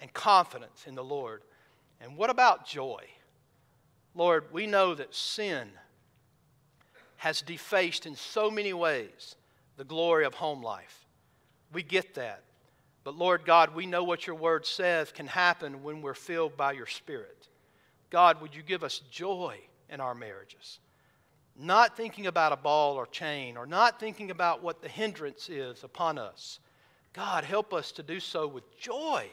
and 0.00 0.12
confidence 0.12 0.84
in 0.86 0.94
the 0.94 1.04
Lord. 1.04 1.42
And 2.00 2.16
what 2.16 2.30
about 2.30 2.66
joy? 2.66 3.04
Lord, 4.14 4.46
we 4.52 4.66
know 4.66 4.94
that 4.94 5.14
sin 5.14 5.68
has 7.16 7.42
defaced 7.42 8.06
in 8.06 8.14
so 8.14 8.50
many 8.50 8.72
ways 8.72 9.36
the 9.76 9.84
glory 9.84 10.24
of 10.24 10.34
home 10.34 10.62
life. 10.62 11.06
We 11.72 11.82
get 11.82 12.14
that. 12.14 12.42
But 13.04 13.16
Lord 13.16 13.44
God, 13.44 13.74
we 13.74 13.86
know 13.86 14.04
what 14.04 14.26
your 14.26 14.36
word 14.36 14.66
says 14.66 15.12
can 15.12 15.26
happen 15.26 15.82
when 15.82 16.02
we're 16.02 16.14
filled 16.14 16.56
by 16.56 16.72
your 16.72 16.86
Spirit. 16.86 17.48
God, 18.10 18.40
would 18.40 18.54
you 18.54 18.62
give 18.62 18.84
us 18.84 19.00
joy 19.10 19.58
in 19.88 20.00
our 20.00 20.14
marriages? 20.14 20.80
Not 21.56 21.96
thinking 21.96 22.26
about 22.26 22.52
a 22.52 22.56
ball 22.56 22.96
or 22.96 23.06
chain, 23.06 23.56
or 23.56 23.66
not 23.66 23.98
thinking 23.98 24.30
about 24.30 24.62
what 24.62 24.80
the 24.80 24.88
hindrance 24.88 25.48
is 25.48 25.82
upon 25.82 26.18
us. 26.18 26.60
God, 27.12 27.44
help 27.44 27.74
us 27.74 27.90
to 27.92 28.02
do 28.02 28.20
so 28.20 28.46
with 28.46 28.78
joy 28.78 29.26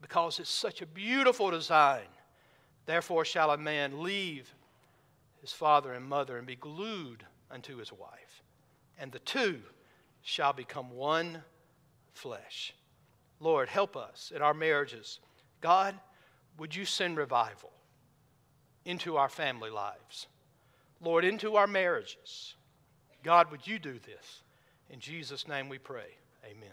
because 0.00 0.38
it's 0.38 0.50
such 0.50 0.82
a 0.82 0.86
beautiful 0.86 1.50
design. 1.50 2.06
Therefore, 2.86 3.24
shall 3.24 3.50
a 3.50 3.58
man 3.58 4.02
leave 4.02 4.52
his 5.40 5.52
father 5.52 5.92
and 5.92 6.04
mother 6.04 6.38
and 6.38 6.46
be 6.46 6.56
glued 6.56 7.24
unto 7.50 7.76
his 7.76 7.92
wife, 7.92 8.42
and 8.98 9.12
the 9.12 9.18
two 9.20 9.60
shall 10.22 10.52
become 10.52 10.90
one 10.90 11.42
flesh. 12.12 12.74
Lord, 13.42 13.68
help 13.68 13.96
us 13.96 14.32
in 14.34 14.40
our 14.40 14.54
marriages. 14.54 15.18
God, 15.60 15.96
would 16.58 16.76
you 16.76 16.84
send 16.84 17.16
revival 17.16 17.72
into 18.84 19.16
our 19.16 19.28
family 19.28 19.68
lives? 19.68 20.28
Lord, 21.00 21.24
into 21.24 21.56
our 21.56 21.66
marriages. 21.66 22.54
God, 23.24 23.50
would 23.50 23.66
you 23.66 23.80
do 23.80 23.94
this? 23.94 24.44
In 24.90 25.00
Jesus' 25.00 25.48
name 25.48 25.68
we 25.68 25.78
pray. 25.78 26.16
Amen. 26.44 26.70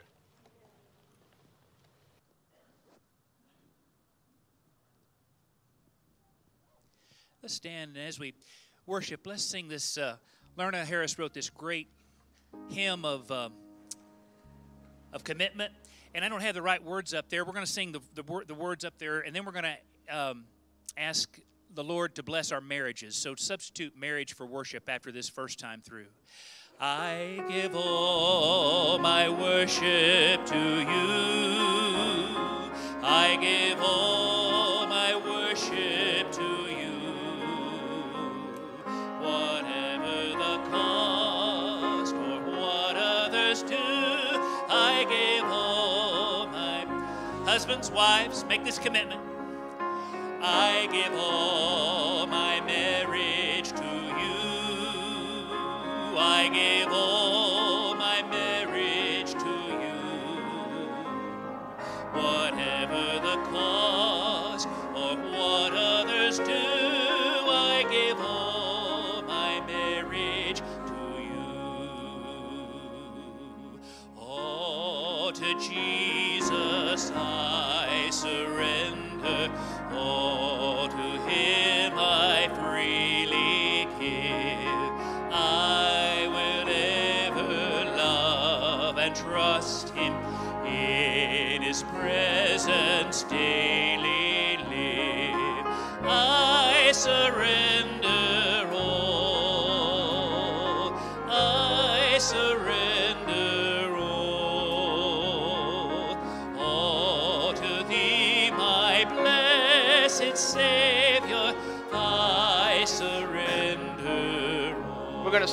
Let's 7.41 7.55
stand 7.55 7.95
and 7.95 8.05
as 8.05 8.19
we 8.19 8.35
worship, 8.85 9.25
let's 9.25 9.43
sing 9.43 9.69
this. 9.69 9.97
Uh, 9.97 10.17
Lerna 10.55 10.85
Harris 10.85 11.17
wrote 11.17 11.33
this 11.33 11.49
great 11.49 11.87
hymn 12.69 13.05
of, 13.05 13.31
uh, 13.31 13.49
of 15.13 15.23
commitment. 15.23 15.73
And 16.15 16.25
I 16.25 16.29
don't 16.29 16.41
have 16.41 16.55
the 16.55 16.61
right 16.61 16.83
words 16.83 17.13
up 17.13 17.29
there. 17.29 17.45
We're 17.45 17.53
going 17.53 17.65
to 17.65 17.71
sing 17.71 17.91
the, 17.91 17.99
the, 18.15 18.23
the 18.47 18.55
words 18.55 18.83
up 18.83 18.97
there, 18.97 19.19
and 19.19 19.35
then 19.35 19.45
we're 19.45 19.51
going 19.51 19.65
to 19.65 20.17
um, 20.17 20.45
ask 20.97 21.39
the 21.73 21.83
Lord 21.83 22.15
to 22.15 22.23
bless 22.23 22.51
our 22.51 22.61
marriages. 22.61 23.15
So 23.15 23.35
substitute 23.35 23.95
marriage 23.97 24.33
for 24.33 24.45
worship 24.45 24.89
after 24.89 25.11
this 25.11 25.29
first 25.29 25.59
time 25.59 25.81
through. 25.81 26.07
I 26.79 27.43
give 27.49 27.75
all 27.75 28.97
my 28.99 29.29
worship 29.29 30.45
to 30.45 30.57
you. 30.57 31.69
I 33.01 33.37
give 33.39 33.79
all 33.81 34.38
husbands, 47.79 47.95
wives, 47.95 48.45
make 48.49 48.65
this 48.65 48.77
commitment. 48.77 49.21
I 50.41 50.87
give 50.91 51.13
all 51.17 51.88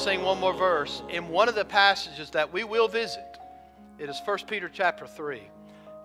sing 0.06 0.22
one 0.22 0.38
more 0.38 0.54
verse 0.54 1.02
in 1.08 1.26
one 1.30 1.48
of 1.48 1.56
the 1.56 1.64
passages 1.64 2.30
that 2.30 2.52
we 2.52 2.62
will 2.62 2.86
visit. 2.86 3.38
It 3.98 4.08
is 4.08 4.22
1 4.24 4.38
Peter 4.46 4.70
chapter 4.72 5.04
3. 5.04 5.42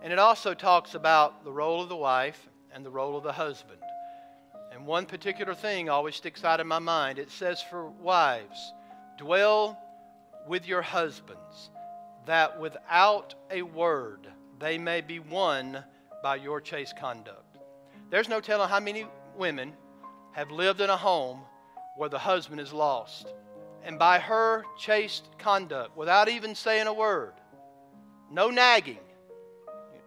And 0.01 0.11
it 0.11 0.17
also 0.17 0.55
talks 0.55 0.95
about 0.95 1.43
the 1.43 1.51
role 1.51 1.83
of 1.83 1.89
the 1.89 1.95
wife 1.95 2.49
and 2.73 2.83
the 2.83 2.89
role 2.89 3.15
of 3.15 3.23
the 3.23 3.31
husband. 3.31 3.77
And 4.71 4.87
one 4.87 5.05
particular 5.05 5.53
thing 5.53 5.87
always 5.87 6.15
sticks 6.15 6.43
out 6.43 6.59
in 6.59 6.65
my 6.65 6.79
mind. 6.79 7.19
It 7.19 7.29
says 7.29 7.61
for 7.61 7.91
wives, 7.91 8.73
dwell 9.19 9.77
with 10.47 10.67
your 10.67 10.81
husbands, 10.81 11.69
that 12.25 12.59
without 12.59 13.35
a 13.51 13.61
word 13.61 14.25
they 14.59 14.79
may 14.79 15.01
be 15.01 15.19
won 15.19 15.83
by 16.23 16.37
your 16.37 16.59
chaste 16.59 16.97
conduct. 16.97 17.59
There's 18.09 18.29
no 18.29 18.41
telling 18.41 18.67
how 18.67 18.79
many 18.79 19.05
women 19.37 19.73
have 20.31 20.49
lived 20.49 20.81
in 20.81 20.89
a 20.89 20.97
home 20.97 21.41
where 21.97 22.09
the 22.09 22.17
husband 22.17 22.59
is 22.59 22.73
lost. 22.73 23.31
And 23.83 23.97
by 23.97 24.19
her 24.19 24.63
chaste 24.77 25.27
conduct, 25.37 25.97
without 25.97 26.29
even 26.29 26.55
saying 26.55 26.87
a 26.87 26.93
word, 26.93 27.33
no 28.29 28.49
nagging. 28.49 28.99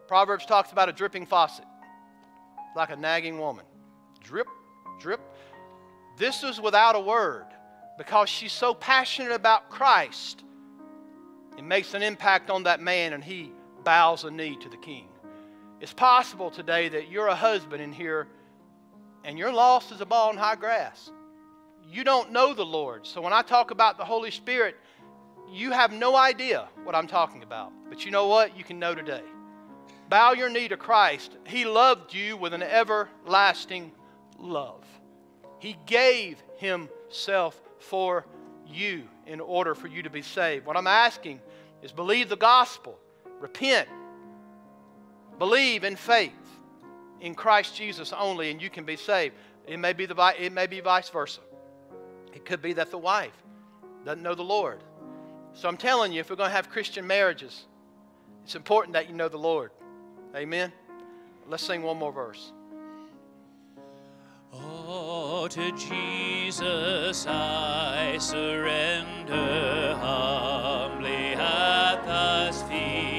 Proverbs 0.06 0.46
talks 0.46 0.70
about 0.72 0.88
a 0.88 0.92
dripping 0.92 1.26
faucet, 1.26 1.64
like 2.76 2.90
a 2.90 2.96
nagging 2.96 3.38
woman. 3.38 3.64
Drip, 4.20 4.46
drip. 5.00 5.20
This 6.16 6.44
is 6.44 6.60
without 6.60 6.94
a 6.94 7.00
word 7.00 7.46
because 7.98 8.28
she's 8.28 8.52
so 8.52 8.74
passionate 8.74 9.32
about 9.32 9.70
Christ. 9.70 10.44
It 11.58 11.64
makes 11.64 11.94
an 11.94 12.02
impact 12.02 12.50
on 12.50 12.64
that 12.64 12.80
man 12.80 13.12
and 13.12 13.22
he 13.22 13.52
bows 13.84 14.24
a 14.24 14.30
knee 14.30 14.56
to 14.60 14.68
the 14.68 14.76
king. 14.76 15.08
It's 15.80 15.92
possible 15.92 16.50
today 16.50 16.88
that 16.88 17.10
you're 17.10 17.28
a 17.28 17.34
husband 17.34 17.82
in 17.82 17.92
here 17.92 18.28
and 19.24 19.38
you're 19.38 19.52
lost 19.52 19.92
as 19.92 20.00
a 20.00 20.06
ball 20.06 20.30
in 20.30 20.36
high 20.36 20.56
grass. 20.56 21.10
You 21.90 22.04
don't 22.04 22.32
know 22.32 22.54
the 22.54 22.64
Lord. 22.64 23.06
So 23.06 23.20
when 23.20 23.32
I 23.32 23.42
talk 23.42 23.70
about 23.70 23.98
the 23.98 24.04
Holy 24.04 24.30
Spirit, 24.30 24.76
you 25.50 25.70
have 25.70 25.92
no 25.92 26.16
idea 26.16 26.68
what 26.82 26.94
I'm 26.94 27.06
talking 27.06 27.42
about. 27.42 27.72
But 27.88 28.04
you 28.04 28.10
know 28.10 28.26
what? 28.26 28.56
You 28.56 28.64
can 28.64 28.78
know 28.78 28.94
today. 28.94 29.22
Bow 30.08 30.32
your 30.32 30.50
knee 30.50 30.68
to 30.68 30.76
Christ. 30.76 31.32
He 31.46 31.64
loved 31.64 32.12
you 32.12 32.36
with 32.36 32.52
an 32.52 32.62
everlasting 32.62 33.92
love. 34.38 34.84
He 35.58 35.76
gave 35.86 36.42
Himself 36.58 37.60
for 37.78 38.26
you 38.66 39.04
in 39.26 39.40
order 39.40 39.74
for 39.74 39.86
you 39.86 40.02
to 40.02 40.10
be 40.10 40.22
saved. 40.22 40.66
What 40.66 40.76
I'm 40.76 40.86
asking 40.86 41.40
is 41.82 41.92
believe 41.92 42.28
the 42.28 42.36
gospel, 42.36 42.98
repent, 43.40 43.88
believe 45.38 45.84
in 45.84 45.96
faith 45.96 46.32
in 47.20 47.34
Christ 47.34 47.74
Jesus 47.74 48.12
only, 48.12 48.50
and 48.50 48.60
you 48.60 48.68
can 48.68 48.84
be 48.84 48.96
saved. 48.96 49.34
It 49.66 49.78
may 49.78 49.92
be, 49.94 50.06
the, 50.06 50.34
it 50.38 50.52
may 50.52 50.66
be 50.66 50.80
vice 50.80 51.08
versa. 51.08 51.40
It 52.34 52.44
could 52.44 52.60
be 52.60 52.72
that 52.74 52.90
the 52.90 52.98
wife 52.98 53.32
doesn't 54.04 54.22
know 54.22 54.34
the 54.34 54.42
Lord. 54.42 54.82
So 55.52 55.68
I'm 55.68 55.76
telling 55.76 56.12
you, 56.12 56.20
if 56.20 56.28
we're 56.28 56.36
going 56.36 56.50
to 56.50 56.56
have 56.56 56.68
Christian 56.68 57.06
marriages, 57.06 57.64
it's 58.42 58.56
important 58.56 58.94
that 58.94 59.08
you 59.08 59.14
know 59.14 59.28
the 59.28 59.38
Lord. 59.38 59.70
Amen. 60.34 60.72
Let's 61.48 61.62
sing 61.62 61.82
one 61.82 61.96
more 61.96 62.12
verse. 62.12 62.52
Oh, 64.52 65.46
to 65.48 65.72
Jesus 65.72 67.26
I 67.26 68.18
surrender. 68.18 69.96
Humbly 70.00 71.34
at 71.34 72.04
Thy's 72.04 72.62
feet 72.62 73.13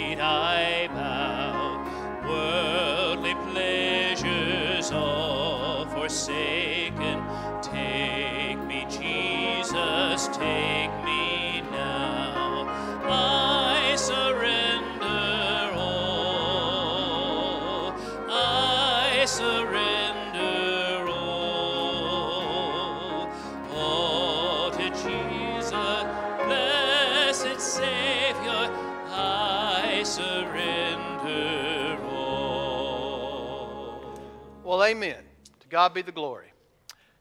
amen. 34.86 35.18
To 35.62 35.68
God 35.68 35.94
be 35.94 36.02
the 36.02 36.12
glory. 36.12 36.53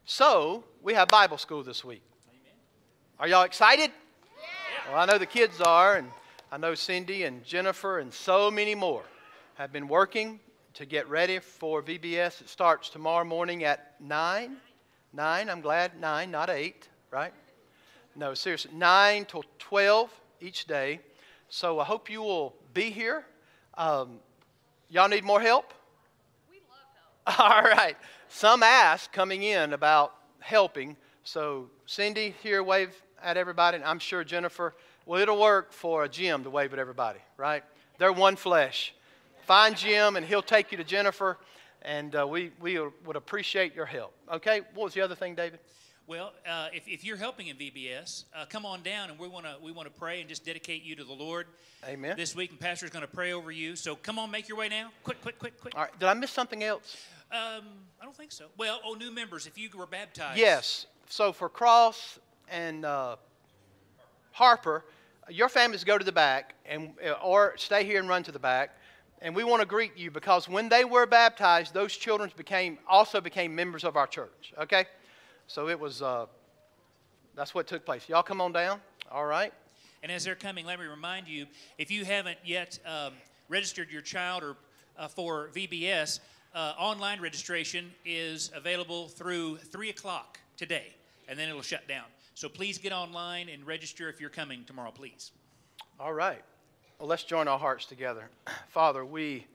So, 0.05 0.65
we 0.83 0.93
have 0.95 1.11
Bible 1.11 1.39
school 1.39 1.63
this 1.63 1.83
week. 1.83 2.03
Amen. 2.29 2.53
Are 3.19 3.27
y'all 3.27 3.45
excited? 3.45 3.91
Well, 4.89 5.01
I 5.01 5.07
know 5.07 5.17
the 5.17 5.25
kids 5.25 5.63
are, 5.63 5.97
and 5.97 6.11
I 6.53 6.59
know 6.59 6.75
Cindy 6.75 7.23
and 7.23 7.43
Jennifer 7.43 8.01
and 8.01 8.13
so 8.13 8.51
many 8.51 8.75
more 8.75 9.03
have 9.55 9.73
been 9.73 9.89
working 9.89 10.41
to 10.75 10.85
get 10.85 11.09
ready 11.09 11.39
for 11.39 11.83
VBS. 11.83 12.43
It 12.43 12.51
starts 12.51 12.91
tomorrow 12.91 13.25
morning 13.25 13.65
at 13.65 13.95
9. 13.99 14.57
9, 15.15 15.49
I'm 15.49 15.61
glad, 15.63 15.99
9, 15.99 16.31
not 16.31 16.51
8, 16.51 16.87
right? 17.11 17.33
No, 18.15 18.35
seriously, 18.35 18.73
9 18.75 19.25
till 19.25 19.45
12 19.59 20.11
each 20.43 20.67
day. 20.67 21.01
So 21.49 21.81
I 21.81 21.85
hope 21.85 22.11
you 22.11 22.21
will 22.21 22.55
be 22.75 22.91
here. 22.91 23.25
Um, 23.79 24.19
y'all 24.91 25.09
need 25.09 25.25
more 25.25 25.41
help? 25.41 25.73
All 27.39 27.63
right. 27.63 27.97
Some 28.29 28.63
asked 28.63 29.13
coming 29.13 29.43
in 29.43 29.73
about 29.73 30.15
helping. 30.41 30.97
So 31.23 31.71
Cindy 31.87 32.35
here, 32.43 32.63
wave 32.63 32.91
at 33.23 33.39
everybody. 33.39 33.77
And 33.77 33.85
I'm 33.85 33.99
sure 33.99 34.25
Jennifer, 34.25 34.75
well, 35.07 35.21
it'll 35.21 35.41
work 35.41 35.73
for 35.73 36.07
Jim 36.07 36.45
to 36.45 36.51
wave 36.51 36.75
at 36.75 36.79
everybody, 36.79 37.21
right? 37.39 37.65
They're 37.99 38.13
one 38.13 38.37
flesh. 38.37 38.95
Find 39.47 39.75
Jim 39.75 40.17
and 40.17 40.27
he'll 40.27 40.43
take 40.43 40.71
you 40.71 40.79
to 40.79 40.85
Jennifer. 40.85 41.39
And 41.81 42.15
uh, 42.15 42.27
we, 42.27 42.51
we 42.61 42.79
would 42.79 43.17
appreciate 43.17 43.75
your 43.75 43.87
help. 43.87 44.15
Okay? 44.31 44.61
What 44.75 44.85
was 44.85 44.95
the 44.95 45.01
other 45.01 45.15
thing, 45.15 45.35
David? 45.35 45.61
Well, 46.07 46.35
uh, 46.47 46.69
if, 46.75 46.87
if 46.87 47.03
you're 47.03 47.17
helping 47.17 47.47
in 47.47 47.57
VBS, 47.57 48.25
uh, 48.37 48.45
come 48.45 48.67
on 48.67 48.83
down 48.83 49.09
and 49.09 49.19
we 49.19 49.27
want 49.27 49.47
to 49.47 49.57
we 49.63 49.73
want 49.73 49.89
to 49.89 49.99
pray 49.99 50.21
and 50.21 50.29
just 50.29 50.45
dedicate 50.45 50.83
you 50.83 50.95
to 50.97 51.05
the 51.05 51.15
Lord 51.15 51.47
Amen. 51.89 52.15
this 52.15 52.37
week. 52.37 52.51
And 52.51 52.61
Pastor's 52.61 52.91
going 52.91 53.07
to 53.07 53.11
pray 53.11 53.33
over 53.33 53.51
you. 53.51 53.75
So 53.75 53.97
come 53.97 54.19
on, 54.19 54.31
make 54.31 54.47
your 54.47 54.59
way 54.59 54.69
now. 54.69 54.91
Quick, 55.03 55.23
quick, 55.23 55.39
quick, 55.39 55.59
quick. 55.59 55.75
All 55.75 55.83
right. 55.83 55.99
Did 55.99 56.07
I 56.07 56.13
miss 56.13 56.31
something 56.31 56.63
else? 56.63 56.99
Um, 57.33 57.65
I 58.01 58.05
don't 58.05 58.15
think 58.15 58.33
so. 58.33 58.47
Well, 58.59 58.81
oh, 58.85 58.93
new 58.93 59.11
members, 59.11 59.47
if 59.47 59.57
you 59.57 59.71
were 59.75 59.87
baptized. 59.87 60.39
Yes. 60.39 60.87
So 61.09 61.33
for 61.33 61.49
Cross 61.49 62.19
and 62.51 62.85
uh, 62.85 63.17
Harper, 64.33 64.85
your 65.31 65.49
families 65.49 65.85
go 65.85 65.97
to 65.97 66.05
the 66.05 66.13
back 66.13 66.55
and 66.67 66.93
uh, 67.03 67.13
or 67.25 67.55
stay 67.57 67.83
here 67.83 67.99
and 67.99 68.11
run 68.11 68.23
to 68.25 68.33
the 68.33 68.39
back. 68.39 68.77
And 69.23 69.35
we 69.35 69.43
want 69.43 69.63
to 69.63 69.67
greet 69.67 69.97
you 69.97 70.11
because 70.11 70.51
when 70.51 70.69
they 70.69 70.85
were 70.85 71.07
baptized, 71.07 71.73
those 71.73 71.97
children 71.97 72.31
became 72.37 72.77
also 72.87 73.23
became 73.23 73.55
members 73.55 73.85
of 73.85 73.97
our 73.97 74.07
church. 74.07 74.53
Okay, 74.59 74.85
so 75.47 75.69
it 75.69 75.79
was 75.79 76.03
uh, 76.03 76.27
that's 77.35 77.55
what 77.55 77.67
took 77.67 77.85
place. 77.85 78.09
Y'all 78.09 78.23
come 78.23 78.41
on 78.41 78.53
down. 78.53 78.81
All 79.11 79.27
right. 79.27 79.53
And 80.03 80.13
as 80.13 80.25
they're 80.25 80.35
coming, 80.35 80.67
let 80.67 80.79
me 80.79 80.87
remind 80.87 81.27
you 81.29 81.47
if 81.79 81.91
you 81.91 82.05
haven't 82.05 82.39
yet 82.45 82.79
um, 82.87 83.15
registered 83.49 83.91
your 83.91 84.03
child 84.03 84.43
or 84.43 84.57
uh, 84.99 85.09
for 85.09 85.49
VBS, 85.55 86.21
uh, 86.55 86.75
online 86.79 87.21
registration 87.21 87.91
is 88.05 88.51
available 88.55 89.09
through 89.09 89.57
3 89.57 89.91
o'clock 89.91 90.39
today, 90.57 90.95
and 91.29 91.39
then 91.39 91.49
it'll 91.49 91.63
shut 91.63 91.89
down. 91.89 92.05
So 92.35 92.49
please 92.49 92.79
get 92.79 92.93
online 92.93 93.49
and 93.49 93.67
register 93.67 94.09
if 94.09 94.21
you're 94.21 94.31
coming 94.31 94.65
tomorrow, 94.65 94.91
please. 94.91 95.33
All 95.99 96.13
right. 96.13 96.43
Well, 96.99 97.09
let's 97.09 97.25
join 97.25 97.49
our 97.49 97.59
hearts 97.59 97.87
together. 97.87 98.29
Father, 98.69 99.05
we 99.05 99.47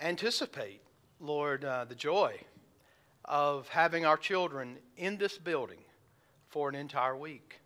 anticipate, 0.00 0.80
Lord, 1.20 1.64
uh, 1.64 1.84
the 1.84 1.94
joy 1.94 2.38
of 3.24 3.68
having 3.68 4.04
our 4.04 4.16
children 4.16 4.76
in 4.96 5.16
this 5.16 5.38
building 5.38 5.78
for 6.48 6.68
an 6.68 6.74
entire 6.74 7.16
week. 7.16 7.60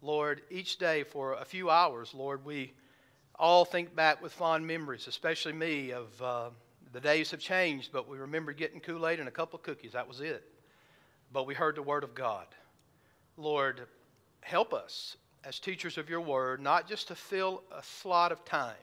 Lord, 0.00 0.42
each 0.50 0.78
day 0.78 1.04
for 1.04 1.34
a 1.34 1.44
few 1.44 1.70
hours, 1.70 2.12
Lord, 2.14 2.44
we 2.44 2.72
all 3.38 3.64
think 3.64 3.94
back 3.94 4.22
with 4.22 4.32
fond 4.32 4.66
memories, 4.66 5.06
especially 5.06 5.52
me, 5.52 5.92
of 5.92 6.22
uh, 6.22 6.50
the 6.92 7.00
days 7.00 7.30
have 7.30 7.40
changed, 7.40 7.90
but 7.92 8.08
we 8.08 8.18
remember 8.18 8.52
getting 8.52 8.80
Kool 8.80 9.06
Aid 9.06 9.18
and 9.18 9.28
a 9.28 9.32
couple 9.32 9.58
of 9.58 9.62
cookies. 9.62 9.92
That 9.92 10.08
was 10.08 10.20
it. 10.20 10.44
But 11.32 11.46
we 11.46 11.54
heard 11.54 11.76
the 11.76 11.82
Word 11.82 12.04
of 12.04 12.14
God. 12.14 12.46
Lord, 13.36 13.82
help 14.42 14.74
us 14.74 15.16
as 15.44 15.58
teachers 15.58 15.98
of 15.98 16.10
your 16.10 16.20
Word, 16.20 16.60
not 16.60 16.88
just 16.88 17.08
to 17.08 17.14
fill 17.14 17.62
a 17.76 17.82
slot 17.82 18.32
of 18.32 18.44
time, 18.44 18.74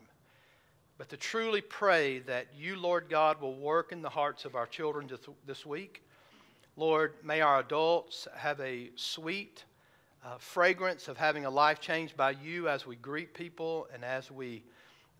but 0.98 1.10
to 1.10 1.18
truly 1.18 1.62
pray 1.62 2.20
that 2.20 2.48
you, 2.58 2.76
Lord 2.76 3.08
God, 3.10 3.40
will 3.40 3.56
work 3.56 3.92
in 3.92 4.02
the 4.02 4.10
hearts 4.10 4.44
of 4.46 4.56
our 4.56 4.66
children 4.66 5.10
this 5.46 5.66
week. 5.66 6.04
Lord, 6.80 7.16
may 7.26 7.42
our 7.42 7.60
adults 7.60 8.26
have 8.38 8.58
a 8.62 8.90
sweet 8.96 9.66
uh, 10.24 10.38
fragrance 10.38 11.10
of 11.10 11.18
having 11.18 11.44
a 11.44 11.50
life 11.50 11.82
changed 11.82 12.16
by 12.16 12.32
you 12.32 12.70
as 12.70 12.88
we 12.88 12.96
greet 12.96 13.34
people 13.34 13.90
and 13.94 14.06
as 14.06 14.32
we 14.32 14.64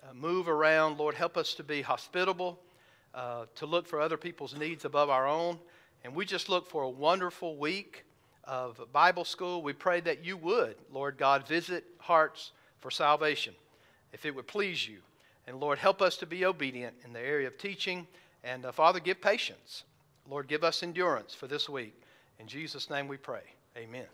uh, 0.02 0.14
move 0.14 0.48
around. 0.48 0.98
Lord, 0.98 1.16
help 1.16 1.36
us 1.36 1.54
to 1.56 1.64
be 1.64 1.82
hospitable, 1.82 2.58
uh, 3.14 3.44
to 3.56 3.66
look 3.66 3.88
for 3.88 4.00
other 4.00 4.16
people's 4.16 4.56
needs 4.56 4.86
above 4.86 5.10
our 5.10 5.28
own. 5.28 5.60
And 6.06 6.16
we 6.16 6.26
just 6.26 6.48
look 6.48 6.66
for 6.66 6.84
a 6.84 6.90
wonderful 6.90 7.58
week 7.58 8.06
of 8.46 8.80
Bible 8.94 9.26
school. 9.26 9.62
We 9.62 9.74
pray 9.74 10.00
that 10.00 10.24
you 10.24 10.38
would, 10.38 10.78
Lord 10.94 11.18
God, 11.18 11.46
visit 11.46 11.84
hearts 11.98 12.54
for 12.80 12.90
salvation, 12.90 13.54
if 14.14 14.26
it 14.26 14.34
would 14.34 14.48
please 14.48 14.88
you. 14.88 15.00
And 15.46 15.60
Lord, 15.60 15.78
help 15.78 16.02
us 16.02 16.16
to 16.20 16.26
be 16.26 16.46
obedient 16.46 16.96
in 17.04 17.12
the 17.12 17.20
area 17.20 17.48
of 17.48 17.58
teaching. 17.58 18.08
And 18.46 18.66
uh, 18.66 18.72
Father, 18.72 19.02
give 19.02 19.20
patience. 19.20 19.84
Lord, 20.30 20.48
give 20.48 20.64
us 20.64 20.84
endurance 20.84 21.34
for 21.34 21.48
this 21.48 21.68
week. 21.68 22.00
In 22.40 22.48
Jesus' 22.48 22.90
name 22.90 23.08
we 23.08 23.18
pray. 23.18 23.42
Amen. 23.76 24.06